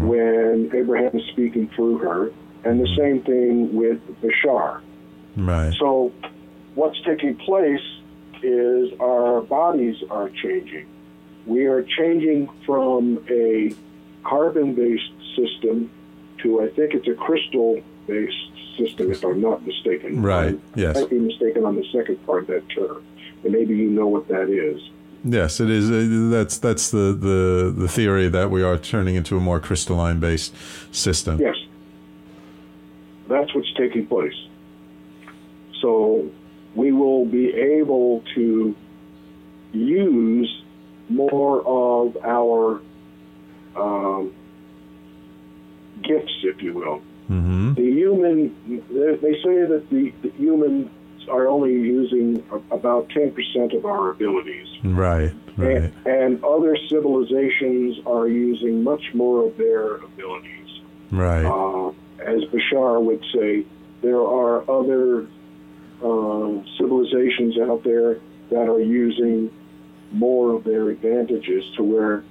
when 0.08 0.70
Abraham 0.74 1.18
is 1.18 1.26
speaking 1.32 1.68
through 1.76 1.98
her, 2.00 2.32
and 2.64 2.80
the 2.80 2.96
same 2.96 3.24
thing 3.24 3.76
with 3.76 4.00
Bashar. 4.22 4.82
Right. 5.36 5.74
So, 5.80 6.12
what's 6.76 7.02
taking 7.02 7.36
place 7.38 7.82
is 8.44 9.00
our 9.00 9.42
bodies 9.42 10.04
are 10.10 10.30
changing. 10.30 10.88
We 11.46 11.66
are 11.66 11.84
changing 11.84 12.50
from 12.66 13.26
a 13.30 13.74
carbon 14.24 14.76
based 14.76 15.12
system 15.36 15.90
to, 16.40 16.62
I 16.62 16.70
think 16.70 16.94
it's 16.94 17.08
a 17.08 17.16
crystal 17.16 17.82
based 18.08 18.52
system, 18.78 19.12
if 19.12 19.24
I'm 19.24 19.42
not 19.42 19.66
mistaken. 19.66 20.22
Right, 20.22 20.56
I 20.56 20.80
yes. 20.80 20.96
might 20.96 21.10
be 21.10 21.20
mistaken 21.20 21.64
on 21.66 21.76
the 21.76 21.86
second 21.92 22.26
part 22.26 22.44
of 22.44 22.48
that 22.48 22.70
term. 22.70 23.04
And 23.44 23.52
maybe 23.52 23.76
you 23.76 23.90
know 23.90 24.08
what 24.08 24.28
that 24.30 24.50
is. 24.50 24.82
Yes, 25.26 25.60
it 25.60 25.70
is. 25.70 25.90
Uh, 25.90 26.30
that's 26.30 26.58
that's 26.58 26.92
the, 26.92 27.14
the 27.14 27.74
the 27.76 27.88
theory 27.88 28.28
that 28.28 28.52
we 28.52 28.62
are 28.62 28.78
turning 28.78 29.16
into 29.16 29.38
a 29.38 29.40
more 29.40 29.60
crystalline 29.60 30.20
based 30.20 30.54
system. 30.92 31.40
Yes. 31.40 31.56
That's 33.30 33.54
what's 33.56 33.72
taking 33.76 34.06
place. 34.06 34.36
So 35.82 36.30
we 36.76 36.92
will 36.92 37.26
be 37.26 37.50
able 37.54 38.24
to 38.36 38.76
use 39.72 40.64
more 41.10 41.62
of 41.66 42.18
our 42.24 42.82
um, 43.76 44.34
gifts, 46.02 46.34
if 46.44 46.62
you 46.62 46.74
will. 46.74 47.02
Mm-hmm. 47.30 47.74
The 47.76 47.82
human, 47.82 48.56
they 48.90 49.34
say 49.42 49.66
that 49.66 49.88
the, 49.90 50.14
the 50.22 50.30
humans 50.38 50.90
are 51.30 51.48
only 51.48 51.72
using 51.72 52.44
about 52.72 53.10
10% 53.10 53.78
of 53.78 53.86
our 53.86 54.12
abilities. 54.12 54.68
Right. 54.84 55.32
Right. 55.56 55.78
And, 55.78 55.94
and 56.06 56.44
other 56.44 56.76
civilizations 56.90 57.98
are 58.06 58.28
using 58.28 58.84
much 58.84 59.14
more 59.14 59.48
of 59.48 59.58
their 59.58 59.98
abilities. 59.98 60.82
Right. 61.12 61.46
Uh, 61.46 61.90
as 62.20 62.44
Bashar 62.46 63.02
would 63.02 63.24
say, 63.34 63.66
there 64.02 64.22
are 64.22 64.70
other 64.70 65.28
uh, 66.04 66.64
civilizations 66.78 67.58
out 67.60 67.84
there 67.84 68.20
that 68.50 68.70
are 68.70 68.80
using 68.80 69.52
more 70.12 70.54
of 70.56 70.64
their 70.64 70.90
advantages 70.90 71.64
to 71.76 71.84
where 71.84 72.24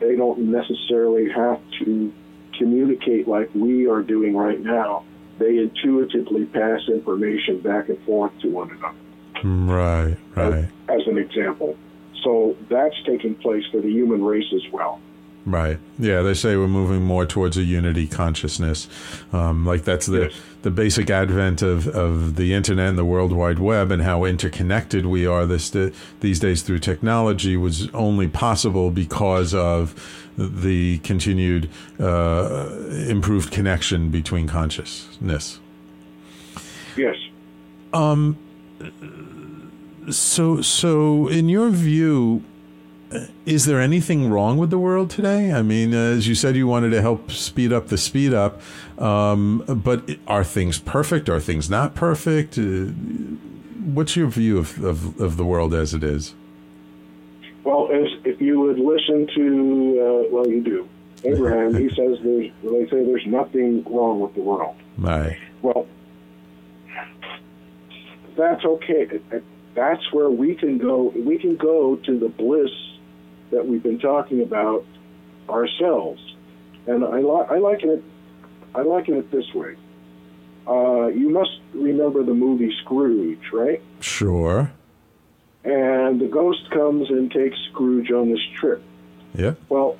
they 0.00 0.14
don't 0.16 0.38
necessarily 0.38 1.30
have 1.30 1.60
to 1.80 2.12
communicate 2.58 3.26
like 3.26 3.50
we 3.54 3.88
are 3.88 4.02
doing 4.02 4.36
right 4.36 4.60
now. 4.60 5.04
They 5.38 5.58
intuitively 5.58 6.46
pass 6.46 6.80
information 6.88 7.60
back 7.60 7.88
and 7.88 8.02
forth 8.04 8.32
to 8.40 8.48
one 8.48 8.70
another, 8.70 8.96
Right. 9.44 10.16
Right. 10.34 10.68
as 10.88 11.06
an 11.06 11.18
example. 11.18 11.76
So 12.22 12.56
that's 12.70 12.94
taking 13.04 13.34
place 13.34 13.64
for 13.70 13.80
the 13.80 13.90
human 13.90 14.24
race 14.24 14.50
as 14.54 14.72
well. 14.72 15.00
Right. 15.46 15.78
Yeah, 15.96 16.22
they 16.22 16.34
say 16.34 16.56
we're 16.56 16.66
moving 16.66 17.02
more 17.02 17.24
towards 17.24 17.56
a 17.56 17.62
unity 17.62 18.08
consciousness. 18.08 18.88
Um, 19.32 19.64
like 19.64 19.84
that's 19.84 20.06
the 20.06 20.34
the 20.62 20.72
basic 20.72 21.08
advent 21.08 21.62
of, 21.62 21.86
of 21.86 22.34
the 22.34 22.52
internet 22.52 22.88
and 22.88 22.98
the 22.98 23.04
World 23.04 23.32
Wide 23.32 23.60
Web 23.60 23.92
and 23.92 24.02
how 24.02 24.24
interconnected 24.24 25.06
we 25.06 25.24
are 25.24 25.46
this 25.46 25.70
these 26.18 26.40
days 26.40 26.62
through 26.62 26.80
technology 26.80 27.56
was 27.56 27.88
only 27.94 28.26
possible 28.26 28.90
because 28.90 29.54
of 29.54 29.94
the 30.36 30.98
continued 30.98 31.70
uh, 32.00 32.68
improved 33.06 33.52
connection 33.52 34.10
between 34.10 34.48
consciousness. 34.48 35.60
Yes. 36.96 37.16
Um. 37.92 38.36
So, 40.10 40.60
so 40.60 41.28
in 41.28 41.48
your 41.48 41.70
view, 41.70 42.42
is 43.44 43.66
there 43.66 43.80
anything 43.80 44.30
wrong 44.30 44.58
with 44.58 44.70
the 44.70 44.78
world 44.78 45.10
today? 45.10 45.52
I 45.52 45.62
mean, 45.62 45.94
uh, 45.94 45.98
as 45.98 46.26
you 46.26 46.34
said, 46.34 46.56
you 46.56 46.66
wanted 46.66 46.90
to 46.90 47.00
help 47.00 47.30
speed 47.30 47.72
up 47.72 47.88
the 47.88 47.98
speed 47.98 48.34
up, 48.34 48.60
um, 48.98 49.64
but 49.68 50.18
are 50.26 50.44
things 50.44 50.78
perfect? 50.78 51.28
Are 51.28 51.40
things 51.40 51.70
not 51.70 51.94
perfect? 51.94 52.58
Uh, 52.58 52.86
what's 53.94 54.16
your 54.16 54.26
view 54.26 54.58
of, 54.58 54.82
of, 54.82 55.20
of, 55.20 55.36
the 55.36 55.44
world 55.44 55.72
as 55.72 55.94
it 55.94 56.02
is? 56.02 56.34
Well, 57.62 57.90
as, 57.92 58.08
if 58.24 58.40
you 58.40 58.60
would 58.60 58.78
listen 58.78 59.28
to, 59.34 60.26
uh, 60.26 60.34
well, 60.34 60.48
you 60.48 60.62
do. 60.62 60.88
Abraham, 61.24 61.74
he 61.74 61.88
says 61.88 62.18
there's, 62.22 62.50
they 62.62 62.88
say 62.90 63.04
there's 63.04 63.26
nothing 63.26 63.84
wrong 63.84 64.20
with 64.20 64.34
the 64.34 64.42
world. 64.42 64.76
Right. 64.98 65.38
Well, 65.62 65.86
that's 68.36 68.64
okay. 68.64 69.20
That's 69.74 70.12
where 70.12 70.30
we 70.30 70.54
can 70.54 70.78
go. 70.78 71.12
We 71.16 71.38
can 71.38 71.56
go 71.56 71.96
to 71.96 72.18
the 72.18 72.28
bliss 72.28 72.70
that 73.50 73.66
we've 73.66 73.82
been 73.82 73.98
talking 73.98 74.42
about 74.42 74.84
ourselves. 75.48 76.20
And 76.86 77.04
I, 77.04 77.20
li- 77.20 77.46
I 77.50 77.58
liken 77.58 77.90
it. 77.90 78.04
I 78.74 78.82
liken 78.82 79.14
it 79.14 79.30
this 79.30 79.52
way. 79.54 79.76
Uh, 80.68 81.06
you 81.06 81.30
must 81.30 81.60
remember 81.72 82.22
the 82.22 82.34
movie 82.34 82.72
Scrooge, 82.82 83.52
right? 83.52 83.80
Sure. 84.00 84.70
And 85.64 86.20
the 86.20 86.28
ghost 86.28 86.70
comes 86.70 87.08
and 87.10 87.30
takes 87.30 87.56
Scrooge 87.70 88.10
on 88.10 88.30
this 88.30 88.40
trip. 88.54 88.82
Yeah. 89.34 89.54
Well, 89.68 89.96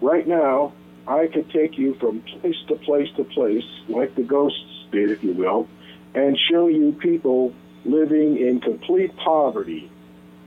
right 0.00 0.26
now, 0.26 0.72
I 1.06 1.26
could 1.26 1.50
take 1.50 1.76
you 1.76 1.94
from 1.94 2.20
place 2.20 2.56
to 2.68 2.76
place 2.76 3.08
to 3.16 3.24
place, 3.24 3.64
like 3.88 4.14
the 4.14 4.22
ghosts 4.22 4.86
did, 4.90 5.10
if 5.10 5.22
you 5.22 5.32
will, 5.32 5.68
and 6.14 6.38
show 6.50 6.68
you 6.68 6.92
people 6.92 7.52
living 7.84 8.38
in 8.38 8.60
complete 8.60 9.14
poverty 9.16 9.90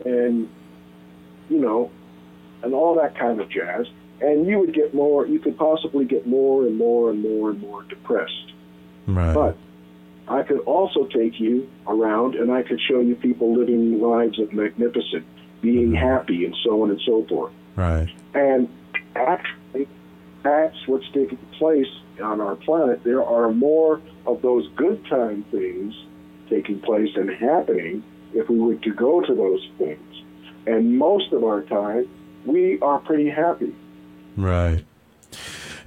and, 0.05 0.49
you 1.49 1.59
know, 1.59 1.91
and 2.63 2.73
all 2.73 2.95
that 2.95 3.17
kind 3.17 3.39
of 3.39 3.49
jazz. 3.49 3.87
And 4.19 4.47
you 4.47 4.59
would 4.59 4.73
get 4.73 4.93
more, 4.93 5.27
you 5.27 5.39
could 5.39 5.57
possibly 5.57 6.05
get 6.05 6.25
more 6.25 6.65
and 6.65 6.75
more 6.77 7.11
and 7.11 7.21
more 7.21 7.51
and 7.51 7.59
more 7.61 7.83
depressed. 7.83 8.53
Right. 9.05 9.33
But 9.33 9.57
I 10.27 10.43
could 10.43 10.59
also 10.59 11.05
take 11.05 11.39
you 11.39 11.69
around 11.87 12.35
and 12.35 12.51
I 12.51 12.63
could 12.63 12.81
show 12.81 12.99
you 12.99 13.15
people 13.15 13.55
living 13.55 14.01
lives 14.01 14.39
of 14.39 14.51
magnificent, 14.53 15.25
being 15.61 15.91
mm-hmm. 15.91 15.95
happy, 15.95 16.45
and 16.45 16.55
so 16.63 16.81
on 16.81 16.89
and 16.89 17.01
so 17.05 17.25
forth. 17.25 17.53
Right. 17.75 18.09
And 18.33 18.67
actually, 19.15 19.87
that's 20.43 20.87
what's 20.87 21.07
taking 21.13 21.37
place 21.57 21.87
on 22.21 22.41
our 22.41 22.55
planet. 22.55 23.03
There 23.03 23.23
are 23.23 23.51
more 23.51 24.01
of 24.25 24.41
those 24.41 24.67
good 24.75 25.05
time 25.05 25.43
things 25.51 25.93
taking 26.49 26.79
place 26.79 27.09
and 27.15 27.29
happening 27.29 28.03
if 28.33 28.49
we 28.49 28.59
were 28.59 28.75
to 28.75 28.93
go 28.93 29.21
to 29.21 29.35
those 29.35 29.65
things. 29.77 30.23
And 30.65 30.97
most 30.97 31.31
of 31.31 31.43
our 31.43 31.61
time, 31.61 32.09
we 32.47 32.79
are 32.79 32.99
pretty 32.99 33.29
happy. 33.29 33.75
Right. 34.35 34.85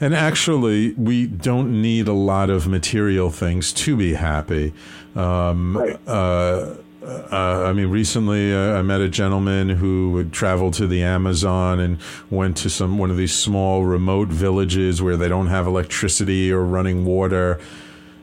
And 0.00 0.14
actually, 0.14 0.92
we 0.94 1.26
don't 1.26 1.82
need 1.82 2.08
a 2.08 2.12
lot 2.12 2.48
of 2.48 2.66
material 2.66 3.30
things 3.30 3.72
to 3.74 3.96
be 3.96 4.14
happy. 4.14 4.72
Um, 5.14 5.76
right. 5.76 5.98
uh, 6.06 6.74
uh, 7.02 7.64
I 7.66 7.72
mean, 7.72 7.88
recently 7.88 8.54
uh, 8.54 8.78
I 8.78 8.82
met 8.82 9.00
a 9.00 9.08
gentleman 9.08 9.70
who 9.70 10.10
would 10.12 10.32
travel 10.32 10.70
to 10.72 10.86
the 10.86 11.02
Amazon 11.02 11.80
and 11.80 11.98
went 12.30 12.56
to 12.58 12.70
some 12.70 12.98
one 12.98 13.10
of 13.10 13.16
these 13.16 13.34
small 13.34 13.84
remote 13.84 14.28
villages 14.28 15.00
where 15.00 15.16
they 15.16 15.28
don't 15.28 15.48
have 15.48 15.66
electricity 15.66 16.52
or 16.52 16.64
running 16.64 17.04
water. 17.04 17.58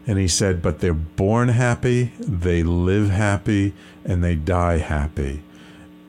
And 0.05 0.17
he 0.17 0.27
said, 0.27 0.61
but 0.61 0.79
they're 0.79 0.93
born 0.93 1.49
happy, 1.49 2.13
they 2.19 2.63
live 2.63 3.09
happy, 3.09 3.73
and 4.05 4.23
they 4.23 4.35
die 4.35 4.77
happy. 4.77 5.43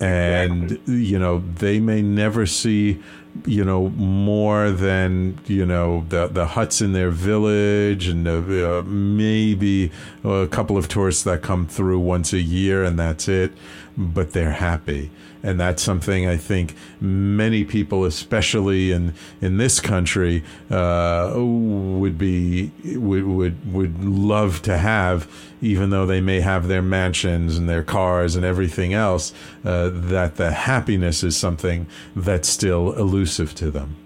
And, 0.00 0.64
exactly. 0.64 0.94
you 0.94 1.18
know, 1.18 1.42
they 1.56 1.80
may 1.80 2.02
never 2.02 2.46
see 2.46 3.02
you 3.46 3.64
know 3.64 3.90
more 3.90 4.70
than 4.70 5.38
you 5.46 5.64
know 5.64 6.04
the 6.08 6.26
the 6.28 6.46
huts 6.46 6.80
in 6.80 6.92
their 6.92 7.10
village 7.10 8.08
and 8.08 8.26
uh, 8.26 8.82
maybe 8.86 9.90
a 10.24 10.48
couple 10.50 10.76
of 10.76 10.88
tourists 10.88 11.22
that 11.22 11.42
come 11.42 11.66
through 11.66 11.98
once 11.98 12.32
a 12.32 12.40
year 12.40 12.82
and 12.82 12.98
that's 12.98 13.28
it 13.28 13.52
but 13.96 14.32
they're 14.32 14.52
happy 14.52 15.10
and 15.42 15.58
that's 15.58 15.82
something 15.82 16.26
I 16.26 16.36
think 16.36 16.74
many 17.00 17.64
people, 17.64 18.04
especially 18.04 18.92
in 18.92 19.14
in 19.40 19.56
this 19.58 19.80
country, 19.80 20.44
uh, 20.70 21.32
would 21.36 22.18
be 22.18 22.72
would 22.84 23.24
would 23.24 23.72
would 23.72 24.04
love 24.04 24.62
to 24.62 24.78
have, 24.78 25.30
even 25.60 25.90
though 25.90 26.06
they 26.06 26.20
may 26.20 26.40
have 26.40 26.68
their 26.68 26.82
mansions 26.82 27.56
and 27.56 27.68
their 27.68 27.82
cars 27.82 28.36
and 28.36 28.44
everything 28.44 28.94
else. 28.94 29.32
Uh, 29.64 29.90
that 29.92 30.36
the 30.36 30.50
happiness 30.50 31.22
is 31.22 31.36
something 31.36 31.86
that's 32.16 32.48
still 32.48 32.92
elusive 32.94 33.54
to 33.54 33.70
them. 33.70 33.96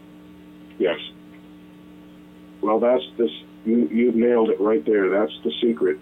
Yes. 0.79 0.99
Well, 2.61 2.79
that's 2.79 3.05
this. 3.17 3.31
You 3.65 3.89
you 3.89 4.13
nailed 4.13 4.51
it 4.51 4.61
right 4.61 4.85
there. 4.85 5.09
That's 5.09 5.33
the 5.45 5.53
secret 5.61 5.99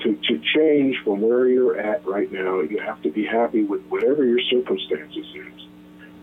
to, 0.00 0.16
to 0.16 0.40
change 0.54 0.96
from 1.04 1.20
where 1.20 1.48
you're 1.48 1.78
at 1.78 2.06
right 2.06 2.30
now, 2.32 2.60
you 2.60 2.78
have 2.78 3.00
to 3.02 3.10
be 3.10 3.24
happy 3.24 3.62
with 3.62 3.82
whatever 3.86 4.24
your 4.24 4.40
circumstances 4.50 5.26
is. 5.34 5.66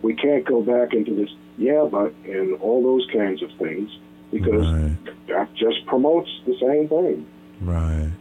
We 0.01 0.13
can't 0.15 0.45
go 0.45 0.61
back 0.61 0.93
into 0.93 1.15
this, 1.15 1.29
yeah, 1.57 1.87
but, 1.89 2.13
and 2.25 2.59
all 2.61 2.83
those 2.83 3.07
kinds 3.11 3.41
of 3.41 3.51
things 3.57 3.89
because 4.31 4.67
right. 4.67 5.27
that 5.27 5.53
just 5.55 5.85
promotes 5.85 6.29
the 6.45 6.57
same 6.59 6.87
thing. 6.87 7.27
Right. 7.61 8.11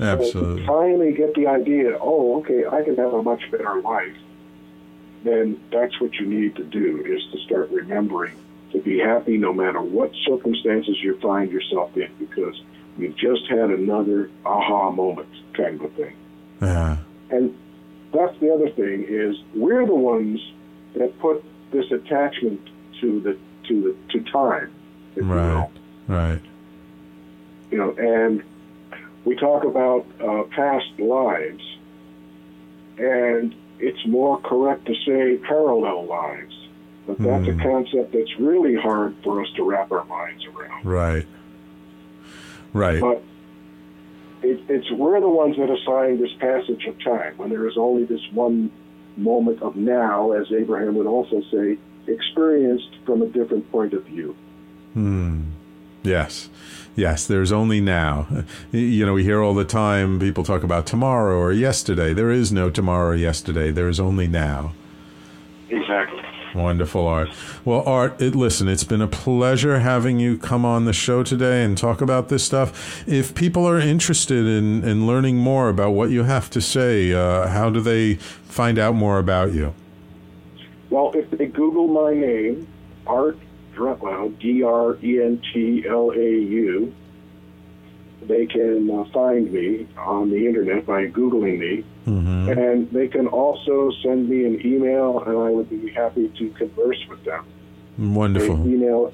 Absolutely. 0.00 0.62
So 0.62 0.66
finally 0.66 1.12
get 1.12 1.34
the 1.34 1.46
idea, 1.46 1.96
oh, 2.00 2.40
okay, 2.40 2.66
I 2.66 2.82
can 2.82 2.96
have 2.96 3.12
a 3.12 3.22
much 3.22 3.50
better 3.50 3.80
life. 3.80 4.16
Then 5.24 5.60
that's 5.70 6.00
what 6.00 6.14
you 6.14 6.26
need 6.26 6.56
to 6.56 6.64
do 6.64 7.04
is 7.04 7.22
to 7.32 7.38
start 7.46 7.70
remembering 7.70 8.36
to 8.72 8.80
be 8.80 8.98
happy 8.98 9.36
no 9.36 9.52
matter 9.52 9.80
what 9.80 10.12
circumstances 10.26 10.96
you 11.00 11.18
find 11.20 11.50
yourself 11.52 11.96
in 11.96 12.10
because 12.18 12.60
You've 12.98 13.16
just 13.16 13.46
had 13.48 13.70
another 13.70 14.30
aha 14.44 14.90
moment 14.90 15.28
kind 15.54 15.80
of 15.80 15.86
a 15.86 15.88
thing. 15.94 16.16
Yeah. 16.60 16.98
And 17.30 17.58
that's 18.12 18.38
the 18.40 18.52
other 18.52 18.70
thing 18.70 19.06
is 19.08 19.36
we're 19.54 19.86
the 19.86 19.94
ones 19.94 20.40
that 20.94 21.18
put 21.18 21.42
this 21.70 21.90
attachment 21.90 22.60
to 23.00 23.20
the 23.20 23.38
to 23.68 23.82
the 23.82 24.18
to 24.18 24.30
time. 24.30 24.72
Right. 25.16 25.68
Right. 26.08 26.40
You 27.70 27.78
know, 27.78 27.94
and 27.96 28.42
we 29.24 29.36
talk 29.36 29.64
about 29.64 30.06
uh, 30.20 30.42
past 30.54 30.98
lives, 30.98 31.64
and 32.98 33.54
it's 33.78 34.06
more 34.06 34.38
correct 34.40 34.86
to 34.86 34.94
say 35.06 35.38
parallel 35.38 36.04
lives. 36.06 36.54
But 37.06 37.18
that's 37.18 37.46
mm. 37.46 37.48
a 37.48 37.52
hmm. 37.52 37.62
concept 37.62 38.12
that's 38.12 38.38
really 38.38 38.76
hard 38.76 39.16
for 39.24 39.42
us 39.42 39.48
to 39.56 39.64
wrap 39.64 39.90
our 39.90 40.04
minds 40.04 40.44
around. 40.46 40.84
Right. 40.84 41.26
Right. 42.72 43.00
But 43.00 43.22
it, 44.42 44.60
it's 44.68 44.90
we're 44.92 45.20
the 45.20 45.28
ones 45.28 45.56
that 45.56 45.70
assign 45.70 46.20
this 46.20 46.32
passage 46.38 46.86
of 46.86 47.02
time 47.02 47.36
when 47.36 47.50
there 47.50 47.68
is 47.68 47.76
only 47.76 48.04
this 48.04 48.22
one 48.32 48.70
moment 49.16 49.62
of 49.62 49.76
now, 49.76 50.32
as 50.32 50.50
Abraham 50.52 50.96
would 50.96 51.06
also 51.06 51.42
say, 51.52 51.78
experienced 52.06 52.90
from 53.04 53.22
a 53.22 53.26
different 53.26 53.70
point 53.70 53.92
of 53.92 54.04
view. 54.04 54.34
Hmm. 54.94 55.42
Yes. 56.02 56.48
Yes, 56.96 57.26
there's 57.26 57.52
only 57.52 57.80
now. 57.80 58.26
You 58.70 59.06
know, 59.06 59.14
we 59.14 59.22
hear 59.22 59.40
all 59.40 59.54
the 59.54 59.64
time 59.64 60.18
people 60.18 60.44
talk 60.44 60.62
about 60.62 60.86
tomorrow 60.86 61.38
or 61.38 61.52
yesterday. 61.52 62.12
There 62.12 62.30
is 62.30 62.52
no 62.52 62.70
tomorrow 62.70 63.10
or 63.10 63.14
yesterday. 63.14 63.70
There 63.70 63.88
is 63.88 64.00
only 64.00 64.26
now. 64.26 64.72
Exactly. 65.70 66.22
Wonderful, 66.54 67.06
Art. 67.06 67.30
Well, 67.64 67.82
Art, 67.86 68.20
it, 68.20 68.34
listen, 68.34 68.68
it's 68.68 68.84
been 68.84 69.00
a 69.00 69.08
pleasure 69.08 69.78
having 69.78 70.18
you 70.18 70.36
come 70.36 70.64
on 70.64 70.84
the 70.84 70.92
show 70.92 71.22
today 71.22 71.64
and 71.64 71.78
talk 71.78 72.00
about 72.00 72.28
this 72.28 72.44
stuff. 72.44 73.08
If 73.08 73.34
people 73.34 73.66
are 73.66 73.78
interested 73.78 74.46
in, 74.46 74.84
in 74.84 75.06
learning 75.06 75.38
more 75.38 75.70
about 75.70 75.92
what 75.92 76.10
you 76.10 76.24
have 76.24 76.50
to 76.50 76.60
say, 76.60 77.12
uh, 77.12 77.46
how 77.48 77.70
do 77.70 77.80
they 77.80 78.16
find 78.16 78.78
out 78.78 78.94
more 78.94 79.18
about 79.18 79.52
you? 79.52 79.74
Well, 80.90 81.12
if 81.14 81.30
they 81.30 81.46
Google 81.46 81.88
my 81.88 82.12
name, 82.12 82.68
Art 83.06 83.38
Drentlau, 83.74 84.38
D 84.38 84.62
R 84.62 84.98
E 85.02 85.22
N 85.22 85.42
T 85.52 85.84
L 85.88 86.10
A 86.10 86.30
U, 86.30 86.94
they 88.20 88.44
can 88.44 88.90
uh, 88.90 89.04
find 89.04 89.50
me 89.50 89.88
on 89.96 90.28
the 90.28 90.46
internet 90.46 90.84
by 90.84 91.06
Googling 91.06 91.58
me. 91.58 91.84
Mm-hmm. 92.06 92.50
And 92.50 92.90
they 92.90 93.08
can 93.08 93.26
also 93.28 93.90
send 94.02 94.28
me 94.28 94.44
an 94.44 94.60
email, 94.66 95.20
and 95.20 95.38
I 95.38 95.48
would 95.50 95.70
be 95.70 95.88
happy 95.90 96.28
to 96.38 96.50
converse 96.50 96.98
with 97.08 97.24
them. 97.24 97.46
Wonderful. 97.98 98.56
They 98.56 98.70
email. 98.70 99.12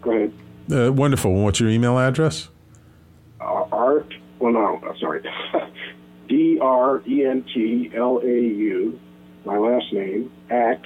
Go 0.00 0.12
ahead. 0.12 0.32
Uh, 0.70 0.92
wonderful. 0.92 1.32
What's 1.32 1.58
your 1.60 1.68
email 1.68 1.98
address? 1.98 2.48
Uh, 3.40 3.64
art. 3.70 4.12
Well, 4.38 4.52
no, 4.52 4.80
I'm 4.84 4.96
sorry. 4.98 5.22
D 6.28 6.58
R 6.60 7.02
E 7.06 7.24
N 7.24 7.44
T 7.54 7.90
L 7.94 8.20
A 8.22 8.26
U, 8.26 8.98
my 9.44 9.56
last 9.58 9.92
name, 9.92 10.32
at 10.50 10.80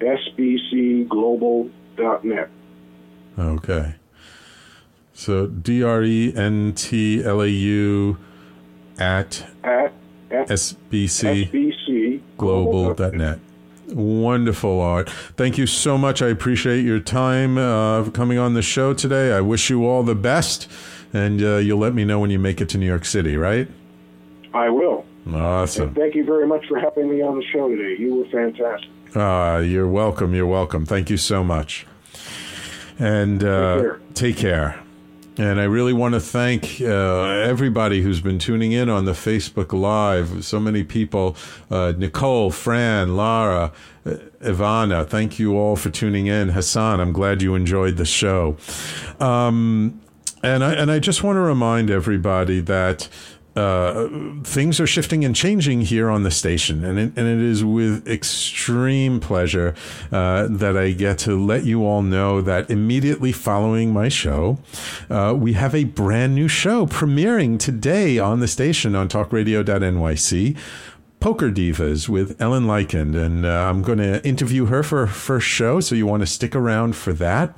sbcglobal.net. 0.00 2.50
Okay. 3.38 3.94
So 5.12 5.46
D 5.46 5.82
R 5.82 6.02
E 6.02 6.34
N 6.34 6.72
T 6.74 7.22
L 7.22 7.42
A 7.42 7.46
U 7.46 8.16
at 8.98 9.46
at 9.62 9.92
SBC, 10.48 11.50
SBC 11.50 12.20
Global.net. 12.36 13.38
Wonderful 13.88 14.80
art. 14.80 15.10
Thank 15.36 15.58
you 15.58 15.66
so 15.66 15.98
much. 15.98 16.22
I 16.22 16.28
appreciate 16.28 16.84
your 16.84 17.00
time 17.00 17.58
uh, 17.58 18.04
coming 18.10 18.38
on 18.38 18.54
the 18.54 18.62
show 18.62 18.94
today. 18.94 19.32
I 19.32 19.40
wish 19.40 19.68
you 19.70 19.86
all 19.86 20.02
the 20.02 20.14
best, 20.14 20.68
and 21.12 21.42
uh, 21.42 21.56
you'll 21.56 21.78
let 21.78 21.94
me 21.94 22.04
know 22.04 22.18
when 22.18 22.30
you 22.30 22.38
make 22.38 22.60
it 22.60 22.68
to 22.70 22.78
New 22.78 22.86
York 22.86 23.04
City, 23.04 23.36
right? 23.36 23.68
I 24.54 24.70
will. 24.70 25.04
Awesome. 25.32 25.88
And 25.88 25.96
thank 25.96 26.14
you 26.14 26.24
very 26.24 26.46
much 26.46 26.66
for 26.66 26.78
having 26.78 27.10
me 27.10 27.22
on 27.22 27.38
the 27.38 27.44
show 27.52 27.68
today. 27.68 27.96
You 28.00 28.16
were 28.16 28.24
fantastic. 28.26 28.90
Uh, 29.14 29.58
you're 29.64 29.88
welcome. 29.88 30.34
You're 30.34 30.46
welcome. 30.46 30.86
Thank 30.86 31.08
you 31.10 31.16
so 31.16 31.44
much. 31.44 31.86
And 32.98 33.42
uh, 33.42 33.74
Take 33.74 33.82
care. 33.82 34.00
take 34.14 34.36
care. 34.36 34.83
And 35.36 35.60
I 35.60 35.64
really 35.64 35.92
want 35.92 36.14
to 36.14 36.20
thank 36.20 36.80
uh, 36.80 37.24
everybody 37.24 38.02
who's 38.02 38.20
been 38.20 38.38
tuning 38.38 38.70
in 38.70 38.88
on 38.88 39.04
the 39.04 39.12
Facebook 39.12 39.72
Live. 39.72 40.44
So 40.44 40.60
many 40.60 40.84
people 40.84 41.36
uh, 41.72 41.92
Nicole, 41.96 42.52
Fran, 42.52 43.16
Lara, 43.16 43.72
uh, 44.06 44.10
Ivana. 44.40 45.04
Thank 45.04 45.40
you 45.40 45.56
all 45.56 45.74
for 45.74 45.90
tuning 45.90 46.28
in. 46.28 46.50
Hassan, 46.50 47.00
I'm 47.00 47.12
glad 47.12 47.42
you 47.42 47.56
enjoyed 47.56 47.96
the 47.96 48.04
show. 48.04 48.56
Um, 49.18 50.00
and 50.44 50.62
I, 50.62 50.74
and 50.74 50.88
I 50.88 51.00
just 51.00 51.24
want 51.24 51.36
to 51.36 51.40
remind 51.40 51.90
everybody 51.90 52.60
that 52.60 53.08
uh, 53.56 54.08
things 54.42 54.80
are 54.80 54.86
shifting 54.86 55.24
and 55.24 55.34
changing 55.34 55.82
here 55.82 56.10
on 56.10 56.22
the 56.22 56.30
station, 56.30 56.84
and 56.84 56.98
it, 56.98 57.12
and 57.16 57.26
it 57.26 57.40
is 57.40 57.64
with 57.64 58.06
extreme 58.08 59.20
pleasure 59.20 59.74
uh, 60.10 60.48
that 60.50 60.76
I 60.76 60.92
get 60.92 61.18
to 61.20 61.42
let 61.42 61.64
you 61.64 61.84
all 61.84 62.02
know 62.02 62.40
that 62.40 62.70
immediately 62.70 63.32
following 63.32 63.92
my 63.92 64.08
show, 64.08 64.58
uh, 65.08 65.34
we 65.36 65.52
have 65.52 65.74
a 65.74 65.84
brand 65.84 66.34
new 66.34 66.48
show 66.48 66.86
premiering 66.86 67.58
today 67.58 68.18
on 68.18 68.40
the 68.40 68.48
station 68.48 68.94
on 68.94 69.08
talkradio.nyc. 69.08 70.56
Poker 71.24 71.50
Divas 71.50 72.06
with 72.06 72.38
Ellen 72.38 72.66
Likend, 72.66 73.16
and 73.16 73.46
uh, 73.46 73.48
I'm 73.48 73.80
going 73.80 73.96
to 73.96 74.22
interview 74.28 74.66
her 74.66 74.82
for 74.82 75.06
her 75.06 75.12
first 75.14 75.46
show, 75.46 75.80
so 75.80 75.94
you 75.94 76.04
want 76.06 76.20
to 76.20 76.26
stick 76.26 76.54
around 76.54 76.96
for 76.96 77.14
that. 77.14 77.56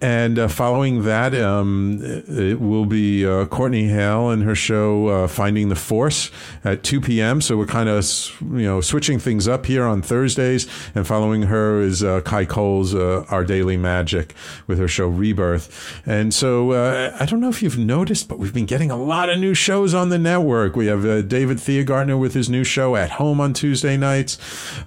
And 0.00 0.38
uh, 0.38 0.46
following 0.46 1.02
that, 1.02 1.34
um, 1.34 1.98
it 2.00 2.60
will 2.60 2.86
be 2.86 3.26
uh, 3.26 3.46
Courtney 3.46 3.88
Hale 3.88 4.30
and 4.30 4.44
her 4.44 4.54
show 4.54 5.08
uh, 5.08 5.26
Finding 5.26 5.68
the 5.68 5.74
Force 5.74 6.30
at 6.64 6.84
2 6.84 7.00
p.m. 7.00 7.40
So 7.40 7.56
we're 7.56 7.66
kind 7.66 7.88
of 7.88 8.04
you 8.40 8.62
know 8.62 8.80
switching 8.80 9.18
things 9.18 9.48
up 9.48 9.66
here 9.66 9.84
on 9.84 10.00
Thursdays, 10.00 10.68
and 10.94 11.04
following 11.04 11.42
her 11.42 11.80
is 11.80 12.04
uh, 12.04 12.20
Kai 12.20 12.44
Cole's 12.44 12.94
uh, 12.94 13.24
Our 13.30 13.42
Daily 13.44 13.76
Magic 13.76 14.32
with 14.68 14.78
her 14.78 14.88
show 14.88 15.08
Rebirth. 15.08 16.02
And 16.06 16.32
so 16.32 16.72
I 16.72 17.26
don't 17.26 17.40
know 17.40 17.48
if 17.48 17.62
you've 17.62 17.78
noticed, 17.78 18.28
but 18.28 18.38
we've 18.38 18.54
been 18.54 18.66
getting 18.66 18.92
a 18.92 18.96
lot 18.96 19.28
of 19.28 19.40
new 19.40 19.54
shows 19.54 19.92
on 19.92 20.08
the 20.10 20.18
network. 20.18 20.76
We 20.76 20.86
have 20.86 21.28
David 21.28 21.58
Theogartner 21.58 22.18
with 22.18 22.34
his 22.34 22.48
new 22.48 22.62
show 22.62 22.91
at 22.96 23.10
home 23.10 23.40
on 23.40 23.52
Tuesday 23.52 23.96
nights. 23.96 24.38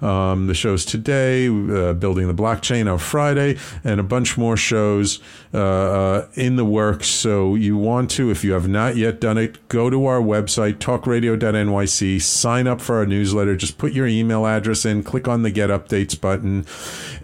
Um, 0.02 0.46
the 0.46 0.54
shows 0.54 0.84
today, 0.84 1.48
uh, 1.48 1.94
Building 1.94 2.28
the 2.28 2.34
Blockchain 2.34 2.90
on 2.90 2.98
Friday, 2.98 3.58
and 3.84 4.00
a 4.00 4.02
bunch 4.02 4.38
more 4.38 4.56
shows 4.56 5.20
uh, 5.54 5.58
uh, 5.58 6.28
in 6.34 6.56
the 6.56 6.64
works. 6.64 7.08
So 7.08 7.54
you 7.54 7.76
want 7.76 8.10
to, 8.12 8.30
if 8.30 8.44
you 8.44 8.52
have 8.52 8.68
not 8.68 8.96
yet 8.96 9.20
done 9.20 9.38
it, 9.38 9.68
go 9.68 9.90
to 9.90 10.06
our 10.06 10.20
website, 10.20 10.74
talkradio.nyc, 10.74 12.22
sign 12.22 12.66
up 12.66 12.80
for 12.80 12.96
our 12.96 13.06
newsletter. 13.06 13.56
Just 13.56 13.78
put 13.78 13.92
your 13.92 14.06
email 14.06 14.46
address 14.46 14.84
in, 14.84 15.02
click 15.02 15.28
on 15.28 15.42
the 15.42 15.50
Get 15.50 15.70
Updates 15.70 16.20
button, 16.20 16.66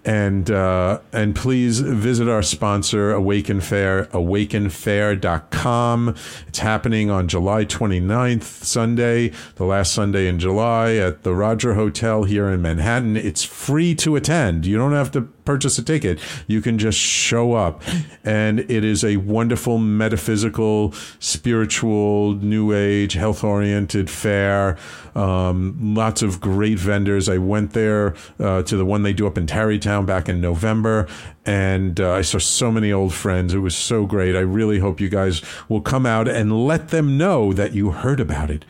and 0.05 0.51
uh, 0.51 1.01
and 1.12 1.37
please 1.37 1.80
visit 1.80 2.28
our 2.28 2.43
sponsor, 2.43 3.12
Awaken 3.12 3.61
Fair, 3.61 4.07
awakenfair.com. 4.07 6.14
It's 6.49 6.59
happening 6.59 7.11
on 7.11 7.28
July 7.28 7.64
29th, 7.64 8.43
Sunday, 8.43 9.33
the 9.57 9.64
last 9.64 9.93
Sunday 9.93 10.26
in 10.26 10.39
July 10.39 10.72
at 10.73 11.23
the 11.23 11.35
Roger 11.35 11.75
Hotel 11.75 12.25
here 12.25 12.49
in 12.49 12.62
Manhattan. 12.62 13.16
It's 13.16 13.45
free 13.45 13.95
to 13.97 14.16
attend. 14.16 14.66
You 14.66 14.77
don't 14.77 14.93
have 14.93 15.11
to 15.12 15.23
purchase 15.45 15.79
a 15.79 15.83
ticket. 15.83 16.18
You 16.47 16.61
can 16.61 16.79
just 16.79 16.99
show 16.99 17.55
up. 17.55 17.83
And 18.25 18.61
it 18.61 18.85
is 18.85 19.05
a 19.05 19.16
wonderful 19.18 19.79
metaphysical, 19.79 20.93
spiritual, 21.18 22.35
new 22.35 22.73
age, 22.73 23.14
health 23.14 23.45
oriented 23.45 24.09
fair. 24.09 24.79
Um, 25.14 25.95
lots 25.95 26.23
of 26.23 26.41
great 26.41 26.79
vendors. 26.79 27.29
I 27.29 27.39
went 27.39 27.73
there 27.73 28.14
uh, 28.39 28.62
to 28.62 28.77
the 28.77 28.85
one 28.85 29.03
they 29.03 29.12
do 29.12 29.27
up 29.27 29.37
in 29.37 29.47
Tarrytown 29.47 30.07
back 30.07 30.29
in 30.29 30.41
November, 30.41 31.07
and 31.45 32.01
uh, 32.01 32.12
I 32.12 32.23
saw 32.23 32.39
so 32.39 32.70
many 32.70 32.93
old 32.93 33.12
friends. 33.12 33.53
It 33.53 33.59
was 33.59 33.77
so 33.77 34.07
great. 34.07 34.35
I 34.35 34.41
really 34.41 34.79
hope 34.79 35.01
you 35.01 35.09
guys 35.09 35.43
will 35.68 35.83
come 35.83 36.07
out 36.07 36.29
and 36.29 36.66
let 36.66 36.89
them 36.89 37.18
know 37.18 37.53
that 37.53 37.73
you 37.73 37.91
heard 37.91 38.20
about 38.20 38.51
it 38.51 38.64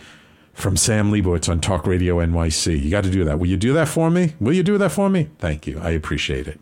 from 0.52 0.76
Sam 0.76 1.10
Leibowitz 1.10 1.48
on 1.48 1.60
Talk 1.60 1.86
Radio 1.86 2.18
NYC. 2.18 2.80
You 2.82 2.90
got 2.90 3.04
to 3.04 3.10
do 3.10 3.24
that. 3.24 3.38
Will 3.38 3.48
you 3.48 3.56
do 3.56 3.72
that 3.72 3.88
for 3.88 4.10
me? 4.10 4.34
Will 4.38 4.52
you 4.52 4.62
do 4.62 4.78
that 4.78 4.92
for 4.92 5.08
me? 5.08 5.28
Thank 5.38 5.66
you. 5.66 5.80
I 5.80 5.90
appreciate 5.90 6.46
it. 6.46 6.60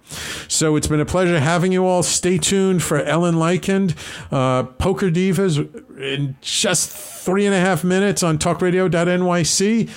So 0.49 0.77
it's 0.77 0.87
been 0.87 1.01
a 1.01 1.07
pleasure 1.07 1.39
having 1.41 1.73
you 1.73 1.87
all. 1.87 2.03
Stay 2.03 2.39
tuned 2.39 2.83
for 2.83 3.01
Ellen 3.03 3.35
Likend, 3.35 3.97
uh, 4.31 4.65
Poker 4.65 5.11
Divas 5.11 5.59
in 5.99 6.37
just 6.41 6.91
three 6.91 7.47
and 7.47 7.55
a 7.55 7.61
half 7.61 7.85
minutes 7.85 8.23
on 8.23 8.39
talkradio.nyc. 8.39 9.91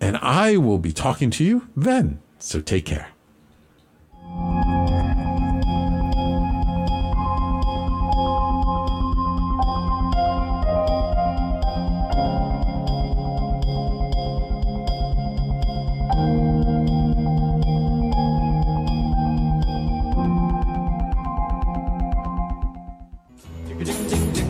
And 0.00 0.16
I 0.18 0.56
will 0.56 0.78
be 0.78 0.92
talking 0.92 1.30
to 1.30 1.44
you 1.44 1.68
then. 1.74 2.20
So 2.38 2.60
take 2.60 2.84
care. 2.84 3.08